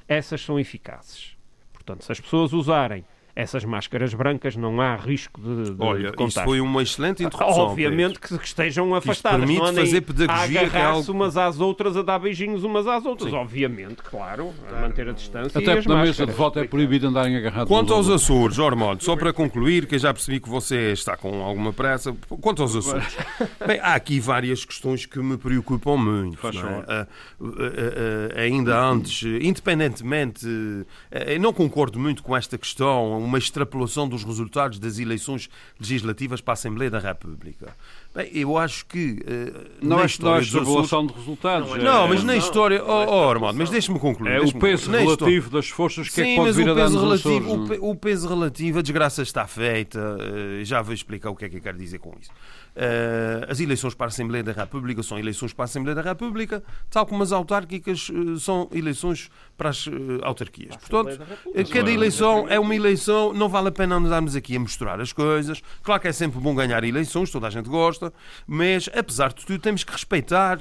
essas 0.06 0.42
são 0.42 0.60
eficazes. 0.60 1.36
Portanto, 1.72 2.04
se 2.04 2.12
as 2.12 2.20
pessoas 2.20 2.52
usarem 2.52 3.04
essas 3.36 3.66
máscaras 3.66 4.14
brancas 4.14 4.56
não 4.56 4.80
há 4.80 4.96
risco 4.96 5.38
de, 5.38 5.74
de 5.74 5.82
Olha, 5.82 6.10
de 6.10 6.24
isso 6.24 6.42
foi 6.42 6.58
uma 6.58 6.82
excelente 6.82 7.22
introdução. 7.22 7.64
Obviamente 7.64 8.18
que, 8.18 8.38
que, 8.38 8.46
estejam 8.46 8.94
afastadas. 8.94 9.40
Isto 9.40 9.60
permite 9.60 9.76
não 9.76 9.84
fazer 9.84 10.00
pedagogia 10.00 10.60
a 10.60 10.64
agarrar-se 10.64 11.10
umas 11.10 11.36
às 11.36 11.60
outras, 11.60 11.98
a 11.98 12.02
dar 12.02 12.18
beijinhos 12.18 12.64
umas 12.64 12.86
às 12.86 13.04
outras. 13.04 13.30
Sim. 13.30 13.36
Obviamente, 13.36 13.96
claro, 13.96 14.54
a 14.74 14.80
manter 14.80 15.10
a 15.10 15.12
distância 15.12 15.58
Até 15.58 15.74
porque 15.74 15.88
na 15.88 16.02
mesa 16.02 16.24
de 16.24 16.32
voto 16.32 16.58
é 16.58 16.64
proibido 16.66 17.08
andarem 17.08 17.36
agarrados 17.36 17.68
Quanto 17.68 17.92
aos 17.92 18.08
Açores, 18.08 18.58
Ormond, 18.58 19.04
só 19.04 19.14
para 19.14 19.34
concluir, 19.34 19.86
que 19.86 19.96
eu 19.96 19.98
já 19.98 20.14
percebi 20.14 20.40
que 20.40 20.48
você 20.48 20.92
está 20.92 21.14
com 21.14 21.42
alguma 21.42 21.74
pressa. 21.74 22.16
Quanto 22.40 22.62
aos 22.62 22.74
Açores, 22.74 23.18
bem, 23.66 23.78
há 23.80 23.94
aqui 23.94 24.18
várias 24.18 24.64
questões 24.64 25.04
que 25.04 25.18
me 25.18 25.36
preocupam 25.36 25.98
muito. 25.98 26.38
Faz 26.38 26.54
não 26.54 26.70
é? 26.70 26.72
uh, 26.78 27.44
uh, 27.44 27.48
uh, 27.48 28.38
ainda 28.38 28.80
antes, 28.80 29.22
independentemente, 29.42 30.46
eu 31.26 31.38
não 31.38 31.52
concordo 31.52 31.98
muito 31.98 32.22
com 32.22 32.34
esta 32.34 32.56
questão, 32.56 33.25
uma 33.26 33.38
extrapolação 33.38 34.08
dos 34.08 34.24
resultados 34.24 34.78
das 34.78 34.98
eleições 34.98 35.50
legislativas 35.78 36.40
para 36.40 36.52
a 36.52 36.54
Assembleia 36.54 36.90
da 36.90 36.98
República. 36.98 37.76
Bem, 38.14 38.30
eu 38.32 38.56
acho 38.56 38.86
que 38.86 39.22
uh, 39.22 39.86
não 39.86 40.00
é 40.00 40.06
história 40.06 40.40
de 40.40 40.46
extrapolação 40.46 41.06
de 41.06 41.12
resultados. 41.12 41.68
Não, 41.68 41.76
é, 41.76 41.82
não 41.82 42.08
mas 42.08 42.24
na 42.24 42.36
história, 42.36 42.82
oh, 42.82 43.04
oh 43.06 43.28
Armando, 43.28 43.58
mas 43.58 43.68
deixe-me 43.68 43.98
concluir. 43.98 44.30
É 44.30 44.40
o 44.40 44.52
peso 44.52 44.90
relativo 44.90 45.50
das 45.50 45.68
forças 45.68 46.08
que 46.08 46.14
Sim, 46.14 46.22
é 46.22 46.24
que 46.24 46.36
pode 46.36 46.52
vir 46.52 46.70
a 46.70 46.74
dar 46.74 46.88
nos 46.88 47.02
relativo, 47.02 47.52
Açores, 47.52 47.80
o, 47.80 47.90
o, 47.90 47.94
peso 47.94 48.28
relativo, 48.28 48.78
a 48.78 48.82
desgraça 48.82 49.22
está 49.22 49.46
feita. 49.46 49.98
Uh, 49.98 50.64
já 50.64 50.80
vou 50.80 50.94
explicar 50.94 51.30
o 51.30 51.36
que 51.36 51.44
é 51.44 51.48
que 51.48 51.56
eu 51.56 51.60
quero 51.60 51.76
dizer 51.76 51.98
com 51.98 52.14
isso. 52.18 52.30
Uh, 52.76 53.50
as 53.50 53.58
eleições 53.58 53.94
para 53.94 54.06
a 54.06 54.08
Assembleia 54.08 54.44
da 54.44 54.52
República 54.52 55.02
são 55.02 55.18
eleições 55.18 55.50
para 55.54 55.64
a 55.64 55.64
Assembleia 55.64 55.94
da 55.94 56.02
República, 56.02 56.62
tal 56.90 57.06
como 57.06 57.22
as 57.22 57.32
autárquicas 57.32 58.10
uh, 58.10 58.38
são 58.38 58.68
eleições 58.70 59.30
para 59.56 59.70
as 59.70 59.86
uh, 59.86 59.92
autarquias. 60.22 60.76
Portanto, 60.76 61.18
cada 61.72 61.90
eleição 61.90 62.46
é 62.50 62.60
uma 62.60 62.74
eleição, 62.74 63.32
não 63.32 63.48
vale 63.48 63.68
a 63.68 63.72
pena 63.72 63.96
andarmos 63.96 64.36
aqui 64.36 64.56
a 64.56 64.60
misturar 64.60 65.00
as 65.00 65.10
coisas. 65.10 65.62
Claro 65.82 66.02
que 66.02 66.08
é 66.08 66.12
sempre 66.12 66.38
bom 66.38 66.54
ganhar 66.54 66.84
eleições, 66.84 67.30
toda 67.30 67.46
a 67.46 67.50
gente 67.50 67.66
gosta, 67.66 68.12
mas 68.46 68.90
apesar 68.94 69.32
de 69.32 69.46
tudo, 69.46 69.58
temos 69.58 69.82
que 69.82 69.92
respeitar 69.92 70.58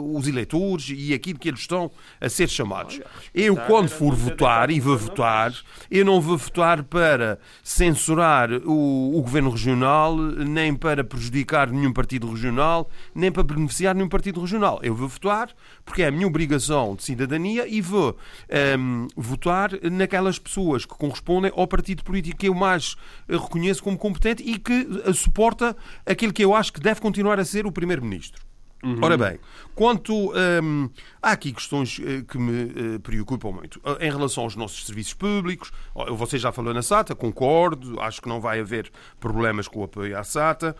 os 0.00 0.28
eleitores 0.28 0.92
e 0.94 1.12
aquilo 1.12 1.38
que 1.38 1.48
eles 1.48 1.60
estão 1.60 1.90
a 2.20 2.28
ser 2.28 2.48
chamados. 2.48 3.00
Eu, 3.34 3.56
quando 3.56 3.88
for 3.88 4.14
votar, 4.14 4.70
e 4.70 4.78
vou 4.78 4.96
votar, 4.96 5.52
eu 5.90 6.04
não 6.04 6.20
vou 6.20 6.36
votar 6.36 6.84
para 6.84 7.38
censurar 7.62 8.52
o, 8.52 9.18
o 9.18 9.22
governo 9.22 9.50
regional, 9.50 10.16
nem 10.16 10.74
para 10.74 11.02
prejudicar 11.02 11.55
nenhum 11.64 11.92
partido 11.92 12.30
regional, 12.30 12.90
nem 13.14 13.32
para 13.32 13.42
beneficiar 13.42 13.94
nenhum 13.94 14.08
partido 14.08 14.40
regional. 14.40 14.80
Eu 14.82 14.94
vou 14.94 15.08
votar 15.08 15.50
porque 15.84 16.02
é 16.02 16.08
a 16.08 16.10
minha 16.10 16.26
obrigação 16.26 16.94
de 16.94 17.04
cidadania 17.04 17.66
e 17.66 17.80
vou 17.80 18.10
um, 18.10 18.16
ehm, 18.48 19.08
votar 19.16 19.70
naquelas 19.90 20.38
pessoas 20.38 20.84
que 20.84 20.94
correspondem 20.94 21.52
ao 21.54 21.66
partido 21.66 22.04
político 22.04 22.38
que 22.38 22.48
eu 22.48 22.54
mais 22.54 22.96
eh, 23.28 23.36
reconheço 23.36 23.82
como 23.82 23.96
competente 23.96 24.42
e 24.42 24.58
que 24.58 24.86
eh, 25.04 25.12
suporta 25.12 25.76
aquele 26.04 26.32
que 26.32 26.44
eu 26.44 26.54
acho 26.54 26.72
que 26.72 26.80
deve 26.80 27.00
continuar 27.00 27.40
a 27.40 27.44
ser 27.44 27.66
o 27.66 27.72
Primeiro-Ministro. 27.72 28.45
Uhum. 28.82 28.98
Ora 29.02 29.16
bem, 29.16 29.40
quanto 29.74 30.32
hum, 30.62 30.88
há 31.22 31.32
aqui 31.32 31.52
questões 31.52 32.00
eh, 32.00 32.22
que 32.28 32.38
me 32.38 32.96
uh, 32.96 33.00
preocupam 33.00 33.50
muito 33.50 33.80
em 33.98 34.10
relação 34.10 34.44
aos 34.44 34.54
nossos 34.54 34.84
serviços 34.84 35.14
públicos. 35.14 35.72
Você 36.10 36.38
já 36.38 36.52
falou 36.52 36.72
na 36.74 36.82
SATA, 36.82 37.14
concordo, 37.14 37.98
acho 38.00 38.20
que 38.20 38.28
não 38.28 38.40
vai 38.40 38.60
haver 38.60 38.90
problemas 39.18 39.66
com 39.66 39.80
o 39.80 39.84
apoio 39.84 40.16
à 40.16 40.22
SATA. 40.22 40.76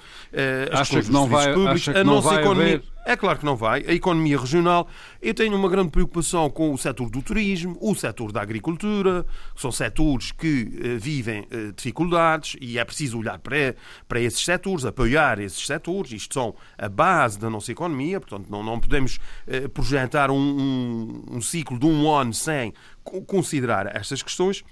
Acha 0.70 1.02
que 1.02 1.10
não 1.10 1.26
vai, 1.26 1.52
públicos, 1.52 1.82
acha 1.82 1.92
que 1.94 1.98
a 1.98 2.04
nossa 2.04 2.28
não 2.28 2.34
vai 2.34 2.42
economia. 2.44 2.74
Haver... 2.76 2.95
É 3.08 3.14
claro 3.14 3.38
que 3.38 3.44
não 3.44 3.54
vai. 3.54 3.84
A 3.86 3.92
economia 3.92 4.36
regional, 4.36 4.88
eu 5.22 5.32
tenho 5.32 5.54
uma 5.54 5.68
grande 5.68 5.90
preocupação 5.90 6.50
com 6.50 6.74
o 6.74 6.76
setor 6.76 7.08
do 7.08 7.22
turismo, 7.22 7.78
o 7.80 7.94
setor 7.94 8.32
da 8.32 8.42
agricultura, 8.42 9.24
que 9.54 9.60
são 9.60 9.70
setores 9.70 10.32
que 10.32 10.64
uh, 10.64 10.98
vivem 10.98 11.42
uh, 11.42 11.72
dificuldades 11.72 12.56
e 12.60 12.80
é 12.80 12.84
preciso 12.84 13.20
olhar 13.20 13.38
para, 13.38 13.76
para 14.08 14.20
esses 14.20 14.44
setores, 14.44 14.84
apoiar 14.84 15.38
esses 15.38 15.64
setores. 15.64 16.10
Isto 16.10 16.34
são 16.34 16.56
a 16.76 16.88
base 16.88 17.38
da 17.38 17.48
nossa 17.48 17.70
economia, 17.70 18.18
portanto, 18.18 18.48
não, 18.50 18.64
não 18.64 18.80
podemos 18.80 19.20
uh, 19.46 19.68
projetar 19.68 20.28
um, 20.28 20.34
um, 20.34 21.36
um 21.36 21.40
ciclo 21.40 21.78
de 21.78 21.86
um 21.86 22.10
ano 22.12 22.34
sem 22.34 22.74
considerar 23.04 23.86
estas 23.94 24.20
questões. 24.20 24.64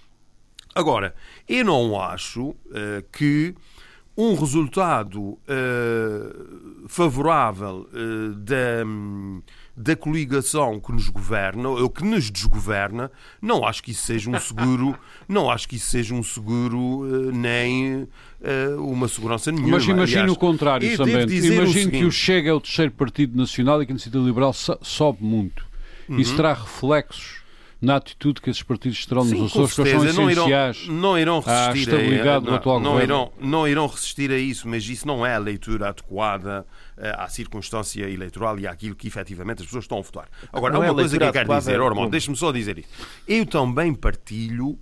Agora, 0.74 1.14
eu 1.49 1.64
não 1.64 2.01
acho 2.03 2.57
que 3.12 3.55
um 4.17 4.35
resultado 4.35 5.21
uh, 5.21 5.39
favorável 6.87 7.89
uh, 7.93 8.35
da, 8.35 8.85
da 9.77 9.97
coligação 9.97 10.79
que 10.79 10.93
nos 10.93 11.09
governa 11.09 11.69
ou 11.69 11.91
que 11.91 12.05
nos 12.05 12.31
desgoverna, 12.31 13.11
não 13.43 13.67
acho 13.67 13.83
que 13.83 13.91
isso 13.91 14.07
seja 14.07 14.31
um 14.31 14.39
seguro, 14.39 14.97
não 15.29 15.51
acho 15.51 15.69
que 15.69 15.77
isso 15.77 15.91
seja 15.91 16.15
um 16.15 16.23
seguro 16.23 16.79
uh, 16.79 17.33
nem 17.33 18.07
uma 18.79 19.09
segurança 19.09 19.51
nenhuma. 19.51 19.79
Mas 19.79 19.85
imagine 19.85 20.29
o 20.29 20.37
contrário 20.37 20.95
também. 20.99 21.23
Imagine 21.23 21.91
que 21.91 22.05
o 22.05 22.12
Chega 22.12 22.51
é 22.51 22.53
o 22.53 22.61
terceiro 22.61 22.93
partido 22.93 23.35
nacional 23.39 23.83
e 23.83 23.87
que 23.87 23.93
a 23.93 23.95
iniciativa 23.95 24.23
liberal 24.23 24.53
sobe 24.53 25.25
muito. 25.25 25.67
Uhum. 26.07 26.19
Isso 26.19 26.37
terá 26.37 26.53
reflexos 26.53 27.43
na 27.85 27.97
atitude 27.97 28.41
que 28.41 28.51
esses 28.51 28.62
partidos 28.62 29.05
terão 29.07 29.24
Sim, 29.24 29.39
nos 29.39 29.53
Açores, 29.53 29.70
que 29.70 29.74
são 29.76 30.28
essenciais 30.28 30.87
não 30.89 31.01
irão, 31.01 31.01
não 31.01 31.18
irão 31.18 31.41
resistir 31.41 31.91
à 31.91 31.99
estabilidade 31.99 32.47
a, 32.47 32.51
do 32.51 32.55
atual 32.55 32.80
não, 32.80 32.93
governo. 32.93 33.14
Irão, 33.14 33.32
não 33.41 33.68
irão 33.68 33.87
resistir 33.87 34.30
a 34.30 34.39
isso, 34.39 34.68
mas 34.68 34.89
isso 34.89 35.07
não 35.07 35.24
é 35.24 35.35
a 35.35 35.39
leitura 35.39 35.89
adequada 35.89 36.66
uh, 36.97 37.03
à 37.20 37.28
circunstância 37.28 38.09
eleitoral 38.09 38.59
e 38.59 38.66
àquilo 38.66 38.95
que 38.95 39.07
efetivamente 39.07 39.61
as 39.61 39.66
pessoas 39.66 39.85
estão 39.85 39.99
a 39.99 40.03
votar. 40.03 40.28
Agora, 40.53 40.76
há 40.76 40.78
uma 40.78 40.87
é 40.87 40.95
coisa 40.95 41.18
que 41.18 41.24
eu 41.24 41.32
quero 41.32 41.59
dizer, 41.59 41.80
Ormond, 41.80 42.11
deixe-me 42.11 42.37
só 42.37 42.51
dizer 42.51 42.78
isso. 42.78 42.89
Eu 43.28 43.47
também 43.47 43.95
partilho 43.95 44.78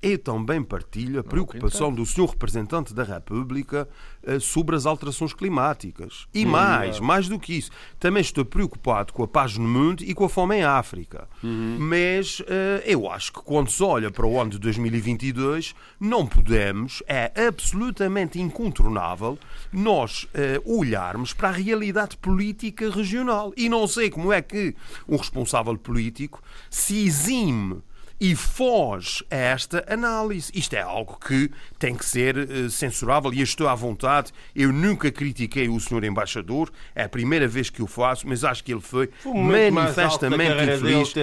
eu 0.00 0.18
também 0.18 0.62
partilho 0.62 1.20
a 1.20 1.24
preocupação 1.24 1.92
do 1.92 2.06
senhor 2.06 2.30
representante 2.30 2.94
da 2.94 3.02
República 3.02 3.88
eh, 4.22 4.38
sobre 4.38 4.76
as 4.76 4.86
alterações 4.86 5.32
climáticas. 5.32 6.28
E 6.32 6.46
hum, 6.46 6.50
mais, 6.50 7.00
mais 7.00 7.28
do 7.28 7.38
que 7.38 7.54
isso, 7.54 7.70
também 7.98 8.20
estou 8.20 8.44
preocupado 8.44 9.12
com 9.12 9.24
a 9.24 9.28
paz 9.28 9.56
no 9.56 9.66
mundo 9.66 10.04
e 10.04 10.14
com 10.14 10.24
a 10.24 10.28
fome 10.28 10.56
em 10.56 10.64
África. 10.64 11.28
Uhum. 11.42 11.78
Mas 11.80 12.40
uh, 12.40 12.44
eu 12.84 13.10
acho 13.10 13.32
que 13.32 13.40
quando 13.40 13.70
se 13.70 13.82
olha 13.82 14.10
para 14.10 14.26
o 14.26 14.40
ano 14.40 14.50
de 14.50 14.58
2022, 14.58 15.74
não 15.98 16.26
podemos, 16.26 17.02
é 17.08 17.32
absolutamente 17.48 18.40
incontornável 18.40 19.38
nós 19.72 20.24
uh, 20.24 20.78
olharmos 20.78 21.32
para 21.32 21.48
a 21.48 21.52
realidade 21.52 22.16
política 22.16 22.90
regional. 22.90 23.52
E 23.56 23.68
não 23.68 23.86
sei 23.88 24.10
como 24.10 24.32
é 24.32 24.40
que 24.40 24.76
um 25.08 25.16
responsável 25.16 25.76
político 25.76 26.40
se 26.70 27.04
exime 27.04 27.82
e 28.20 28.34
foge 28.34 29.24
a 29.30 29.36
esta 29.36 29.84
análise. 29.88 30.50
Isto 30.54 30.74
é 30.74 30.80
algo 30.80 31.18
que 31.18 31.50
tem 31.78 31.94
que 31.94 32.04
ser 32.04 32.36
uh, 32.36 32.70
censurável 32.70 33.32
e 33.32 33.38
eu 33.38 33.44
estou 33.44 33.68
à 33.68 33.74
vontade. 33.74 34.32
Eu 34.54 34.72
nunca 34.72 35.10
critiquei 35.10 35.68
o 35.68 35.78
senhor 35.78 36.04
embaixador, 36.04 36.70
é 36.94 37.04
a 37.04 37.08
primeira 37.08 37.46
vez 37.46 37.70
que 37.70 37.82
o 37.82 37.86
faço, 37.86 38.26
mas 38.26 38.44
acho 38.44 38.64
que 38.64 38.72
ele 38.72 38.80
foi, 38.80 39.08
foi 39.22 39.34
manifestamente 39.34 40.52
infeliz, 40.52 41.14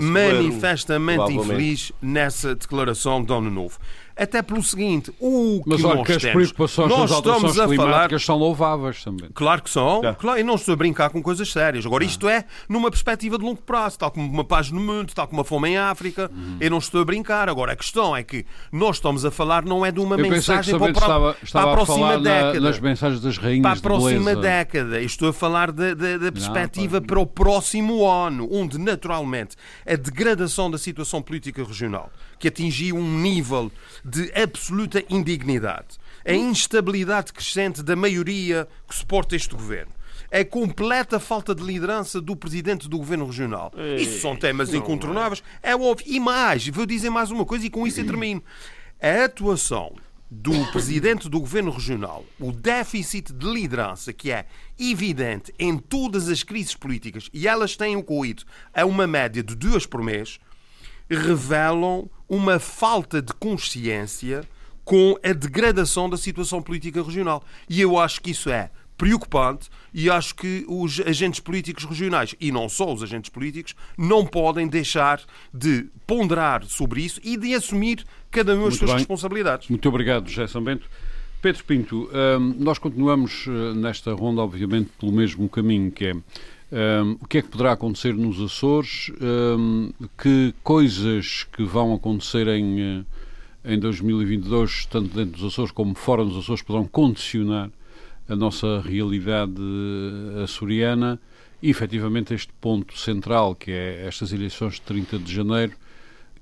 manifestamente 0.00 1.32
infeliz 1.32 1.92
nessa 2.00 2.54
declaração 2.54 3.22
de 3.22 3.32
Ano 3.32 3.50
Novo. 3.50 3.78
Até 4.18 4.42
pelo 4.42 4.62
seguinte, 4.64 5.12
o 5.20 5.60
que 5.62 5.70
Mas 5.70 5.84
olha 5.84 6.02
que 6.02 6.12
as 6.12 6.20
temos, 6.20 6.50
preocupações 6.50 6.88
nós 6.88 7.10
estamos 7.10 7.58
a 7.58 7.68
falar 7.68 8.18
são 8.18 8.36
louváveis 8.36 9.04
também. 9.04 9.30
Claro 9.32 9.62
que 9.62 9.70
são. 9.70 10.04
É. 10.04 10.12
Claro, 10.12 10.40
e 10.40 10.42
não 10.42 10.56
estou 10.56 10.72
a 10.72 10.76
brincar 10.76 11.10
com 11.10 11.22
coisas 11.22 11.52
sérias. 11.52 11.86
Agora, 11.86 12.04
isto 12.04 12.28
é 12.28 12.44
numa 12.68 12.90
perspectiva 12.90 13.38
de 13.38 13.44
longo 13.44 13.62
prazo, 13.62 13.96
tal 13.96 14.10
como 14.10 14.28
uma 14.28 14.42
paz 14.42 14.72
no 14.72 14.80
mundo, 14.80 15.12
tal 15.14 15.28
como 15.28 15.38
uma 15.38 15.44
fome 15.44 15.68
em 15.68 15.78
África. 15.78 16.28
Uhum. 16.34 16.56
Eu 16.58 16.70
não 16.70 16.78
estou 16.78 17.00
a 17.00 17.04
brincar. 17.04 17.48
Agora, 17.48 17.72
a 17.72 17.76
questão 17.76 18.16
é 18.16 18.24
que 18.24 18.44
nós 18.72 18.96
estamos 18.96 19.24
a 19.24 19.30
falar 19.30 19.64
não 19.64 19.86
é 19.86 19.92
de 19.92 20.00
uma 20.00 20.16
Eu 20.16 20.28
mensagem 20.28 20.76
para, 20.76 20.90
estava, 20.90 21.36
estava 21.40 21.64
para 21.66 21.72
a 21.72 21.84
próxima 21.84 22.14
a 22.14 22.16
década. 22.16 22.54
Na, 22.54 22.60
nas 22.60 22.80
mensagens 22.80 23.20
das 23.20 23.38
rainhas 23.38 23.62
Para 23.62 23.78
a 23.78 23.80
próxima 23.80 24.34
década. 24.34 25.00
Eu 25.00 25.06
estou 25.06 25.28
a 25.28 25.32
falar 25.32 25.70
da, 25.70 25.94
da, 25.94 26.18
da 26.18 26.32
perspectiva 26.32 26.98
não, 26.98 27.06
para 27.06 27.20
o 27.20 27.26
próximo 27.26 28.04
ano, 28.04 28.48
onde 28.50 28.78
naturalmente 28.78 29.54
a 29.86 29.94
degradação 29.94 30.68
da 30.68 30.76
situação 30.76 31.22
política 31.22 31.62
regional 31.62 32.10
que 32.38 32.48
atingiu 32.48 32.96
um 32.96 33.20
nível 33.20 33.70
de 34.08 34.32
absoluta 34.34 35.04
indignidade. 35.08 35.98
A 36.24 36.32
instabilidade 36.32 37.32
crescente 37.32 37.82
da 37.82 37.94
maioria 37.94 38.66
que 38.86 38.94
suporta 38.94 39.36
este 39.36 39.54
governo 39.54 39.98
a 40.30 40.44
completa 40.44 41.18
falta 41.18 41.54
de 41.54 41.62
liderança 41.62 42.20
do 42.20 42.36
presidente 42.36 42.88
do 42.88 42.98
governo 42.98 43.26
regional. 43.26 43.72
Isso 43.98 44.20
são 44.20 44.36
temas 44.36 44.74
incontornáveis. 44.74 45.42
É 45.62 45.74
óbvio. 45.74 46.06
E 46.06 46.20
mais, 46.20 46.66
vou 46.68 46.84
dizer 46.84 47.10
mais 47.10 47.30
uma 47.30 47.44
coisa 47.44 47.66
e 47.66 47.70
com 47.70 47.86
isso 47.86 48.00
eu 48.00 48.06
termino. 48.06 48.42
A 49.00 49.24
atuação 49.24 49.94
do 50.30 50.52
presidente 50.72 51.28
do 51.28 51.40
governo 51.40 51.70
regional, 51.70 52.24
o 52.38 52.52
déficit 52.52 53.32
de 53.32 53.46
liderança 53.46 54.12
que 54.12 54.30
é 54.30 54.44
evidente 54.78 55.54
em 55.58 55.78
todas 55.78 56.28
as 56.28 56.42
crises 56.42 56.74
políticas, 56.74 57.30
e 57.32 57.48
elas 57.48 57.76
têm 57.76 57.96
ocorrido 57.96 58.44
a 58.74 58.84
uma 58.84 59.06
média 59.06 59.42
de 59.42 59.54
duas 59.54 59.86
por 59.86 60.02
mês, 60.02 60.38
revelam 61.10 62.10
uma 62.28 62.58
falta 62.58 63.22
de 63.22 63.32
consciência 63.32 64.42
com 64.84 65.18
a 65.22 65.32
degradação 65.32 66.08
da 66.08 66.16
situação 66.16 66.62
política 66.62 67.02
regional. 67.02 67.42
E 67.68 67.80
eu 67.80 67.98
acho 67.98 68.20
que 68.20 68.30
isso 68.30 68.50
é 68.50 68.70
preocupante 68.96 69.70
e 69.94 70.10
acho 70.10 70.34
que 70.34 70.64
os 70.68 71.00
agentes 71.00 71.38
políticos 71.38 71.84
regionais, 71.84 72.34
e 72.40 72.50
não 72.50 72.68
só 72.68 72.92
os 72.92 73.02
agentes 73.02 73.30
políticos, 73.30 73.74
não 73.96 74.26
podem 74.26 74.66
deixar 74.66 75.20
de 75.54 75.86
ponderar 76.06 76.64
sobre 76.64 77.02
isso 77.02 77.20
e 77.22 77.36
de 77.36 77.54
assumir 77.54 78.04
cada 78.30 78.54
um 78.56 78.66
as 78.66 78.76
suas 78.76 78.90
bem. 78.90 78.98
responsabilidades. 78.98 79.68
Muito 79.68 79.88
obrigado, 79.88 80.28
José 80.28 80.48
São 80.48 80.62
Bento. 80.62 80.88
Pedro 81.40 81.62
Pinto, 81.64 82.10
hum, 82.12 82.56
nós 82.58 82.78
continuamos 82.78 83.46
eh, 83.46 83.74
nesta 83.74 84.12
ronda, 84.12 84.42
obviamente, 84.42 84.90
pelo 84.98 85.12
mesmo 85.12 85.48
caminho 85.48 85.92
que 85.92 86.06
é 86.06 86.14
um, 86.70 87.12
o 87.20 87.26
que 87.26 87.38
é 87.38 87.42
que 87.42 87.48
poderá 87.48 87.72
acontecer 87.72 88.14
nos 88.14 88.40
Açores? 88.40 89.10
Um, 89.20 89.90
que 90.20 90.54
coisas 90.62 91.44
que 91.44 91.64
vão 91.64 91.94
acontecer 91.94 92.46
em, 92.48 92.80
eh, 92.80 93.04
em 93.64 93.78
2022, 93.78 94.86
tanto 94.86 95.14
dentro 95.14 95.40
dos 95.40 95.52
Açores 95.52 95.72
como 95.72 95.94
fora 95.94 96.24
dos 96.24 96.36
Açores, 96.36 96.62
poderão 96.62 96.86
condicionar 96.86 97.70
a 98.28 98.36
nossa 98.36 98.82
realidade 98.82 99.62
açoriana 100.44 101.18
e, 101.62 101.70
efetivamente, 101.70 102.34
este 102.34 102.52
ponto 102.60 102.98
central, 102.98 103.54
que 103.54 103.70
é 103.70 104.06
estas 104.06 104.32
eleições 104.32 104.74
de 104.74 104.82
30 104.82 105.18
de 105.18 105.34
janeiro, 105.34 105.72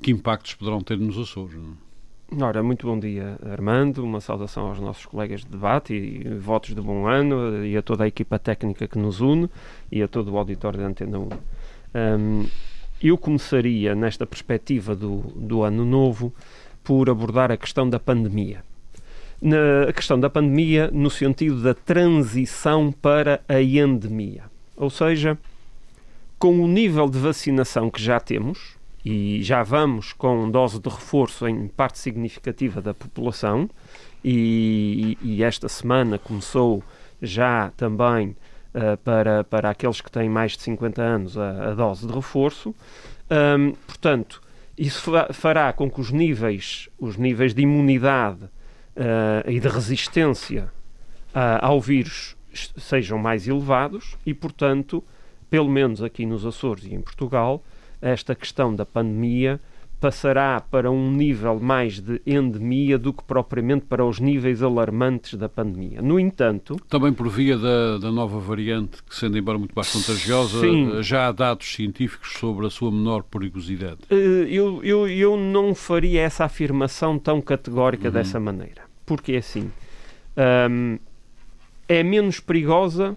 que 0.03 0.11
impactos 0.11 0.55
poderão 0.55 0.83
ter 0.83 0.99
nos 0.99 1.17
Açores? 1.17 1.55
Não 1.55 1.71
é? 1.71 1.86
Ora, 2.29 2.61
muito 2.61 2.89
bom 2.89 2.99
dia, 2.99 3.39
Armando. 3.53 4.03
Uma 4.03 4.21
saudação 4.21 4.67
aos 4.67 4.81
nossos 4.81 5.07
colegas 5.07 5.43
de 5.43 5.47
debate 5.47 5.95
e, 5.95 6.29
votos 6.35 6.75
de 6.75 6.81
bom 6.81 7.07
ano 7.07 7.65
e 7.65 7.77
a 7.77 7.83
toda 7.83 8.03
a 8.03 8.09
equipa 8.09 8.37
técnica 8.37 8.89
que 8.89 8.99
nos 8.99 9.21
une 9.21 9.49
e 9.93 10.03
a 10.03 10.09
todo 10.09 10.33
o 10.33 10.37
auditório 10.37 10.81
da 10.81 10.87
Antena 10.87 11.21
1. 11.21 11.29
Um, 11.95 12.47
eu 13.01 13.17
começaria, 13.17 13.95
nesta 13.95 14.27
perspectiva 14.27 14.97
do, 14.97 15.19
do 15.37 15.63
ano 15.63 15.85
novo, 15.85 16.35
por 16.83 17.09
abordar 17.09 17.53
a 17.53 17.57
questão 17.57 17.89
da 17.89 18.01
pandemia. 18.01 18.65
Na, 19.41 19.85
a 19.89 19.93
questão 19.93 20.19
da 20.19 20.29
pandemia 20.29 20.91
no 20.93 21.11
sentido 21.11 21.63
da 21.63 21.75
transição 21.75 22.91
para 22.91 23.41
a 23.49 23.63
endemia. 23.63 24.45
Ou 24.77 24.91
seja, 24.91 25.39
com 26.41 26.61
o 26.61 26.67
nível 26.67 27.09
de 27.09 27.19
vacinação 27.19 27.89
que 27.89 28.03
já 28.03 28.19
temos, 28.19 28.76
e 29.09 29.41
já 29.41 29.63
vamos 29.63 30.13
com 30.13 30.51
dose 30.51 30.81
de 30.81 30.89
reforço 30.89 31.47
em 31.47 31.69
parte 31.69 31.97
significativa 31.97 32.83
da 32.83 32.93
população 32.93 33.71
e, 34.25 35.17
e 35.23 35.45
esta 35.45 35.69
semana 35.69 36.19
começou 36.19 36.83
já 37.23 37.71
também 37.77 38.31
uh, 38.75 38.97
para, 39.05 39.45
para 39.45 39.71
aqueles 39.71 40.01
que 40.01 40.11
têm 40.11 40.29
mais 40.29 40.57
de 40.57 40.63
50 40.63 41.01
anos 41.01 41.39
a, 41.39 41.71
a 41.71 41.75
dose 41.75 42.05
de 42.05 42.13
reforço. 42.13 42.75
Um, 43.31 43.75
portanto, 43.87 44.43
isso 44.77 45.13
fará 45.33 45.73
com 45.73 45.89
que 45.89 46.01
os 46.01 46.11
níveis, 46.11 46.89
os 46.99 47.17
níveis 47.17 47.55
de 47.55 47.63
imunidade 47.63 48.43
uh, 48.43 49.49
e 49.49 49.61
de 49.61 49.69
resistência 49.69 50.65
uh, 51.29 51.63
ao 51.63 51.81
vírus 51.81 52.37
sejam 52.77 53.19
mais 53.19 53.47
elevados 53.47 54.17
e, 54.27 54.35
portanto, 54.35 55.05
pelo 55.49 55.69
menos 55.69 56.03
aqui 56.03 56.27
nos 56.27 56.45
Açores 56.45 56.83
e 56.87 56.93
em 56.93 57.01
Portugal, 57.01 57.63
esta 58.01 58.35
questão 58.35 58.75
da 58.75 58.85
pandemia 58.85 59.61
passará 60.01 60.61
para 60.61 60.91
um 60.91 61.11
nível 61.11 61.59
mais 61.59 61.99
de 62.01 62.21
endemia 62.27 62.99
do 62.99 63.13
que 63.13 63.25
propriamente 63.25 63.87
para 63.87 64.05
os 64.05 64.21
níveis 64.21 64.63
alarmantes 64.63 65.35
da 65.35 65.49
pandemia. 65.49 66.03
No 66.03 66.21
entanto. 66.21 66.77
Também 66.89 67.13
por 67.13 67.29
via 67.29 67.57
da, 67.57 67.99
da 67.99 68.13
nova 68.13 68.39
variante, 68.39 69.03
que 69.03 69.17
sendo 69.17 69.39
embora 69.39 69.59
muito 69.59 69.73
mais 69.75 69.91
contagiosa, 69.91 70.61
sim, 70.61 71.03
já 71.03 71.29
há 71.29 71.33
dados 71.33 71.67
científicos 71.67 72.35
sobre 72.35 72.67
a 72.67 72.71
sua 72.71 72.91
menor 72.93 73.23
perigosidade. 73.23 73.99
Eh, 74.11 74.47
eu, 74.51 74.85
eu, 74.85 75.09
eu 75.09 75.37
não 75.37 75.75
faria 75.75 76.21
essa 76.21 76.45
afirmação 76.45 77.19
tão 77.19 77.41
categórica 77.41 78.09
uhum. 78.09 78.15
dessa 78.15 78.39
maneira. 78.39 78.83
Porque 79.07 79.33
é 79.33 79.39
assim. 79.39 79.71
É 81.89 82.03
menos 82.03 82.39
perigosa 82.39 83.17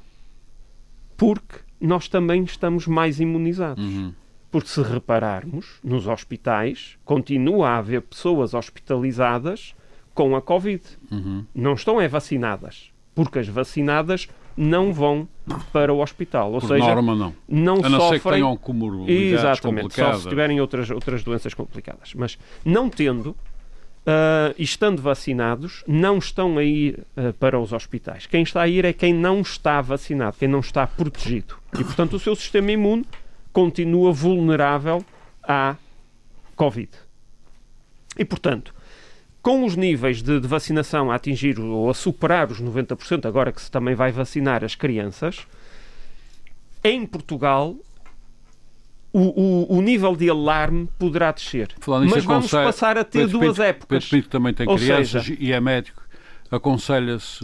porque 1.17 1.57
nós 1.81 2.07
também 2.07 2.43
estamos 2.43 2.87
mais 2.87 3.19
imunizados. 3.19 3.83
Uhum. 3.83 4.13
Porque 4.51 4.69
se 4.69 4.81
repararmos, 4.81 5.79
nos 5.83 6.07
hospitais 6.07 6.97
continua 7.05 7.69
a 7.69 7.77
haver 7.77 8.01
pessoas 8.01 8.53
hospitalizadas 8.53 9.75
com 10.13 10.35
a 10.35 10.41
Covid. 10.41 10.83
Uhum. 11.11 11.45
Não 11.53 11.73
estão 11.73 12.01
é 12.01 12.07
vacinadas. 12.07 12.91
Porque 13.13 13.39
as 13.39 13.47
vacinadas 13.47 14.27
não 14.57 14.91
vão 14.91 15.27
para 15.71 15.93
o 15.93 16.01
hospital. 16.01 16.51
Ou 16.51 16.59
Por 16.59 16.67
seja, 16.67 16.85
norma, 16.85 17.15
não. 17.15 17.33
não 17.47 17.85
a 17.85 17.89
não 17.89 17.99
sofrem... 17.99 18.19
ser 18.19 18.23
que 18.23 18.35
tenham 18.35 18.57
comorbidades 18.57 19.33
Exatamente, 19.33 19.83
complicadas. 19.83 20.15
só 20.17 20.23
se 20.23 20.29
tiverem 20.29 20.59
outras, 20.59 20.89
outras 20.89 21.23
doenças 21.23 21.53
complicadas. 21.53 22.13
Mas 22.13 22.37
não 22.65 22.89
tendo, 22.89 23.29
uh, 23.29 24.55
estando 24.57 25.01
vacinados, 25.01 25.83
não 25.87 26.17
estão 26.17 26.57
a 26.57 26.63
ir 26.63 27.05
uh, 27.15 27.33
para 27.33 27.59
os 27.59 27.71
hospitais. 27.71 28.25
Quem 28.25 28.43
está 28.43 28.63
a 28.63 28.67
ir 28.67 28.83
é 28.83 28.91
quem 28.91 29.13
não 29.13 29.41
está 29.41 29.79
vacinado, 29.79 30.35
quem 30.37 30.47
não 30.47 30.59
está 30.59 30.85
protegido. 30.85 31.55
E, 31.73 31.83
portanto, 31.83 32.15
o 32.15 32.19
seu 32.19 32.35
sistema 32.35 32.71
imune 32.71 33.05
continua 33.51 34.11
vulnerável 34.11 35.03
à 35.43 35.75
Covid. 36.55 36.89
E, 38.17 38.25
portanto, 38.25 38.73
com 39.41 39.65
os 39.65 39.75
níveis 39.75 40.21
de, 40.21 40.39
de, 40.39 40.47
vacinação 40.47 41.09
a 41.11 41.15
atingir 41.15 41.59
ou 41.59 41.89
a 41.89 41.93
superar 41.93 42.51
os 42.51 42.61
90%, 42.61 43.25
agora 43.25 43.51
que 43.51 43.61
se 43.61 43.71
também 43.71 43.95
vai 43.95 44.11
vacinar 44.11 44.63
as 44.63 44.75
crianças, 44.75 45.47
em 46.83 47.05
Portugal 47.05 47.75
o, 49.11 49.19
o, 49.71 49.77
o 49.77 49.81
nível 49.81 50.15
de 50.15 50.29
alarme 50.29 50.87
poderá 50.99 51.31
descer. 51.31 51.69
Mas 52.09 52.23
vamos 52.25 52.51
passar 52.51 52.97
a 52.97 53.03
ter 53.03 53.19
Pedro 53.19 53.39
duas 53.39 53.57
Pinto, 53.57 53.63
épocas. 53.63 54.05
Pedro 54.05 54.09
Pinto 54.09 54.29
também 54.29 54.53
tem 54.53 54.67
ou 54.67 54.75
crianças 54.75 55.25
seja, 55.25 55.37
e 55.39 55.51
é 55.51 55.59
médico. 55.59 56.03
Aconselha-se 56.51 57.39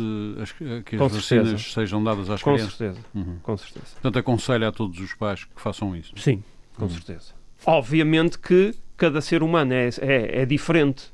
que 0.85 0.95
as 0.95 0.99
Com 0.99 1.07
vacinas 1.07 1.21
certeza. 1.49 1.73
sejam 1.73 2.03
dadas 2.03 2.29
às 2.29 2.41
com 2.41 2.53
crianças. 2.53 2.75
certeza, 2.75 3.05
Uhum. 3.13 3.37
com 3.41 3.57
certeza. 3.57 3.85
Portanto, 3.93 4.19
aconselha 4.19 4.67
a 4.67 4.71
todos 4.71 4.99
os 4.99 5.13
pais 5.13 5.43
que 5.43 5.61
façam 5.61 5.95
isso. 5.95 6.13
Sim, 6.17 6.43
com 6.75 6.89
certeza. 6.89 7.33
Obviamente 7.65 8.37
que 8.39 8.73
cada 8.97 9.21
ser 9.21 9.43
humano 9.43 9.73
é, 9.73 9.89
é, 10.01 10.41
é 10.41 10.45
diferente 10.45 11.11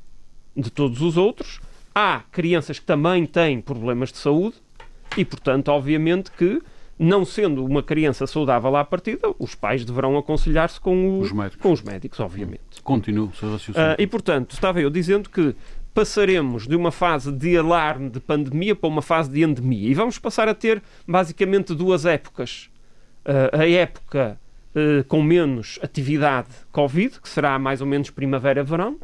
de 0.56 0.70
todos 0.70 1.00
os 1.02 1.16
outros. 1.16 1.60
Há 1.94 2.22
crianças 2.32 2.78
que 2.78 2.84
também 2.86 3.26
têm 3.26 3.60
problemas 3.60 4.10
de 4.10 4.18
saúde 4.18 4.56
e, 5.16 5.24
portanto, 5.24 5.68
obviamente 5.68 6.30
que, 6.30 6.62
não 6.98 7.24
sendo 7.24 7.64
uma 7.64 7.82
criança 7.82 8.26
saudável 8.26 8.74
à 8.76 8.84
partida, 8.84 9.34
os 9.38 9.54
pais 9.54 9.84
deverão 9.84 10.16
aconselhar-se 10.16 10.80
com, 10.80 11.18
o- 11.18 11.20
Os 11.20 11.32
médicos. 11.32 11.60
com 11.62 11.72
os 11.72 11.82
médicos, 11.82 12.18
obviamente. 12.20 12.62
Continuo, 12.82 13.30
seu 13.34 13.50
raciocínio. 13.52 13.90
Ah, 13.90 13.96
e, 13.98 14.06
portanto, 14.06 14.52
estava 14.52 14.80
eu 14.80 14.88
dizendo 14.88 15.28
que 15.28 15.54
passaremos 15.94 16.66
de 16.66 16.74
uma 16.76 16.90
fase 16.90 17.30
de 17.32 17.56
alarme 17.56 18.08
de 18.10 18.20
pandemia 18.20 18.74
para 18.74 18.88
uma 18.88 19.02
fase 19.02 19.30
de 19.30 19.42
endemia. 19.42 19.88
E 19.88 19.94
vamos 19.94 20.18
passar 20.18 20.48
a 20.48 20.54
ter, 20.54 20.82
basicamente, 21.06 21.74
duas 21.74 22.04
épocas. 22.06 22.68
Ah, 23.24 23.60
a 23.60 23.68
época 23.68 24.38
ah, 24.74 25.04
com 25.06 25.22
menos 25.22 25.78
atividade 25.82 26.48
Covid, 26.72 27.20
que 27.20 27.28
será 27.28 27.58
mais 27.58 27.80
ou 27.80 27.86
menos 27.86 28.10
primavera-verão, 28.10 28.98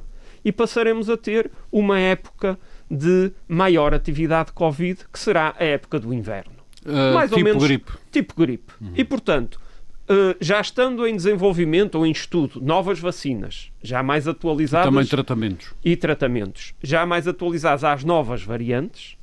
e 0.45 0.51
passaremos 0.53 1.11
a 1.11 1.17
ter 1.17 1.51
uma 1.71 1.99
época 1.99 2.59
de 2.91 3.31
maior 3.47 3.93
atividade 3.93 4.53
Covid, 4.53 5.01
que 5.13 5.19
será 5.19 5.55
a 5.59 5.65
época 5.65 5.99
do 6.01 6.15
inverno 6.15 6.53
Ah, 6.87 7.13
mais 7.13 7.31
ou 7.33 7.37
tipo 7.39 7.49
menos- 7.51 7.63
gripe. 7.65 7.93
tipo 8.11 8.35
gripe. 8.35 8.73
E, 8.95 9.05
portanto, 9.05 9.61
eh, 10.09 10.37
já 10.41 10.61
estando 10.61 11.07
em 11.07 11.15
desenvolvimento 11.15 11.97
ou 11.97 12.07
em 12.07 12.11
estudo 12.11 12.61
novas 12.61 12.99
vacinas, 12.99 13.71
já 13.83 14.03
mais 14.03 14.27
atualizadas 14.27 14.87
Também 14.87 15.07
tratamentos. 15.07 15.75
e 15.85 15.97
tratamentos, 15.97 16.75
já 16.83 17.05
mais 17.05 17.29
atualizados 17.29 17.85
às 17.85 18.05
novas 18.05 18.43
variantes, 18.43 19.17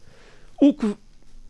o 0.61 0.73
que 0.73 0.95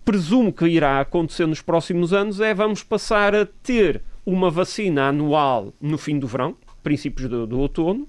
presumo 0.06 0.54
que 0.54 0.66
irá 0.68 1.00
acontecer 1.02 1.46
nos 1.48 1.62
próximos 1.62 2.14
anos 2.14 2.40
é 2.40 2.54
vamos 2.54 2.84
passar 2.84 3.36
a 3.36 3.46
ter 3.46 4.02
uma 4.26 4.50
vacina 4.50 5.10
anual 5.10 5.74
no 5.82 5.98
fim 5.98 6.18
do 6.18 6.28
verão, 6.28 6.56
princípios 6.82 7.28
do, 7.28 7.46
do 7.46 7.60
outono, 7.60 8.08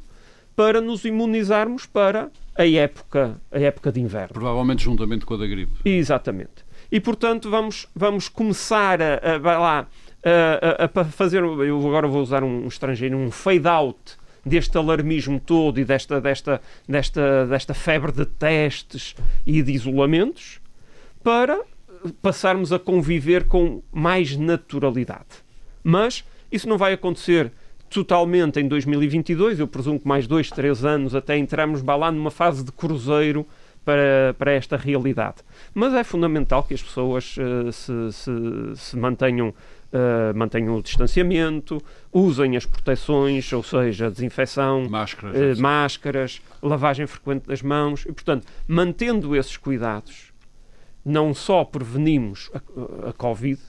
para 0.55 0.81
nos 0.81 1.05
imunizarmos 1.05 1.87
para 1.87 2.31
a 2.57 2.67
época, 2.67 3.41
a 3.51 3.59
época 3.59 3.93
de 3.93 4.01
inverno. 4.01 4.33
Provavelmente 4.33 4.85
juntamente 4.85 5.27
com 5.27 5.35
a 5.35 5.37
da 5.37 5.47
gripe. 5.47 5.73
Exatamente. 5.85 6.65
E, 6.91 7.01
portanto, 7.01 7.51
vamos, 7.51 7.87
vamos 7.95 8.29
começar 8.29 9.03
a, 9.03 9.35
a, 9.35 9.39
vai 9.39 9.59
lá, 9.59 9.87
a, 10.29 10.83
a- 10.83 10.85
a 10.85 10.89
pa- 10.89 11.05
fazer, 11.05 11.43
eu 11.43 11.79
agora 11.87 12.07
vou 12.09 12.21
usar 12.23 12.43
um, 12.43 12.67
estrangeiro, 12.67 13.17
um 13.17 13.31
fade-out 13.31 14.17
deste 14.45 14.77
alarmismo 14.79 15.41
todo 15.41 15.79
e 15.81 15.85
desta, 15.85 16.21
desta, 16.21 16.61
desta, 16.89 17.47
desta 17.47 17.75
febre 17.75 18.13
de 18.13 18.25
testes 18.27 19.15
e 19.45 19.63
de 19.63 19.73
isolamentos 19.73 20.61
para 21.23 21.61
passarmos 22.23 22.73
a 22.73 22.79
conviver 22.79 23.45
com 23.49 23.83
mais 23.93 24.37
naturalidade. 24.37 25.45
Mas 25.83 26.25
isso 26.51 26.69
não 26.69 26.79
vai 26.79 26.93
acontecer 26.93 27.51
totalmente 27.91 28.61
em 28.61 28.69
2022, 28.69 29.59
eu 29.61 29.67
presumo 29.69 29.99
que 30.01 30.07
mais 30.09 30.27
dois, 30.27 30.51
três 30.51 30.85
anos 30.85 31.15
até 31.15 31.37
entrarmos 31.39 31.83
lá 31.83 32.11
numa 32.13 32.31
fase 32.31 32.65
de 32.65 32.73
cruzeiro 32.73 33.47
para, 33.85 34.35
para 34.37 34.53
esta 34.53 34.77
realidade. 34.77 35.37
Mas 35.73 35.95
é 35.95 36.03
fundamental 36.03 36.65
que 36.65 36.75
as 36.75 36.83
pessoas 36.83 37.37
eh, 37.39 37.71
se, 37.73 37.93
se, 38.13 38.31
se 38.75 38.97
mantenham, 38.97 39.55
eh, 39.93 40.33
mantenham 40.35 40.77
o 40.77 40.83
distanciamento, 40.83 41.81
usem 42.13 42.57
as 42.57 42.67
proteções, 42.67 43.53
ou 43.53 43.63
seja, 43.63 44.11
desinfecção, 44.11 44.89
Máscaras. 44.89 45.37
etc. 45.37 45.59
máscaras, 45.59 46.43
lavagem 46.63 47.07
frequente 47.07 47.47
das 47.47 47.63
mãos 47.63 48.03
e, 48.03 48.13
portanto, 48.13 48.47
mantendo 48.67 49.37
esses 49.37 49.57
cuidados, 49.57 50.33
não 51.05 51.33
só 51.33 51.65
prevenimos 51.65 52.51
a, 52.53 53.11
a 53.11 53.13
Covid, 53.13 53.61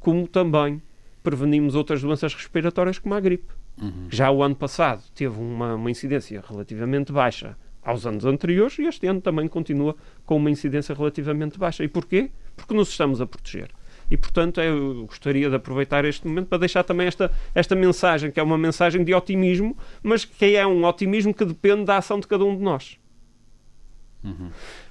como 0.00 0.28
também 0.28 0.82
prevenimos 1.22 1.74
outras 1.74 2.02
doenças 2.02 2.34
respiratórias 2.34 2.98
como 2.98 3.14
a 3.14 3.20
gripe. 3.20 3.52
Uhum. 3.80 4.06
Já 4.10 4.30
o 4.30 4.42
ano 4.42 4.54
passado 4.54 5.02
teve 5.14 5.40
uma, 5.40 5.74
uma 5.74 5.90
incidência 5.90 6.44
relativamente 6.46 7.10
baixa 7.10 7.56
aos 7.82 8.06
anos 8.06 8.24
anteriores 8.24 8.78
e 8.78 8.82
este 8.82 9.06
ano 9.06 9.20
também 9.20 9.48
continua 9.48 9.96
com 10.24 10.36
uma 10.36 10.50
incidência 10.50 10.94
relativamente 10.94 11.58
baixa. 11.58 11.82
E 11.82 11.88
porquê? 11.88 12.30
Porque 12.54 12.74
nos 12.74 12.90
estamos 12.90 13.20
a 13.20 13.26
proteger. 13.26 13.70
E, 14.10 14.16
portanto, 14.16 14.60
eu 14.60 15.06
gostaria 15.06 15.48
de 15.48 15.56
aproveitar 15.56 16.04
este 16.04 16.26
momento 16.26 16.48
para 16.48 16.58
deixar 16.58 16.82
também 16.84 17.06
esta, 17.06 17.30
esta 17.54 17.74
mensagem, 17.74 18.30
que 18.30 18.38
é 18.38 18.42
uma 18.42 18.58
mensagem 18.58 19.02
de 19.02 19.14
otimismo, 19.14 19.76
mas 20.02 20.24
que 20.24 20.56
é 20.56 20.66
um 20.66 20.84
otimismo 20.84 21.32
que 21.32 21.44
depende 21.44 21.84
da 21.84 21.96
ação 21.96 22.20
de 22.20 22.26
cada 22.26 22.44
um 22.44 22.56
de 22.56 22.62
nós. 22.62 22.98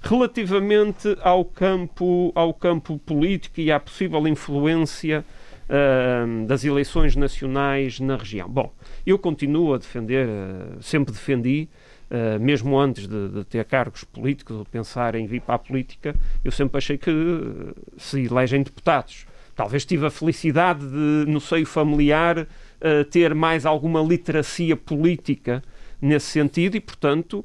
Relativamente 0.01 1.17
ao 1.21 1.43
campo, 1.43 2.31
ao 2.35 2.53
campo 2.53 2.99
político 2.99 3.59
e 3.59 3.71
à 3.71 3.79
possível 3.79 4.27
influência 4.27 5.25
ahm, 5.67 6.45
das 6.45 6.63
eleições 6.63 7.15
nacionais 7.15 7.99
na 7.99 8.15
região. 8.15 8.47
Bom, 8.47 8.71
eu 9.05 9.17
continuo 9.17 9.73
a 9.73 9.77
defender, 9.77 10.27
ah, 10.29 10.77
sempre 10.81 11.11
defendi, 11.11 11.67
ah, 12.13 12.37
mesmo 12.37 12.79
antes 12.79 13.07
de, 13.07 13.29
de 13.29 13.43
ter 13.43 13.65
cargos 13.65 14.03
políticos 14.03 14.55
ou 14.55 14.65
pensar 14.65 15.15
em 15.15 15.25
vir 15.25 15.41
para 15.41 15.55
a 15.55 15.57
política, 15.57 16.15
eu 16.45 16.51
sempre 16.51 16.77
achei 16.77 16.95
que 16.95 17.09
ah, 17.09 17.73
se 17.97 18.25
elegem 18.25 18.61
deputados. 18.61 19.25
Talvez 19.55 19.83
tive 19.83 20.05
a 20.05 20.11
felicidade 20.11 20.85
de, 20.85 21.25
no 21.27 21.41
seio 21.41 21.65
familiar, 21.65 22.47
ah, 22.79 23.03
ter 23.09 23.33
mais 23.33 23.65
alguma 23.65 23.99
literacia 23.99 24.77
política 24.77 25.63
nesse 25.99 26.27
sentido 26.27 26.77
e, 26.77 26.79
portanto, 26.79 27.43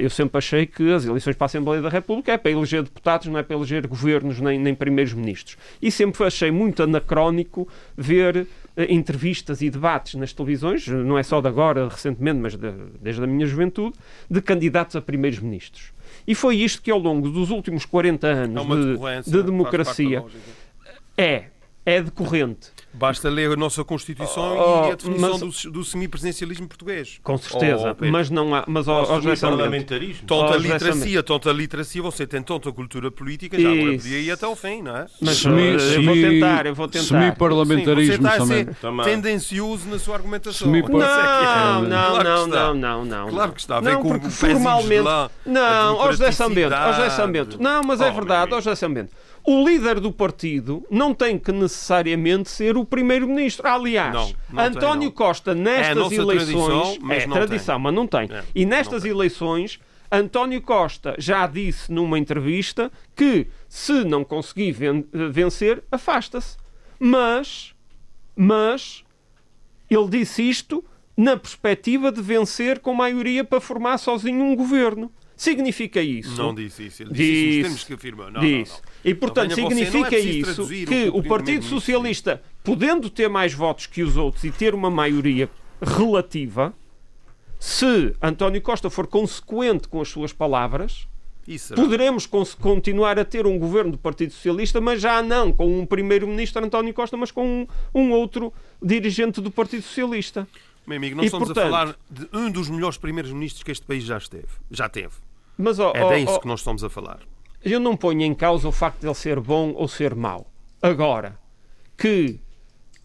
eu 0.00 0.10
sempre 0.10 0.38
achei 0.38 0.66
que 0.66 0.92
as 0.92 1.04
eleições 1.04 1.36
para 1.36 1.44
a 1.44 1.46
Assembleia 1.46 1.80
da 1.80 1.88
República 1.88 2.32
é 2.32 2.36
para 2.36 2.50
eleger 2.50 2.82
deputados, 2.82 3.28
não 3.28 3.38
é 3.38 3.42
para 3.44 3.54
eleger 3.54 3.86
governos 3.86 4.40
nem, 4.40 4.58
nem 4.58 4.74
primeiros-ministros. 4.74 5.56
E 5.80 5.92
sempre 5.92 6.24
achei 6.24 6.50
muito 6.50 6.82
anacrónico 6.82 7.68
ver 7.96 8.36
eh, 8.36 8.46
entrevistas 8.76 9.62
e 9.62 9.70
debates 9.70 10.14
nas 10.14 10.32
televisões, 10.32 10.86
não 10.88 11.16
é 11.16 11.22
só 11.22 11.40
de 11.40 11.46
agora, 11.48 11.88
recentemente, 11.88 12.40
mas 12.40 12.56
de- 12.56 12.72
desde 13.00 13.22
a 13.22 13.26
minha 13.26 13.46
juventude, 13.46 13.94
de 14.28 14.40
candidatos 14.42 14.96
a 14.96 15.00
primeiros-ministros. 15.00 15.92
E 16.26 16.34
foi 16.34 16.56
isto 16.56 16.82
que, 16.82 16.90
ao 16.90 16.98
longo 16.98 17.30
dos 17.30 17.50
últimos 17.50 17.84
40 17.86 18.26
É 18.26 18.32
anos 18.32 18.62
uma 18.64 18.76
de, 18.76 18.82
de 19.30 19.42
democracia, 19.42 20.24
é 21.16 21.44
é 21.86 22.00
decorrente. 22.00 22.70
Basta 22.94 23.28
ler 23.28 23.50
a 23.52 23.56
nossa 23.56 23.82
Constituição 23.84 24.56
Oh, 24.56 24.86
e 24.88 24.92
a 24.92 24.94
definição 24.94 25.38
mas- 25.46 25.62
do, 25.64 25.70
do 25.72 25.84
semipresidencialismo 25.84 26.68
português. 26.68 27.18
Com 27.22 27.36
certeza. 27.36 27.96
Oh, 28.00 28.06
mas 28.10 28.30
não 28.30 28.54
há. 28.54 28.64
Mas, 28.68 28.86
José 28.86 29.34
parlamentarismo. 29.48 30.26
Tanta 30.26 30.34
Oh, 30.44 30.52
José 30.52 30.58
literacia, 30.72 31.22
tanta 31.22 31.52
literacia, 31.52 32.02
você 32.02 32.26
tem 32.26 32.40
tanta 32.42 32.70
cultura 32.72 33.10
política, 33.10 33.58
já 33.60 33.68
agora 33.70 33.92
podia 33.92 34.18
ir 34.20 34.30
até 34.30 34.46
ao 34.46 34.54
fim, 34.54 34.80
não 34.82 34.96
é? 34.96 35.06
mas 35.20 35.36
Semi- 35.38 35.62
eh, 35.62 35.74
eu 35.96 36.02
vou 36.04 36.14
semi- 36.14 36.22
tentar, 36.40 36.66
eu 36.66 36.74
vou 36.74 36.88
tentar. 36.88 37.04
Semi-parlamentarismo 37.06 38.14
Sim, 38.14 38.22
você 38.22 38.60
está 38.60 38.88
a 38.88 38.90
também. 38.92 39.04
tendencioso 39.04 39.88
na 39.88 39.98
sua 39.98 40.14
argumentação. 40.14 40.68
Semi-par- 40.68 40.90
Não, 40.92 40.98
Claro 41.00 41.88
não, 41.88 42.24
não, 42.24 42.44
está. 42.46 42.60
não, 42.66 42.74
não, 42.74 43.04
não. 43.04 43.28
Claro 43.28 43.52
que 43.52 43.60
está 43.60 43.76
a 43.78 43.80
ver 43.80 43.92
não, 43.94 44.02
com 44.02 44.30
formalmente. 44.30 45.00
lá, 45.02 45.30
Não, 45.44 45.96
ó 45.96 46.10
José 46.12 46.30
Sambento, 46.32 46.74
ó 46.74 46.92
José. 46.92 47.10
Sambento. 47.10 47.60
Não, 47.62 47.82
mas 47.82 48.00
é 48.00 48.08
Oh, 48.10 48.14
verdade, 48.14 48.52
ó 48.54 48.56
José 48.60 48.74
Sambento. 48.76 49.10
O 49.46 49.62
líder 49.68 50.00
do 50.00 50.10
partido 50.10 50.86
não 50.90 51.12
tem 51.12 51.38
que 51.38 51.52
necessariamente 51.52 52.48
ser 52.48 52.76
o 52.78 52.84
primeiro-ministro. 52.84 53.68
Aliás, 53.68 54.14
Não, 54.14 54.22
não 54.24 54.32
tem, 54.56 54.64
António 54.78 55.04
não. 55.08 55.10
Costa, 55.12 55.50
É 55.50 55.54
nestas 55.54 55.96
nossa 55.96 56.14
eleições. 56.14 56.96
tradição, 56.98 57.12
é 57.12 57.20
tradição, 57.28 57.74
tem. 57.74 57.82
mas 57.82 57.94
não 57.94 58.06
tem. 58.06 58.28
É, 58.32 58.42
e 58.54 58.64
nestas 58.64 59.02
tem. 59.02 59.10
eleições, 59.10 59.78
António 60.10 60.62
Costa 60.62 61.14
já 61.18 61.46
disse 61.46 61.92
numa 61.92 62.18
entrevista 62.18 62.90
que 63.14 63.46
se 63.68 64.02
não 64.04 64.24
conseguir 64.24 64.72
ven- 64.72 65.04
vencer, 65.12 65.82
afasta-se. 65.92 66.56
Mas, 66.98 67.74
mas, 68.34 69.04
ele 69.90 70.08
disse 70.08 70.48
isto 70.48 70.82
na 71.16 71.36
perspectiva 71.36 72.10
de 72.10 72.22
vencer 72.22 72.78
com 72.78 72.94
maioria 72.94 73.44
para 73.44 73.60
formar 73.60 73.98
sozinho 73.98 74.42
um 74.42 74.56
governo. 74.56 75.12
Significa 75.36 76.00
isso? 76.00 76.36
Não 76.40 76.54
disse 76.54 76.86
isso. 76.86 77.02
Ele 77.02 77.10
disse 77.12 77.22
isso 77.22 77.34
Disse. 77.42 77.54
nos 77.56 77.62
termos 77.62 77.84
que 77.84 77.94
afirma. 77.94 78.30
Não, 78.30 78.40
Disse. 78.40 78.72
não, 78.72 78.78
não. 78.78 79.10
E, 79.10 79.14
portanto, 79.14 79.52
é 79.52 79.54
significa 79.54 80.08
preciso 80.08 80.72
isso 80.72 80.86
que 80.86 81.08
o 81.08 81.16
o 81.18 81.22
Partido 81.24 81.64
Socialista, 81.64 82.42
podendo 82.62 83.10
ter 83.10 83.28
mais 83.28 83.52
votos 83.52 83.86
que 83.86 84.02
os 84.02 84.16
outros 84.16 84.44
e 84.44 84.50
ter 84.52 84.74
uma 84.74 84.90
maioria 84.90 85.50
relativa, 85.82 86.72
se 87.58 88.14
António 88.22 88.60
Costa 88.62 88.88
for 88.90 89.06
consequente 89.06 89.88
com 89.88 90.00
as 90.00 90.08
suas 90.08 90.32
palavras, 90.32 91.06
Isso 91.48 91.74
poderemos 91.74 92.26
continuar 92.60 93.18
a 93.18 93.24
ter 93.24 93.46
um 93.46 93.58
governo 93.58 93.92
do 93.92 93.98
Partido 93.98 94.32
Socialista, 94.32 94.80
mas 94.80 95.00
já 95.00 95.22
não 95.22 95.52
com 95.52 95.80
um 95.80 95.84
primeiro-ministro 95.86 96.64
António 96.64 96.94
Costa, 96.94 97.16
mas 97.16 97.30
com 97.30 97.66
um, 97.94 98.00
um 98.00 98.12
outro 98.12 98.52
dirigente 98.82 99.40
do 99.40 99.50
Partido 99.50 99.82
Socialista. 99.82 100.46
Meu 100.86 100.98
amigo, 100.98 101.16
nós 101.16 101.24
E, 101.24 101.26
estamos 101.26 101.48
portanto- 101.48 101.66
a 101.66 101.70
falar 101.70 101.96
de 102.10 102.28
um 102.32 102.50
dos 102.50 102.68
melhores 102.68 102.98
primeiros 102.98 103.32
ministros 103.32 103.62
que 103.62 103.70
este 103.70 103.86
país 103.86 104.04
já 104.04 104.18
esteve. 104.18 104.48
Já 104.70 104.86
teve. 104.88 105.14
Mas 105.56 105.78
ó, 105.78 105.92
É 105.94 106.18
disso 106.18 106.32
ó, 106.36 106.38
que 106.38 106.46
nós 106.48 106.60
estamos 106.60 106.82
a 106.84 106.90
falar. 106.90 107.18
eu 107.64 107.78
não 107.80 107.96
ponho 107.96 108.22
em 108.22 108.34
causa 108.34 108.66
o 108.68 108.72
facto 108.72 109.00
de 109.00 109.06
ele 109.06 109.14
ser 109.14 109.40
bom 109.40 109.72
ou 109.74 109.86
ser 109.88 110.14
mau. 110.14 110.46
Agora, 110.82 111.38
que 111.96 112.40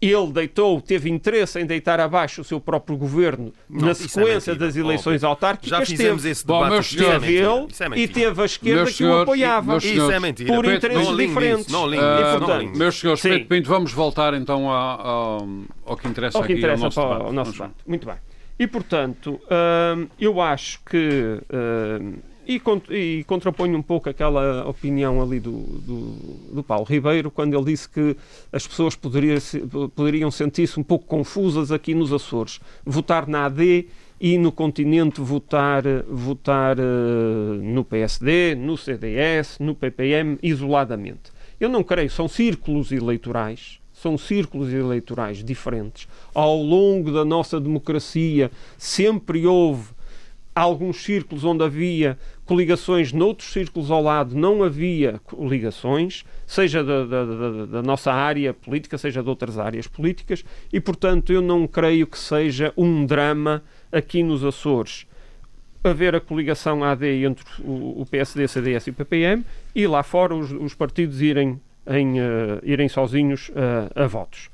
ele 0.02 0.32
deitou, 0.32 0.80
teve 0.80 1.10
interesse 1.10 1.60
em 1.60 1.66
deitar 1.66 2.00
abaixo 2.00 2.40
o 2.40 2.44
seu 2.44 2.58
próprio 2.58 2.96
governo 2.96 3.52
Não, 3.68 3.84
na 3.86 3.90
é 3.90 3.94
sequência 3.94 4.52
mentira. 4.54 4.56
das 4.56 4.74
eleições 4.76 5.22
Oh, 5.22 5.26
autárquicas, 5.26 5.68
Já 5.78 5.84
fizemos 5.84 6.22
teve. 6.22 6.32
esse 6.32 6.46
Bom, 6.46 6.62
debate. 6.64 6.78
aqui. 6.80 6.94
Isso 6.96 7.04
é 7.04 7.20
Teve 7.20 7.34
ele 7.36 7.44
é 7.94 7.98
e 7.98 8.08
teve 8.08 8.42
a 8.42 8.44
esquerda 8.46 8.82
Meus 8.84 8.96
que 8.96 9.04
o 9.04 9.18
apoiava. 9.20 9.76
Isso 9.76 9.88
senhores, 9.88 10.16
é 10.16 10.20
mentira. 10.20 10.54
Por 10.54 10.64
interesses 10.64 11.06
não 11.08 11.16
diferentes. 11.16 11.68
Não 11.68 11.94
E, 11.94 11.96
não. 12.40 12.72
Meus 12.78 12.98
senhores. 12.98 13.20
Pedro 13.22 13.46
Pinto, 13.46 13.68
vamos 13.68 13.92
voltar 13.92 14.32
então 14.34 14.70
ao, 14.70 15.06
ao, 15.06 15.48
ao 15.84 15.96
que 15.98 16.08
interessa 16.08 16.38
Ao 16.38 16.44
que 16.44 16.52
aqui, 16.52 16.60
interessa 16.60 16.80
ao 16.80 16.84
nosso 16.86 17.00
para 17.00 17.12
debate. 17.12 17.30
o 17.30 17.32
nosso 17.32 17.52
debate. 17.52 17.74
Muito 17.86 18.06
bem. 18.06 18.16
E, 18.58 18.66
portanto, 18.66 19.38
hum, 19.96 20.08
eu 20.18 20.40
acho 20.40 20.80
que. 20.84 21.40
hum, 21.52 22.14
e, 22.50 22.60
e 22.94 23.24
contraponho 23.24 23.78
um 23.78 23.82
pouco 23.82 24.08
aquela 24.08 24.68
opinião 24.68 25.22
ali 25.22 25.38
do, 25.38 25.52
do, 25.52 26.54
do 26.54 26.62
Paulo 26.64 26.84
Ribeiro, 26.84 27.30
quando 27.30 27.56
ele 27.56 27.66
disse 27.66 27.88
que 27.88 28.16
as 28.52 28.66
pessoas 28.66 28.96
poderia 28.96 29.36
poderiam 29.94 30.30
sentir-se 30.30 30.80
um 30.80 30.82
pouco 30.82 31.06
confusas 31.06 31.70
aqui 31.70 31.94
nos 31.94 32.12
Açores. 32.12 32.58
Votar 32.84 33.28
na 33.28 33.44
AD 33.44 33.86
e 34.20 34.36
no 34.36 34.50
continente 34.50 35.20
votar, 35.20 35.84
votar 36.08 36.76
eh, 36.78 36.82
no 37.62 37.84
PSD, 37.84 38.54
no 38.56 38.76
CDS, 38.76 39.58
no 39.60 39.74
PPM, 39.74 40.38
isoladamente. 40.42 41.32
Eu 41.58 41.68
não 41.68 41.84
creio, 41.84 42.10
são 42.10 42.26
círculos 42.26 42.90
eleitorais, 42.90 43.80
são 43.92 44.18
círculos 44.18 44.72
eleitorais 44.72 45.44
diferentes. 45.44 46.08
Ao 46.34 46.56
longo 46.60 47.12
da 47.12 47.24
nossa 47.24 47.60
democracia 47.60 48.50
sempre 48.76 49.46
houve 49.46 49.88
alguns 50.54 51.02
círculos 51.02 51.44
onde 51.44 51.64
havia 51.64 52.18
coligações, 52.50 53.12
noutros 53.12 53.52
círculos 53.52 53.92
ao 53.92 54.02
lado 54.02 54.34
não 54.34 54.64
havia 54.64 55.20
coligações, 55.22 56.24
seja 56.44 56.82
da, 56.82 57.04
da- 57.06 57.24
da- 57.24 57.66
da 57.66 57.82
nossa 57.82 58.12
área 58.12 58.52
política, 58.52 58.98
seja 58.98 59.22
de 59.22 59.28
outras 59.28 59.56
áreas 59.56 59.86
políticas, 59.86 60.44
e 60.72 60.80
portanto 60.80 61.32
eu 61.32 61.40
não 61.40 61.64
creio 61.68 62.08
que 62.08 62.18
seja 62.18 62.72
um 62.76 63.06
drama 63.06 63.62
aqui 63.92 64.24
nos 64.24 64.44
Açores 64.44 65.06
haver 65.84 66.12
a 66.16 66.20
coligação 66.20 66.82
AD 66.82 67.24
entre 67.24 67.44
o, 67.60 68.04
PSD, 68.10 68.48
CDS 68.48 68.88
e 68.88 68.90
o 68.90 68.94
PPM 68.94 69.44
e 69.72 69.86
lá 69.86 70.02
fora 70.02 70.34
os, 70.34 70.50
os 70.50 70.74
partidos 70.74 71.22
irem, 71.22 71.60
em, 71.86 72.18
eh, 72.18 72.60
irem 72.64 72.88
sozinhos 72.88 73.52
eh, 73.54 74.02
a 74.02 74.08
votos. 74.08 74.50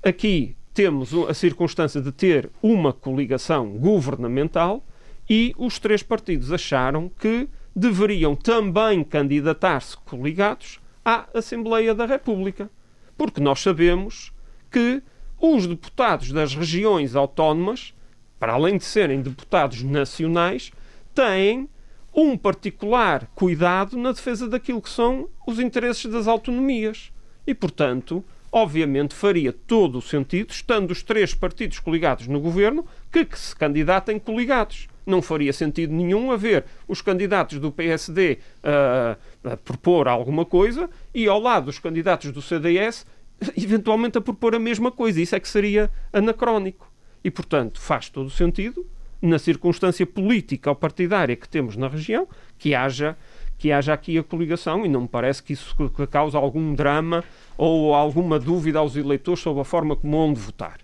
Aqui 0.00 0.54
temos 0.72 1.12
a 1.28 1.34
circunstância 1.34 2.00
de 2.00 2.12
ter 2.12 2.48
uma 2.62 2.92
coligação 2.92 3.70
governamental 3.70 4.80
e 5.28 5.54
os 5.56 5.78
três 5.78 6.02
partidos 6.02 6.52
acharam 6.52 7.08
que 7.08 7.48
deveriam 7.74 8.34
também 8.36 9.02
candidatar-se 9.02 9.96
coligados 9.98 10.80
à 11.04 11.26
Assembleia 11.34 11.94
da 11.94 12.06
República. 12.06 12.70
Porque 13.16 13.40
nós 13.40 13.60
sabemos 13.60 14.32
que 14.70 15.02
os 15.40 15.66
deputados 15.66 16.32
das 16.32 16.54
regiões 16.54 17.16
autónomas, 17.16 17.94
para 18.38 18.52
além 18.52 18.76
de 18.76 18.84
serem 18.84 19.20
deputados 19.22 19.82
nacionais, 19.82 20.70
têm 21.14 21.68
um 22.14 22.36
particular 22.36 23.26
cuidado 23.34 23.96
na 23.96 24.12
defesa 24.12 24.48
daquilo 24.48 24.82
que 24.82 24.90
são 24.90 25.28
os 25.46 25.58
interesses 25.58 26.10
das 26.10 26.28
autonomias. 26.28 27.10
E, 27.46 27.54
portanto, 27.54 28.24
obviamente 28.50 29.14
faria 29.14 29.52
todo 29.52 29.98
o 29.98 30.02
sentido, 30.02 30.50
estando 30.50 30.90
os 30.90 31.02
três 31.02 31.34
partidos 31.34 31.78
coligados 31.78 32.26
no 32.26 32.38
governo, 32.38 32.86
que, 33.10 33.24
que 33.24 33.38
se 33.38 33.56
candidatem 33.56 34.18
coligados. 34.18 34.88
Não 35.04 35.20
faria 35.20 35.52
sentido 35.52 35.92
nenhum 35.92 36.30
haver 36.30 36.64
os 36.86 37.02
candidatos 37.02 37.58
do 37.58 37.72
PSD 37.72 38.38
ah, 38.62 39.16
a 39.44 39.56
propor 39.56 40.08
alguma 40.08 40.44
coisa 40.44 40.88
e 41.14 41.26
ao 41.26 41.40
lado 41.40 41.68
os 41.68 41.78
candidatos 41.78 42.30
do 42.30 42.40
CDS 42.40 43.04
eventualmente 43.56 44.18
a 44.18 44.20
propor 44.20 44.54
a 44.54 44.58
mesma 44.58 44.90
coisa. 44.90 45.20
Isso 45.20 45.34
é 45.34 45.40
que 45.40 45.48
seria 45.48 45.90
anacrónico. 46.12 46.90
E, 47.24 47.30
portanto, 47.30 47.80
faz 47.80 48.08
todo 48.08 48.30
sentido, 48.30 48.86
na 49.20 49.38
circunstância 49.38 50.04
política 50.04 50.70
ou 50.70 50.76
partidária 50.76 51.36
que 51.36 51.48
temos 51.48 51.76
na 51.76 51.86
região, 51.86 52.26
que 52.58 52.74
haja, 52.74 53.16
que 53.56 53.70
haja 53.70 53.92
aqui 53.92 54.18
a 54.18 54.22
coligação 54.22 54.84
e 54.84 54.88
não 54.88 55.02
me 55.02 55.08
parece 55.08 55.42
que 55.42 55.52
isso 55.52 55.76
cause 56.10 56.36
algum 56.36 56.74
drama 56.74 57.22
ou 57.56 57.94
alguma 57.94 58.38
dúvida 58.38 58.80
aos 58.80 58.96
eleitores 58.96 59.40
sobre 59.40 59.60
a 59.60 59.64
forma 59.64 59.94
como 59.94 60.16
vão 60.16 60.34
votar. 60.34 60.78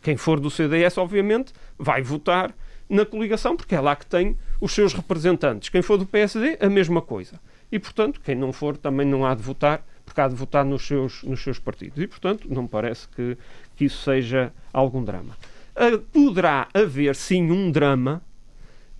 Quem 0.00 0.16
for 0.16 0.38
do 0.38 0.50
CDS, 0.50 0.96
obviamente, 0.98 1.52
vai 1.76 2.00
votar 2.00 2.54
na 2.90 3.06
coligação, 3.06 3.56
porque 3.56 3.74
é 3.74 3.80
lá 3.80 3.94
que 3.96 4.04
tem 4.04 4.36
os 4.60 4.72
seus 4.72 4.92
representantes. 4.92 5.68
Quem 5.68 5.80
for 5.80 5.96
do 5.96 6.04
PSD, 6.04 6.58
a 6.60 6.68
mesma 6.68 7.00
coisa. 7.00 7.40
E, 7.72 7.78
portanto, 7.78 8.20
quem 8.22 8.34
não 8.34 8.52
for 8.52 8.76
também 8.76 9.06
não 9.06 9.24
há 9.24 9.34
de 9.34 9.42
votar, 9.42 9.86
porque 10.04 10.20
há 10.20 10.26
de 10.26 10.34
votar 10.34 10.64
nos 10.64 10.84
seus, 10.86 11.22
nos 11.22 11.40
seus 11.42 11.58
partidos. 11.58 12.02
E, 12.02 12.06
portanto, 12.08 12.48
não 12.50 12.62
me 12.62 12.68
parece 12.68 13.06
que, 13.08 13.38
que 13.76 13.84
isso 13.84 14.02
seja 14.02 14.52
algum 14.72 15.04
drama. 15.04 15.36
Ah, 15.76 15.98
poderá 16.12 16.66
haver, 16.74 17.14
sim, 17.14 17.48
um 17.50 17.70
drama 17.70 18.20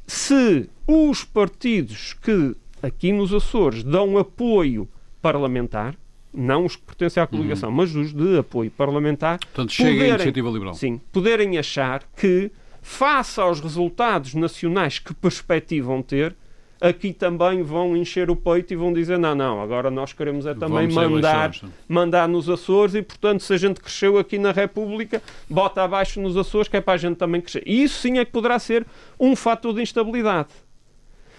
se 0.06 0.68
os 0.86 1.24
partidos 1.24 2.14
que 2.14 2.54
aqui 2.82 3.12
nos 3.12 3.32
Açores 3.34 3.82
dão 3.82 4.16
apoio 4.18 4.88
parlamentar, 5.20 5.94
não 6.32 6.64
os 6.64 6.76
que 6.76 6.82
pertencem 6.82 7.22
à 7.22 7.26
coligação, 7.26 7.70
mas 7.70 7.94
os 7.94 8.12
de 8.12 8.38
apoio 8.38 8.70
parlamentar, 8.70 9.38
Portanto, 9.40 9.72
chega 9.72 9.88
a 9.90 9.92
poderem- 9.94 10.14
iniciativa 10.14 10.48
liberal. 10.50 10.74
Sim, 10.74 11.00
poderem 11.12 11.58
achar 11.58 12.02
que, 12.16 12.50
face 12.82 13.40
aos 13.40 13.60
resultados 13.60 14.34
nacionais 14.34 14.98
que 14.98 15.14
perspectivam 15.14 16.02
ter, 16.02 16.36
aqui 16.80 17.12
também 17.12 17.62
vão 17.62 17.96
encher 17.96 18.30
o 18.30 18.36
peito 18.36 18.72
e 18.72 18.76
vão 18.76 18.92
dizer: 18.92 19.18
não, 19.18 19.34
não, 19.34 19.60
agora 19.60 19.90
nós 19.90 20.12
queremos 20.12 20.46
é 20.46 20.54
também 20.54 20.88
Vamos 20.88 21.12
mandar, 21.12 21.50
eleições, 21.50 21.72
mandar 21.86 22.28
nos 22.28 22.48
Açores 22.48 22.94
e, 22.94 23.02
portanto, 23.02 23.42
se 23.42 23.52
a 23.52 23.58
gente 23.58 23.80
cresceu 23.80 24.18
aqui 24.18 24.38
na 24.38 24.50
República, 24.50 25.22
bota 25.48 25.82
abaixo 25.82 26.20
nos 26.20 26.36
Açores, 26.36 26.68
que 26.68 26.76
é 26.76 26.80
para 26.80 26.94
a 26.94 26.96
gente 26.96 27.16
também 27.16 27.40
crescer. 27.40 27.62
E 27.66 27.82
isso 27.82 28.00
sim 28.00 28.18
é 28.18 28.24
que 28.24 28.32
poderá 28.32 28.58
ser 28.58 28.86
um 29.18 29.36
fator 29.36 29.74
de 29.74 29.82
instabilidade. 29.82 30.48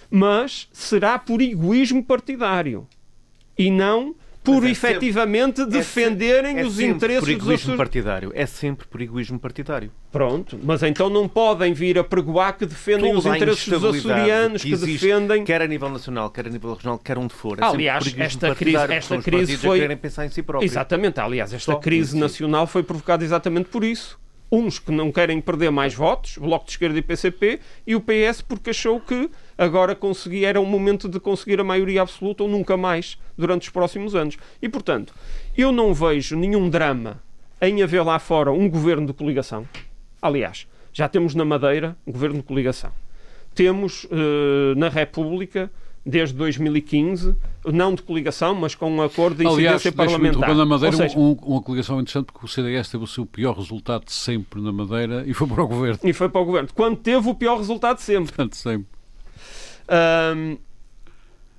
Mas 0.09 0.67
será 0.71 1.17
por 1.17 1.41
egoísmo 1.41 2.03
partidário 2.03 2.85
e 3.57 3.71
não 3.71 4.13
por 4.43 4.65
é 4.65 4.69
efetivamente 4.71 5.57
sempre- 5.57 5.77
defenderem 5.77 6.59
é 6.59 6.63
os 6.65 6.73
sempre 6.73 6.95
interesses 6.95 7.19
por 7.19 7.25
dos 7.27 7.35
egoísmo 7.43 7.53
Açores. 7.73 7.77
partidário. 7.77 8.31
É 8.33 8.45
sempre 8.45 8.87
por 8.87 9.01
egoísmo 9.01 9.39
partidário. 9.39 9.91
Pronto, 10.11 10.59
mas 10.63 10.81
então 10.83 11.09
não 11.09 11.27
podem 11.27 11.73
vir 11.73 11.97
a 11.99 12.03
pregoar 12.03 12.57
que 12.57 12.65
defendem 12.65 13.15
os 13.15 13.23
Toda 13.23 13.33
a 13.33 13.37
interesses 13.37 13.67
dos 13.67 13.83
açorianos, 13.83 14.61
que, 14.63 14.73
existe, 14.73 15.05
defendem. 15.07 15.43
Quer 15.43 15.61
a 15.61 15.67
nível 15.67 15.89
nacional, 15.89 16.29
quer 16.29 16.47
a 16.47 16.49
nível 16.49 16.73
regional, 16.73 16.97
quer 16.99 17.17
onde 17.17 17.33
for. 17.33 17.53
É 17.59 17.61
sempre 17.63 17.75
Aliás, 17.89 18.15
esta 18.17 18.55
crise- 18.55 18.77
esta 18.77 19.17
os 19.17 19.23
crise 19.23 19.57
foi- 19.57 19.79
querem 19.79 19.97
pensar 19.97 20.25
em 20.25 20.29
si 20.29 20.41
próprios. 20.43 20.71
Exatamente, 20.71 21.19
aliás, 21.19 21.53
esta 21.53 21.73
Só 21.73 21.77
crise 21.79 22.17
nacional 22.17 22.65
foi 22.67 22.83
provocada 22.83 23.23
exatamente 23.23 23.69
por 23.69 23.83
isso. 23.83 24.19
Uns 24.51 24.79
que 24.79 24.91
não 24.91 25.11
querem 25.11 25.39
perder 25.39 25.71
mais 25.71 25.93
votos, 25.93 26.37
Bloco 26.37 26.65
de 26.65 26.71
Esquerda 26.71 26.99
e 26.99 27.01
PCP, 27.01 27.59
e 27.87 27.95
o 27.95 28.01
PS 28.01 28.41
porque 28.41 28.71
achou 28.71 28.99
que 28.99 29.29
agora 29.57 29.95
conseguia, 29.95 30.49
era 30.49 30.59
um 30.59 30.65
momento 30.65 31.07
de 31.07 31.21
conseguir 31.21 31.59
a 31.61 31.63
maioria 31.63 32.01
absoluta 32.01 32.43
ou 32.43 32.49
nunca 32.49 32.75
mais 32.75 33.17
durante 33.37 33.63
os 33.63 33.69
próximos 33.69 34.13
anos. 34.13 34.37
E, 34.61 34.67
portanto, 34.67 35.13
eu 35.57 35.71
não 35.71 35.93
vejo 35.93 36.35
nenhum 36.35 36.69
drama 36.69 37.21
em 37.61 37.81
haver 37.81 38.03
lá 38.03 38.19
fora 38.19 38.51
um 38.51 38.69
governo 38.69 39.07
de 39.07 39.13
coligação. 39.13 39.65
Aliás, 40.21 40.67
já 40.91 41.07
temos 41.07 41.33
na 41.33 41.45
Madeira 41.45 41.95
um 42.05 42.11
governo 42.11 42.37
de 42.37 42.43
coligação. 42.43 42.91
Temos 43.55 44.05
eh, 44.11 44.75
na 44.75 44.89
República, 44.89 45.71
desde 46.05 46.35
2015, 46.35 47.35
não 47.65 47.93
de 47.93 48.01
coligação, 48.01 48.55
mas 48.55 48.73
com 48.73 48.91
um 48.91 49.01
acordo 49.03 49.37
de 49.37 49.41
Aliás, 49.47 49.75
incidência 49.75 49.91
deixa-me 49.91 50.11
parlamentar. 50.11 50.37
interromper, 50.49 50.57
na 50.57 50.65
Madeira, 50.65 50.95
seja, 50.97 51.19
um- 51.19 51.33
uma 51.43 51.61
coligação 51.61 51.99
interessante 51.99 52.25
porque 52.25 52.43
o 52.45 52.47
CDS 52.49 52.89
teve 52.89 53.03
o 53.03 53.07
seu 53.07 53.25
pior 53.25 53.55
resultado 53.55 54.05
de 54.05 54.11
sempre 54.11 54.59
na 54.61 54.71
Madeira 54.71 55.23
e 55.27 55.33
foi 55.33 55.47
para 55.47 55.63
o 55.63 55.67
governo. 55.67 55.99
E 56.03 56.11
foi 56.13 56.27
para 56.29 56.41
o 56.41 56.45
governo. 56.45 56.69
Quando 56.73 56.97
teve 56.97 57.29
o 57.29 57.35
pior 57.35 57.57
resultado 57.57 57.97
de 57.97 58.03
sempre. 58.03 58.33
Portanto, 58.33 58.55
sempre. 58.55 58.87
Ahm, 59.87 60.57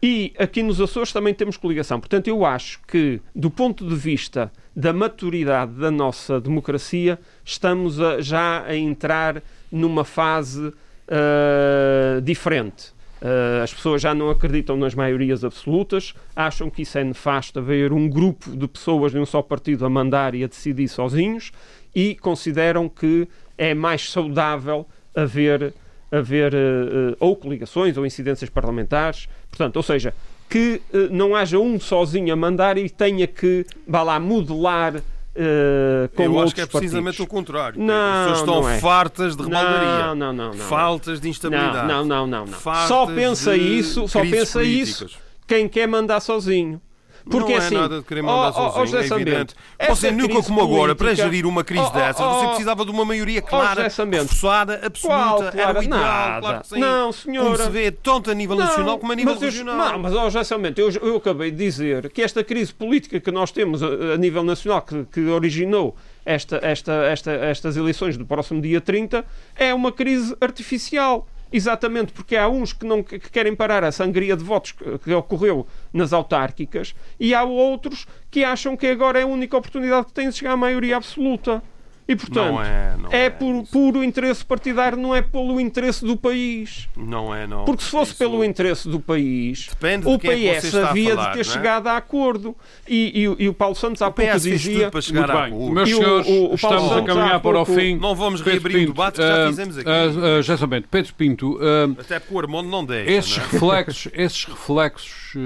e 0.02 0.32
aqui 0.36 0.62
nos 0.64 0.80
Açores 0.80 1.12
também 1.12 1.32
temos 1.32 1.56
coligação. 1.56 2.00
Portanto, 2.00 2.26
eu 2.26 2.44
acho 2.44 2.80
que, 2.88 3.20
do 3.34 3.48
ponto 3.50 3.86
de 3.88 3.94
vista 3.94 4.50
da 4.74 4.92
maturidade 4.92 5.74
da 5.74 5.90
nossa 5.92 6.40
democracia, 6.40 7.18
estamos 7.44 8.00
a- 8.00 8.20
já 8.20 8.64
a 8.64 8.74
entrar 8.76 9.40
numa 9.70 10.04
fase 10.04 10.72
ah, 11.08 12.20
diferente. 12.22 12.92
Ah, 13.22 13.62
as 13.62 13.72
pessoas 13.72 14.02
já 14.02 14.12
não 14.12 14.28
acreditam 14.30 14.76
nas 14.76 14.94
maiorias 14.94 15.44
absolutas, 15.44 16.12
acham 16.34 16.68
que 16.68 16.82
isso 16.82 16.98
é 16.98 17.04
nefasto 17.04 17.60
haver 17.60 17.92
um 17.92 18.08
grupo 18.08 18.50
de 18.56 18.66
pessoas 18.66 19.12
de 19.12 19.18
um 19.18 19.24
só 19.24 19.40
partido 19.40 19.86
a 19.86 19.90
mandar 19.90 20.34
e 20.34 20.42
a 20.42 20.48
decidir 20.48 20.88
sozinhos 20.88 21.52
e 21.94 22.16
consideram 22.16 22.88
que 22.88 23.28
é 23.56 23.74
mais 23.74 24.10
saudável 24.10 24.86
haver 25.14 25.72
haver 26.10 26.52
eh, 26.52 27.16
ou 27.18 27.34
coligações 27.34 27.96
ou 27.96 28.04
incidências 28.04 28.50
parlamentares, 28.50 29.26
portanto, 29.48 29.76
ou 29.76 29.82
seja, 29.82 30.12
que 30.46 30.82
eh, 30.92 31.08
não 31.10 31.34
haja 31.34 31.58
um 31.58 31.80
sozinho 31.80 32.34
a 32.34 32.36
mandar 32.36 32.76
e 32.76 32.90
tenha 32.90 33.26
que, 33.26 33.64
vá 33.88 34.02
lá, 34.02 34.20
modelar 34.20 35.02
eh, 35.34 36.08
com 36.14 36.22
Eu 36.24 36.40
acho 36.40 36.54
que 36.54 36.60
é 36.60 36.66
precisamente 36.66 37.16
partidos. 37.16 37.20
o 37.20 37.26
contrário. 37.26 37.80
Não, 37.80 37.94
As 37.94 38.18
pessoas 38.22 38.38
estão 38.40 38.60
não 38.62 38.68
é. 38.68 38.78
fartas 38.78 39.36
de 39.36 39.42
rebaldaria. 39.42 40.06
Não, 40.06 40.14
não, 40.14 40.32
não, 40.32 40.54
não. 40.54 40.66
Faltas 40.66 41.20
de 41.20 41.28
instabilidade. 41.28 41.88
Não, 41.88 42.04
não, 42.04 42.26
não, 42.26 42.46
não. 42.46 42.52
fartas 42.52 42.88
Só 42.88 43.06
pensa 43.06 43.56
isso, 43.56 44.06
só 44.08 44.20
pensa 44.20 44.62
isso 44.62 45.04
políticas. 45.06 45.22
quem 45.46 45.68
quer 45.68 45.86
mandar 45.88 46.20
sozinho. 46.20 46.80
Porque 47.28 47.52
não 47.52 47.60
é 47.60 47.64
assim, 47.66 47.74
nada 47.74 47.98
de 47.98 48.04
querer 48.04 48.22
mandar 48.22 48.48
ó, 48.48 48.52
sozinho, 48.52 48.86
José 48.86 49.14
é 49.14 49.16
evidente. 49.20 49.54
Você 49.88 50.10
nunca 50.10 50.42
como 50.42 50.60
agora, 50.62 50.94
para 50.94 51.14
gerir 51.14 51.46
uma 51.46 51.62
crise 51.64 51.92
dessas, 51.92 52.20
ó, 52.20 52.40
você 52.40 52.46
precisava 52.48 52.84
de 52.84 52.90
uma 52.90 53.04
maioria 53.04 53.40
José 53.40 53.50
clara, 53.50 53.90
Qual, 53.90 54.86
absoluta. 54.86 55.44
Era 55.46 55.52
clara? 55.54 55.78
o 55.78 55.82
ideal, 55.82 56.00
Nada. 56.00 56.40
claro 56.40 56.60
que 56.60 56.68
sim. 56.68 56.78
Não, 56.80 57.12
senhora. 57.12 57.50
Como 57.50 57.62
se 57.64 57.70
vê 57.70 57.90
tanto 57.90 58.30
a 58.30 58.34
nível 58.34 58.56
nacional 58.56 58.98
como 58.98 59.12
a 59.12 59.14
nível 59.14 59.34
mas 59.34 59.42
eu- 59.42 59.48
regional. 59.50 59.76
não, 59.76 59.98
mas 59.98 60.14
ó, 60.14 60.28
já 60.30 60.42
somente, 60.44 60.80
eu, 60.80 60.90
eu 60.90 61.16
acabei 61.16 61.50
de 61.50 61.56
dizer 61.56 62.10
que 62.10 62.22
esta 62.22 62.42
crise 62.42 62.72
política 62.72 63.20
que 63.20 63.30
nós 63.30 63.50
temos 63.50 63.82
a, 63.82 63.86
a 64.14 64.16
nível 64.16 64.42
nacional, 64.42 64.82
que, 64.82 65.04
que 65.04 65.20
originou 65.26 65.94
esta, 66.24 66.58
esta, 66.62 66.92
esta, 67.04 67.30
estas 67.32 67.76
eleições 67.76 68.16
do 68.16 68.24
próximo 68.24 68.60
dia 68.60 68.80
30, 68.80 69.24
é 69.56 69.72
uma 69.74 69.90
crise 69.92 70.36
artificial. 70.40 71.26
Exatamente 71.52 72.12
porque 72.12 72.36
há 72.36 72.48
uns 72.48 72.72
que, 72.72 72.86
não, 72.86 73.02
que 73.02 73.18
querem 73.18 73.54
parar 73.54 73.84
a 73.84 73.92
sangria 73.92 74.36
de 74.36 74.42
votos 74.42 74.72
que, 74.72 74.98
que 74.98 75.12
ocorreu 75.12 75.66
nas 75.92 76.12
autárquicas 76.12 76.94
e 77.20 77.34
há 77.34 77.44
outros 77.44 78.06
que 78.30 78.42
acham 78.42 78.76
que 78.76 78.86
agora 78.86 79.20
é 79.20 79.22
a 79.22 79.26
única 79.26 79.56
oportunidade 79.56 80.06
que 80.06 80.12
têm 80.14 80.30
de 80.30 80.36
chegar 80.36 80.52
à 80.52 80.56
maioria 80.56 80.96
absoluta. 80.96 81.62
E, 82.08 82.16
portanto, 82.16 82.52
Não 82.54 82.62
é, 82.62 82.96
não 83.00 83.08
é 83.12 83.24
é 83.26 83.30
por 83.30 83.64
puro 83.70 84.02
interesse 84.02 84.44
partidário, 84.44 84.98
não 84.98 85.14
é 85.14 85.22
pelo 85.22 85.60
interesse 85.60 86.04
do 86.04 86.16
país. 86.16 86.88
Não 86.96 87.32
é, 87.34 87.46
não. 87.46 87.64
Porque 87.64 87.84
se 87.84 87.90
fosse 87.90 88.10
Isso- 88.10 88.18
pelo 88.18 88.44
interesse 88.44 88.88
do 88.88 88.98
país, 88.98 89.68
Depende 89.70 90.06
o 90.08 90.14
é 90.14 90.18
PS 90.18 90.74
a 90.74 90.90
havia 90.90 91.14
falar, 91.14 91.28
de 91.28 91.34
ter 91.34 91.40
é? 91.40 91.44
chegado 91.44 91.86
a 91.86 91.96
acordo. 91.96 92.56
E, 92.88 93.20
e 93.20 93.28
o- 93.28 93.36
e 93.38 93.48
o 93.48 93.54
Paulo 93.54 93.76
Santos 93.76 94.02
há 94.02 94.08
O 94.08 94.12
pouco 94.12 94.32
dizia. 94.40 94.90
para 94.90 95.00
chegar 95.00 95.48
Muito 95.48 95.56
bem. 95.66 95.74
Meus 95.74 95.88
E 95.90 95.94
o- 95.94 95.96
senhores, 95.98 96.26
o- 96.26 96.32
o 96.32 96.38
Paulo 96.40 96.54
estamos 96.56 96.84
a 96.84 96.88
Santos 96.88 97.10
há 97.10 97.14
caminhar 97.14 97.40
para 97.40 97.60
o 97.60 97.64
fim. 97.64 97.96
Não 97.96 98.14
vamos 98.16 98.40
Pedro 98.42 98.52
reabrir 98.60 98.76
o 98.76 98.78
Pinto, 98.80 98.92
debate 98.92 99.16
que 99.16 99.22
já 99.22 99.44
ah, 99.44 99.48
fizemos 99.48 99.78
aqui. 99.78 99.88
ah, 99.88 100.38
ah, 100.38 100.42
já 100.42 100.56
sabendo, 100.58 100.88
Pedro 100.90 101.14
Pinto, 101.14 101.58
ah, 101.62 102.00
Até 102.00 102.18
porque 102.18 102.34
o 102.34 102.38
Armando 102.40 102.68
não 102.68 102.84
deixa. 102.84 103.10
esses 103.12 103.36
não 103.38 103.44
é? 103.44 103.48
reflexos, 103.48 104.12
esses 104.12 104.44
reflexos 104.44 105.36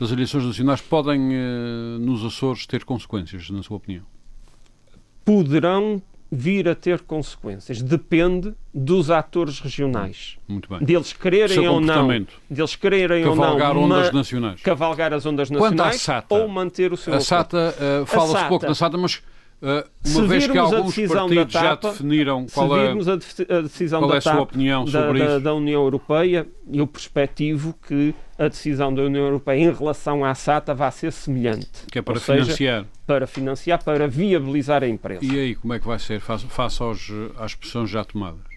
das 0.00 0.10
eleições 0.10 0.44
nacionais 0.46 0.80
podem, 0.80 1.20
nos 2.00 2.24
Açores, 2.24 2.66
ter 2.66 2.84
consequências, 2.84 3.48
na 3.50 3.62
sua 3.62 3.76
opinião? 3.76 4.02
Poderão 5.24 6.02
vir 6.30 6.66
a 6.66 6.74
ter 6.74 7.02
consequências. 7.02 7.82
Depende 7.82 8.54
dos 8.72 9.10
atores 9.10 9.60
regionais. 9.60 10.38
Muito 10.48 10.66
bem. 10.66 10.78
Deles 10.78 11.12
quererem 11.12 11.68
ou 11.68 11.78
não. 11.78 12.08
Deles 12.48 12.74
quererem 12.74 13.26
ou 13.26 13.36
cavalgar 13.36 13.74
não. 13.74 13.82
ondas 13.82 14.10
nacionais. 14.12 14.62
Cavalgar 14.62 15.12
as 15.12 15.26
ondas 15.26 15.50
Quanto 15.50 15.80
à 15.80 15.84
nacionais 15.84 16.00
SATA, 16.00 16.34
ou 16.34 16.48
manter 16.48 16.90
o 16.90 16.96
seu 16.96 17.12
A. 17.12 17.20
SATA, 17.20 17.74
ah, 17.78 18.06
fala-se 18.06 18.48
pouco 18.48 18.66
na 18.66 18.74
SATA, 18.74 18.96
mas 18.96 19.22
Se 20.02 20.18
uma 20.18 20.26
vez 20.26 20.46
que 20.48 20.58
alguns 20.58 20.94
partidos 20.96 21.52
já 21.52 21.76
TAP, 21.76 21.92
definiram 21.92 22.48
Se 22.48 22.54
qual 22.54 22.76
é, 22.76 22.90
a, 22.90 23.60
decisão 23.60 24.00
qual 24.00 24.14
é 24.14 24.16
a 24.18 24.20
sua 24.20 24.32
TAP, 24.32 24.40
opinião 24.42 24.84
da, 24.84 24.90
sobre 24.90 25.18
da- 25.20 25.24
isso, 25.36 25.40
da 25.40 25.54
União 25.54 25.82
Europeia, 25.82 26.46
eu 26.72 26.86
perspectivo 26.86 27.74
que 27.86 28.12
a 28.36 28.48
decisão 28.48 28.92
da 28.92 29.02
União 29.02 29.24
Europeia 29.24 29.60
em 29.62 29.72
relação 29.72 30.24
à 30.24 30.34
SATA 30.34 30.74
vai 30.74 30.90
ser 30.90 31.12
semelhante. 31.12 31.68
que 31.90 31.98
é 31.98 32.02
para 32.02 32.18
seja, 32.18 32.44
financiar. 32.44 32.86
Para 33.06 33.26
financiar, 33.26 33.84
para 33.84 34.08
viabilizar 34.08 34.82
a 34.82 34.88
empresa. 34.88 35.24
E 35.24 35.38
aí, 35.38 35.54
como 35.54 35.72
é 35.74 35.78
que 35.78 35.86
vai 35.86 35.98
ser 35.98 36.20
face, 36.20 36.44
face 36.46 36.82
aos, 36.82 37.08
às 37.38 37.54
pressões 37.54 37.88
já 37.88 38.02
tomadas? 38.04 38.51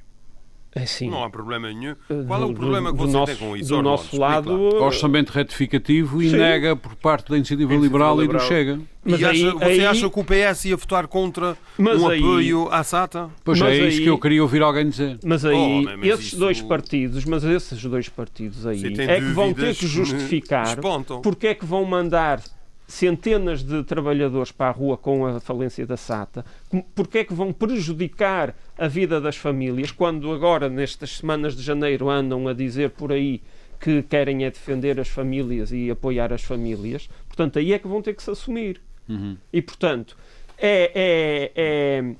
É 0.77 0.83
assim, 0.83 1.09
Não 1.09 1.23
há 1.23 1.29
problema 1.29 1.69
nenhum. 1.71 1.95
do- 2.09 2.25
Qual 2.25 2.41
é 2.41 2.43
o 2.43 2.47
do- 2.49 2.53
problema 2.53 2.91
que 2.91 2.97
do 2.97 3.03
você 3.07 3.13
nosso, 3.13 3.25
tem 3.27 3.35
com 3.47 3.55
isso? 3.55 3.69
Do 3.69 3.81
nosso 3.81 4.03
Explique 4.03 4.21
lá. 4.21 4.27
lado... 4.35 4.75
Orçamento 4.75 5.29
retificativo 5.31 6.21
e 6.21 6.29
Sim. 6.29 6.35
nega 6.35 6.75
por 6.75 6.95
parte 6.95 7.29
da 7.29 7.37
Iniciativa 7.37 7.73
Iniciativa 7.73 7.81
Liberal 7.97 8.13
e 8.15 8.17
do 8.17 8.21
Liberal. 8.33 8.47
Chega. 8.47 8.79
Mas 9.05 9.21
e 9.21 9.25
aí- 9.25 9.45
acha- 9.47 9.53
você 9.57 9.63
aí- 9.65 9.85
acha 9.85 10.09
que 10.09 10.19
o 10.19 10.23
PS 10.25 10.65
ia 10.67 10.75
votar 10.75 11.07
contra 11.07 11.55
Mas 11.77 12.01
um 12.01 12.09
aí- 12.09 12.19
apoio 12.19 12.67
à 12.71 12.83
SATA? 12.83 13.29
Pois 13.45 13.57
Mas 13.61 13.69
é 13.71 13.87
isso 13.87 13.97
aí- 13.99 14.03
que 14.03 14.09
eu 14.09 14.17
queria 14.19 14.41
ouvir 14.41 14.61
alguém 14.63 14.89
dizer. 14.89 15.17
Mas 15.23 15.45
aí, 15.45 15.55
Oh, 15.55 15.97
mas 15.97 16.09
esses 16.09 16.25
isso- 16.27 16.37
dois 16.39 16.61
partidos, 16.61 17.23
mas 17.23 17.43
esses 17.45 17.81
dois 17.85 18.09
partidos 18.09 18.67
aí, 18.67 18.83
é 18.85 19.15
que 19.21 19.25
vão 19.31 19.53
ter 19.53 19.73
que 19.75 19.87
justificar 19.87 20.77
porque 21.23 21.47
é 21.47 21.53
que 21.55 21.65
vão 21.65 21.85
mandar 21.85 22.41
centenas 22.87 23.63
de 23.63 23.83
trabalhadores 23.83 24.51
para 24.51 24.67
a 24.67 24.71
rua 24.71 24.97
com 24.97 25.25
a 25.25 25.39
falência 25.39 25.85
da 25.85 25.97
SATA, 25.97 26.45
porque 26.93 27.19
é 27.19 27.23
que 27.23 27.33
vão 27.33 27.51
prejudicar 27.51 28.55
a 28.77 28.87
vida 28.87 29.19
das 29.19 29.35
famílias, 29.35 29.91
quando 29.91 30.31
agora, 30.31 30.69
nestas 30.69 31.17
semanas 31.17 31.55
de 31.55 31.63
janeiro, 31.63 32.09
andam 32.09 32.47
a 32.47 32.53
dizer 32.53 32.91
por 32.91 33.11
aí 33.11 33.41
que 33.79 34.03
querem 34.03 34.45
é 34.45 34.49
defender 34.49 34.99
as 34.99 35.07
famílias 35.07 35.71
e 35.71 35.89
apoiar 35.89 36.31
as 36.31 36.43
famílias. 36.43 37.09
Portanto, 37.27 37.59
aí 37.59 37.73
é 37.73 37.79
que 37.79 37.87
vão 37.87 38.01
ter 38.01 38.15
que 38.15 38.23
se 38.23 38.31
assumir. 38.31 38.81
Uhum. 39.07 39.37
E, 39.51 39.61
portanto, 39.61 40.17
é, 40.57 40.91
é, 40.95 42.15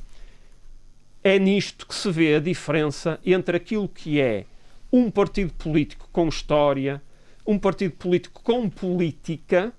é, 1.23 1.35
é 1.35 1.39
nisto 1.39 1.87
que 1.87 1.95
se 1.95 2.11
vê 2.11 2.35
a 2.35 2.39
diferença 2.39 3.19
entre 3.25 3.57
aquilo 3.57 3.87
que 3.87 4.19
é 4.19 4.45
um 4.91 5.09
partido 5.09 5.53
político 5.53 6.09
com 6.11 6.27
história, 6.27 7.01
um 7.45 7.57
partido 7.57 7.93
político 7.93 8.41
com 8.43 8.69
política, 8.69 9.73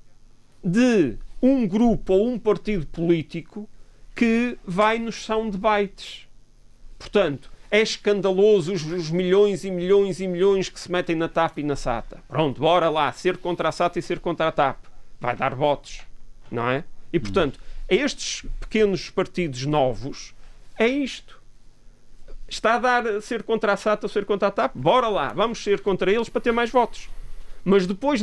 de 0.66 1.16
um 1.40 1.64
grupo 1.64 2.14
ou 2.14 2.28
um 2.28 2.38
partido 2.38 2.84
político 2.88 3.68
que 4.16 4.58
vai 4.64 4.98
nos 4.98 5.24
soundbites. 5.24 6.26
Portanto, 6.98 7.52
é 7.70 7.80
escandaloso 7.80 8.72
os, 8.72 8.84
os 8.84 9.10
milhões 9.10 9.64
e 9.64 9.70
milhões 9.70 10.18
e 10.18 10.26
milhões 10.26 10.68
que 10.68 10.80
se 10.80 10.90
metem 10.90 11.14
na 11.14 11.28
TAP 11.28 11.58
e 11.58 11.62
na 11.62 11.76
SATA. 11.76 12.20
Pronto, 12.26 12.60
bora 12.60 12.90
lá, 12.90 13.12
ser 13.12 13.36
contra 13.36 13.68
a 13.68 13.72
SATA 13.72 14.00
e 14.00 14.02
ser 14.02 14.18
contra 14.18 14.48
a 14.48 14.52
TAP. 14.52 14.78
Vai 15.20 15.36
dar 15.36 15.54
votos, 15.54 16.00
não 16.50 16.68
é? 16.68 16.82
E, 17.12 17.20
portanto, 17.20 17.60
estes 17.88 18.44
pequenos 18.58 19.08
partidos 19.08 19.64
novos, 19.66 20.34
é 20.76 20.88
isto. 20.88 21.40
Está 22.48 22.74
a 22.74 22.78
dar 22.78 23.22
ser 23.22 23.44
contra 23.44 23.72
a 23.72 23.76
SATA 23.76 24.06
ou 24.06 24.10
ser 24.10 24.24
contra 24.24 24.48
a 24.48 24.50
TAP? 24.50 24.72
Bora 24.74 25.08
lá, 25.08 25.32
vamos 25.32 25.62
ser 25.62 25.80
contra 25.80 26.10
eles 26.10 26.28
para 26.28 26.40
ter 26.40 26.52
mais 26.52 26.70
votos. 26.70 27.08
Mas 27.68 27.84
depois, 27.84 28.22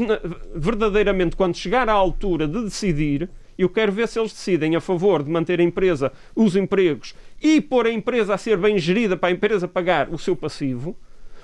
verdadeiramente, 0.55 1.35
quando 1.35 1.57
chegar 1.57 1.89
à 1.89 1.91
altura 1.91 2.47
de 2.47 2.63
decidir, 2.63 3.29
eu 3.57 3.67
quero 3.67 3.91
ver 3.91 4.07
se 4.07 4.17
eles 4.17 4.31
decidem 4.31 4.73
a 4.73 4.79
favor 4.79 5.21
de 5.21 5.29
manter 5.29 5.59
a 5.59 5.63
empresa, 5.63 6.13
os 6.33 6.55
empregos 6.55 7.13
e 7.41 7.59
pôr 7.59 7.85
a 7.85 7.91
empresa 7.91 8.33
a 8.33 8.37
ser 8.37 8.55
bem 8.55 8.79
gerida 8.79 9.17
para 9.17 9.27
a 9.27 9.33
empresa 9.33 9.67
pagar 9.67 10.07
o 10.09 10.17
seu 10.17 10.33
passivo, 10.33 10.95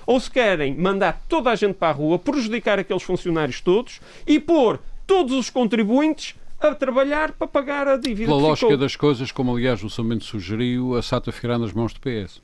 ou 0.06 0.18
se 0.18 0.30
querem 0.30 0.74
mandar 0.74 1.22
toda 1.28 1.50
a 1.50 1.54
gente 1.54 1.74
para 1.74 1.90
a 1.90 1.92
rua, 1.92 2.18
prejudicar 2.18 2.78
aqueles 2.78 3.02
funcionários 3.02 3.60
todos 3.60 4.00
e 4.26 4.40
pôr 4.40 4.80
todos 5.06 5.34
os 5.34 5.50
contribuintes 5.50 6.34
a 6.58 6.74
trabalhar 6.74 7.32
para 7.32 7.46
pagar 7.46 7.86
a 7.86 7.98
dívida. 7.98 8.30
Pela 8.30 8.40
lógica 8.40 8.78
das 8.78 8.96
coisas, 8.96 9.30
como 9.30 9.54
aliás 9.54 9.84
o 9.84 9.90
Samento 9.90 10.24
sugeriu, 10.24 10.96
a 10.96 11.02
SATA 11.02 11.30
ficará 11.30 11.58
nas 11.58 11.74
mãos 11.74 11.92
do 11.92 12.00
PS. 12.00 12.40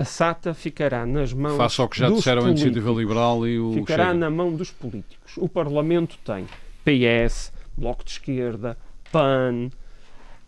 A 0.00 0.04
SATA 0.06 0.54
ficará 0.54 1.04
nas 1.04 1.30
mãos 1.34 1.58
Faça 1.58 1.82
ao 1.82 1.88
que 1.88 1.98
já 1.98 2.08
dos 2.08 2.20
disseram 2.20 2.38
a 2.40 2.44
políticos. 2.44 2.62
Iniciativa 2.72 2.98
Liberal 2.98 3.46
e 3.46 3.60
o 3.60 3.74
Ficará 3.74 4.06
Chega. 4.06 4.18
na 4.18 4.30
mão 4.30 4.50
dos 4.56 4.70
políticos. 4.70 5.34
O 5.36 5.46
Parlamento 5.46 6.16
tem 6.24 6.46
PS, 6.82 7.52
Bloco 7.76 8.02
de 8.02 8.12
Esquerda, 8.12 8.78
PAN, 9.12 9.68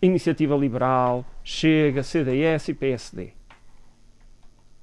Iniciativa 0.00 0.56
Liberal, 0.56 1.22
Chega, 1.44 2.02
CDS 2.02 2.68
e 2.68 2.74
PSD. 2.74 3.32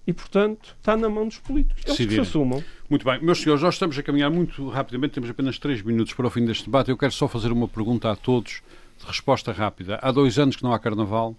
E, 0.06 0.14
portanto, 0.14 0.76
está 0.80 0.96
na 0.96 1.10
mão 1.10 1.28
dos 1.28 1.40
políticos. 1.40 1.84
Eles 1.88 1.98
que 1.98 2.14
se 2.14 2.20
assumam. 2.20 2.64
Muito 2.88 3.04
bem, 3.04 3.20
meus 3.24 3.42
senhores, 3.42 3.64
nós 3.64 3.74
estamos 3.74 3.98
a 3.98 4.04
caminhar 4.04 4.30
muito 4.30 4.70
rapidamente, 4.70 5.16
temos 5.16 5.32
apenas 5.32 5.58
três 5.58 5.82
minutos 5.82 6.14
para 6.14 6.28
o 6.28 6.30
fim 6.30 6.46
deste 6.46 6.66
debate. 6.66 6.92
Eu 6.92 6.98
quero 6.98 7.12
só 7.12 7.28
fazer 7.28 7.52
uma 7.52 7.68
pergunta 7.68 8.12
a 8.12 8.16
todos, 8.16 8.62
de 9.00 9.06
resposta 9.08 9.52
rápida. 9.52 9.98
Há 10.00 10.12
dois 10.12 10.38
anos 10.38 10.56
que 10.56 10.62
não 10.62 10.72
há 10.74 10.78
carnaval, 10.78 11.36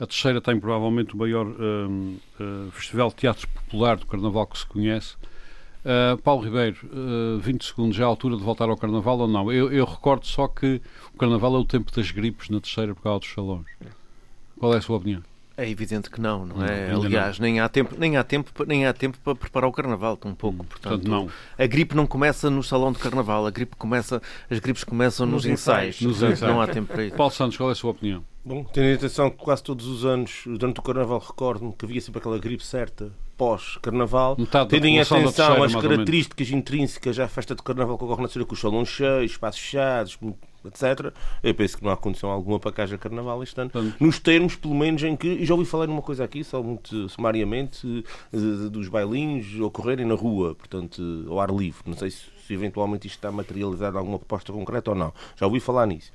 a 0.00 0.06
terceira 0.06 0.40
tem 0.40 0.58
provavelmente 0.60 1.14
o 1.14 1.18
maior 1.18 1.46
eh, 1.48 2.70
festival 2.72 3.08
de 3.08 3.16
teatro 3.16 3.48
popular 3.48 3.96
do 3.96 4.06
carnaval 4.06 4.46
que 4.46 4.58
se 4.58 4.66
conhece. 4.66 5.16
Uh, 5.84 6.18
Paulo 6.18 6.42
Ribeiro, 6.42 6.76
uh, 6.92 7.38
20 7.38 7.64
segundos, 7.64 7.96
já 7.96 8.02
é 8.02 8.06
a 8.06 8.08
altura 8.08 8.36
de 8.36 8.42
voltar 8.42 8.68
ao 8.68 8.76
carnaval 8.76 9.20
ou 9.20 9.28
não? 9.28 9.50
Eu, 9.50 9.72
eu 9.72 9.86
recordo 9.86 10.26
só 10.26 10.46
que 10.48 10.82
o 11.14 11.16
carnaval 11.16 11.54
é 11.54 11.58
o 11.58 11.64
tempo 11.64 11.90
das 11.94 12.10
gripes 12.10 12.50
na 12.50 12.60
terceira 12.60 12.94
por 12.94 13.02
causa 13.02 13.20
dos 13.20 13.32
salões. 13.32 13.64
Qual 14.58 14.74
é 14.74 14.78
a 14.78 14.80
sua 14.82 14.96
opinião? 14.96 15.22
É 15.60 15.68
evidente 15.68 16.08
que 16.08 16.20
não, 16.20 16.46
não 16.46 16.58
Não, 16.58 16.64
é? 16.64 16.92
ainda 16.92 17.04
Aliás, 17.04 17.40
nem 17.40 17.58
há 17.58 17.68
tempo, 17.68 17.96
nem 17.98 18.16
há 18.16 18.22
tempo, 18.22 18.64
nem 18.64 18.86
há 18.86 18.92
tempo 18.92 19.18
para 19.24 19.34
preparar 19.34 19.68
o 19.68 19.72
carnaval, 19.72 20.16
tão 20.16 20.32
pouco. 20.32 20.64
Portanto, 20.64 21.00
Portanto, 21.00 21.10
não. 21.10 21.28
a 21.58 21.66
gripe 21.66 21.96
não 21.96 22.06
começa 22.06 22.48
no 22.48 22.62
salão 22.62 22.92
de 22.92 22.98
carnaval, 23.00 23.44
a 23.44 23.50
gripe 23.50 23.74
começa, 23.74 24.22
as 24.48 24.60
gripes 24.60 24.84
começam 24.84 25.26
nos, 25.26 25.44
Nos 25.44 25.46
ensaios. 25.46 25.96
ensaios. 25.96 26.00
Nos 26.20 26.22
ensaios. 26.22 26.40
Não 26.54 26.60
há 26.60 26.68
tempo 26.68 26.92
para 26.92 27.04
isso. 27.04 27.16
Paulo 27.16 27.32
Santos, 27.32 27.56
qual 27.56 27.70
é 27.70 27.72
a 27.72 27.74
sua 27.74 27.90
opinião? 27.90 28.22
Bom, 28.44 28.62
tendo 28.72 28.86
em 28.86 28.94
atenção 28.94 29.30
que 29.30 29.36
quase 29.36 29.62
todos 29.64 29.84
os 29.86 30.04
anos, 30.06 30.44
durante 30.46 30.78
o 30.78 30.82
Carnaval, 30.82 31.18
recordo-me 31.18 31.72
que 31.72 31.84
havia 31.84 32.00
sempre 32.00 32.20
aquela 32.20 32.38
gripe 32.38 32.64
certa 32.64 33.12
pós-Carnaval. 33.36 34.36
Tendo 34.68 34.86
em 34.86 35.00
atenção 35.00 35.62
as 35.64 35.74
características 35.74 36.50
intrínsecas 36.50 37.18
à 37.18 37.26
festa 37.28 37.54
de 37.54 37.62
Carnaval 37.62 37.98
que 37.98 38.04
ocorre 38.04 38.22
na 38.22 38.28
cidade, 38.28 38.46
com 38.46 38.54
os 38.54 38.60
salões 38.60 38.88
cheios, 38.88 39.32
espaços 39.32 39.60
fechados, 39.60 40.18
etc. 40.64 41.12
Eu 41.42 41.54
penso 41.54 41.76
que 41.78 41.84
não 41.84 41.90
há 41.90 41.96
condição 41.96 42.30
alguma 42.30 42.58
para 42.58 42.72
que 42.72 42.80
haja 42.80 42.98
Carnaval 42.98 43.42
este 43.42 43.60
ano. 43.60 43.70
Nos 44.00 44.18
termos, 44.18 44.56
pelo 44.56 44.74
menos, 44.74 45.02
em 45.02 45.16
que. 45.16 45.28
E 45.28 45.44
já 45.46 45.54
ouvi 45.54 45.66
falar 45.66 45.86
numa 45.86 46.02
coisa 46.02 46.24
aqui, 46.24 46.42
só 46.44 46.62
muito 46.62 47.08
sumariamente, 47.08 48.04
eh, 48.32 48.68
dos 48.70 48.88
bailinhos 48.88 49.58
ocorrerem 49.60 50.06
na 50.06 50.14
rua, 50.14 50.54
portanto, 50.54 51.00
eh, 51.26 51.30
ao 51.30 51.40
ar 51.40 51.50
livre. 51.50 51.82
Não 51.86 51.96
sei 51.96 52.10
se, 52.10 52.22
se 52.46 52.52
eventualmente 52.54 53.06
isto 53.06 53.16
está 53.16 53.30
materializado 53.30 53.96
em 53.96 53.98
alguma 54.00 54.18
proposta 54.18 54.52
concreta 54.52 54.90
ou 54.90 54.96
não. 54.96 55.12
Já 55.36 55.46
ouvi 55.46 55.60
falar 55.60 55.86
nisso. 55.86 56.10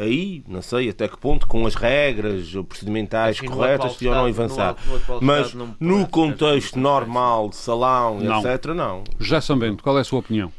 Aí, 0.00 0.44
não 0.46 0.62
sei 0.62 0.90
até 0.90 1.08
que 1.08 1.16
ponto, 1.18 1.44
com 1.48 1.66
as 1.66 1.74
regras 1.74 2.52
procedimentais 2.68 3.36
Assim, 3.38 3.48
corretas, 3.48 3.94
deviam 3.94 4.14
não 4.14 4.26
avançar. 4.26 4.76
no 4.86 5.18
Mas 5.20 5.54
no 5.80 6.06
contexto 6.06 6.78
normal 6.78 7.48
de 7.48 7.56
salão, 7.56 8.20
Não. 8.20 8.38
etc., 8.38 8.66
não. 8.76 9.02
José 9.18 9.40
Sambento, 9.40 9.82
qual 9.82 9.98
é 9.98 10.02
a 10.02 10.04
sua 10.04 10.20
opinião? 10.20 10.52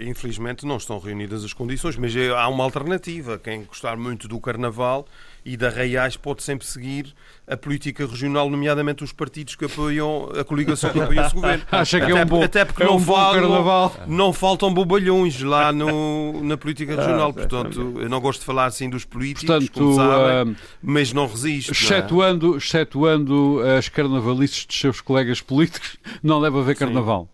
Infelizmente 0.00 0.64
não 0.64 0.78
estão 0.78 0.98
reunidas 0.98 1.44
as 1.44 1.52
condições, 1.52 1.96
mas 1.96 2.14
é- 2.16 2.28
há 2.30 2.48
uma 2.48 2.64
alternativa. 2.64 3.38
Quem 3.38 3.64
gostar 3.64 3.96
muito 3.96 4.26
do 4.26 4.40
Carnaval 4.40 5.06
e 5.44 5.56
da 5.56 5.68
Reais 5.68 6.16
pode 6.16 6.42
sempre 6.42 6.66
seguir 6.66 7.14
a 7.46 7.56
política 7.56 8.06
regional, 8.06 8.48
nomeadamente 8.48 9.02
os 9.04 9.12
partidos 9.12 9.56
que 9.56 9.64
apoiam 9.64 10.30
a 10.38 10.44
coligação 10.44 10.90
que 10.90 11.00
apoia 11.00 11.20
esse 11.26 11.34
governo. 11.34 11.64
Acha 11.70 11.98
que 11.98 12.06
é 12.06 12.12
Até- 12.12 12.22
um 12.22 12.26
bom, 12.26 12.42
até 12.42 12.64
porque 12.64 12.82
é 12.82 12.86
não 12.86 12.96
um 12.96 13.00
falam- 13.00 13.40
carnaval? 13.40 13.96
Não 14.06 14.32
faltam 14.32 14.72
bobalhões 14.72 15.40
lá 15.42 15.72
no, 15.72 16.42
na 16.44 16.56
política 16.56 16.94
regional, 16.96 17.32
portanto, 17.32 17.94
eu 18.00 18.08
não 18.08 18.20
gosto 18.20 18.40
de 18.40 18.46
falar 18.46 18.66
assim 18.66 18.88
dos 18.88 19.04
políticos, 19.04 19.44
Portanto, 19.48 19.72
como 19.72 19.94
sabem, 19.96 20.54
ah, 20.54 20.60
mas 20.82 21.12
não 21.12 21.26
resisto. 21.26 21.68
não 21.72 21.74
é? 21.78 21.82
excetuando, 21.98 22.56
excetuando 22.56 23.60
as 23.78 23.88
carnavalices 23.88 24.64
dos 24.66 24.78
seus 24.80 25.00
colegas 25.00 25.40
políticos, 25.40 25.96
não 26.22 26.40
deve 26.40 26.58
haver 26.58 26.76
carnaval. 26.76 27.28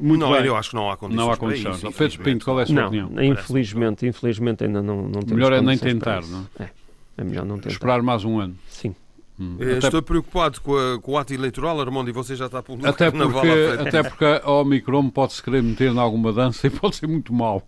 Muito 0.00 0.20
não, 0.20 0.32
bem. 0.32 0.46
eu 0.46 0.56
acho 0.56 0.70
que 0.70 0.76
não 0.76 0.90
há 0.90 0.96
condições. 0.96 1.24
Não 1.24 1.32
há 1.32 1.36
para 1.36 1.46
condições. 1.48 1.76
isso, 1.82 1.92
Pedro 1.92 2.18
Pinto, 2.20 2.44
qual 2.44 2.58
é 2.60 2.62
a 2.62 2.66
sua 2.66 2.74
Não, 2.74 2.86
opinião? 2.86 3.10
infelizmente, 3.22 4.06
infelizmente 4.06 4.64
ainda 4.64 4.80
não, 4.82 5.02
não 5.02 5.20
temos 5.20 5.32
Melhor 5.32 5.52
é 5.52 5.60
nem 5.60 5.76
tentar, 5.78 6.22
não 6.26 6.46
é? 6.58 6.70
É 7.18 7.24
melhor 7.24 7.44
não 7.44 7.56
tentar. 7.56 7.70
Esperar 7.70 8.02
mais 8.02 8.24
um 8.24 8.40
ano. 8.40 8.56
Sim. 8.68 8.94
Hum. 9.38 9.56
Eh, 9.60 9.76
Até, 9.76 9.86
Estou 9.88 10.02
preocupado 10.02 10.60
com, 10.60 10.76
a- 10.76 10.98
com 11.00 11.12
o 11.12 11.18
ato 11.18 11.32
eleitoral, 11.34 11.80
Armando, 11.80 12.08
e 12.10 12.12
você 12.12 12.34
já 12.36 12.46
está 12.46 12.62
pelo 12.62 12.78
até 12.86 13.10
carnaval 13.10 13.42
porque, 13.42 13.88
até 13.88 14.02
porque 14.02 14.24
a 14.24 14.50
Omicron 14.50 15.08
pode-se 15.10 15.42
querer 15.42 15.62
meter 15.62 15.90
em 15.92 15.98
alguma 15.98 16.32
dança 16.32 16.66
e 16.68 16.70
pode 16.70 16.96
ser 16.96 17.06
muito 17.06 17.32
mau. 17.32 17.66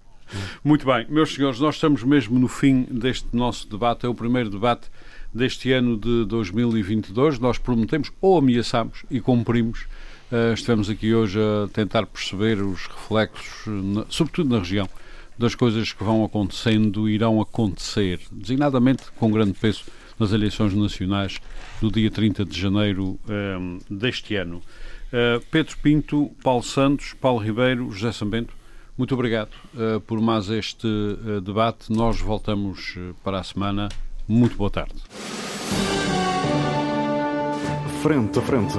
Muito 0.65 0.87
bem, 0.87 1.07
meus 1.11 1.35
senhores, 1.35 1.61
nós 1.61 1.75
estamos 1.75 2.03
mesmo 2.03 2.39
no 2.39 2.49
fim 2.49 2.87
deste 2.91 3.27
nosso 3.35 3.69
debate. 3.69 4.07
É 4.07 4.09
o 4.09 4.15
primeiro 4.15 4.49
debate 4.49 4.89
deste 5.35 5.71
ano 5.73 5.97
de 5.99 6.25
2022. 6.27 7.39
Nós 7.39 7.59
prometemos 7.59 8.11
ou 8.21 8.39
ameaçamos 8.39 9.05
e 9.11 9.21
cumprimos. 9.21 9.87
Uh, 10.33 10.55
estivemos 10.55 10.89
aqui 10.89 11.15
hoje 11.15 11.39
a 11.39 11.69
tentar 11.69 12.07
perceber 12.07 12.63
os 12.63 12.87
reflexos, 12.87 13.67
na- 13.67 14.07
sobretudo 14.09 14.49
na 14.49 14.61
região, 14.61 14.89
das 15.39 15.55
coisas 15.55 15.93
que 15.93 16.03
vão 16.03 16.25
acontecendo 16.25 17.07
e 17.07 17.15
irão 17.15 17.39
acontecer, 17.39 18.19
designadamente 18.33 19.03
com 19.19 19.31
grande 19.31 19.53
peso 19.53 19.85
nas 20.19 20.33
eleições 20.33 20.73
nacionais 20.73 21.39
do 21.83 21.91
dia 21.91 22.11
30 22.11 22.47
de 22.47 22.59
janeiro 22.59 23.19
um, 23.29 23.79
deste 23.91 24.35
ano. 24.37 24.63
Uh, 25.13 25.45
Pedro 25.51 25.77
Pinto, 25.83 26.31
Paulo 26.43 26.63
Santos, 26.63 27.13
Paulo 27.21 27.39
Ribeiro, 27.39 27.91
José 27.91 28.13
Sambento, 28.13 28.55
muito 28.97 29.13
obrigado 29.15 29.51
uh, 29.75 30.01
por 30.01 30.21
mais 30.21 30.49
este 30.49 30.87
uh, 30.87 31.41
debate. 31.41 31.93
Nós 31.93 32.21
voltamos 32.21 32.97
para 33.25 33.41
a 33.41 33.43
semana. 33.43 33.89
Muito 34.29 34.57
boa 34.57 34.71
tarde. 34.71 34.95
Frente 38.03 38.39
a 38.39 38.43
frente. 38.43 38.79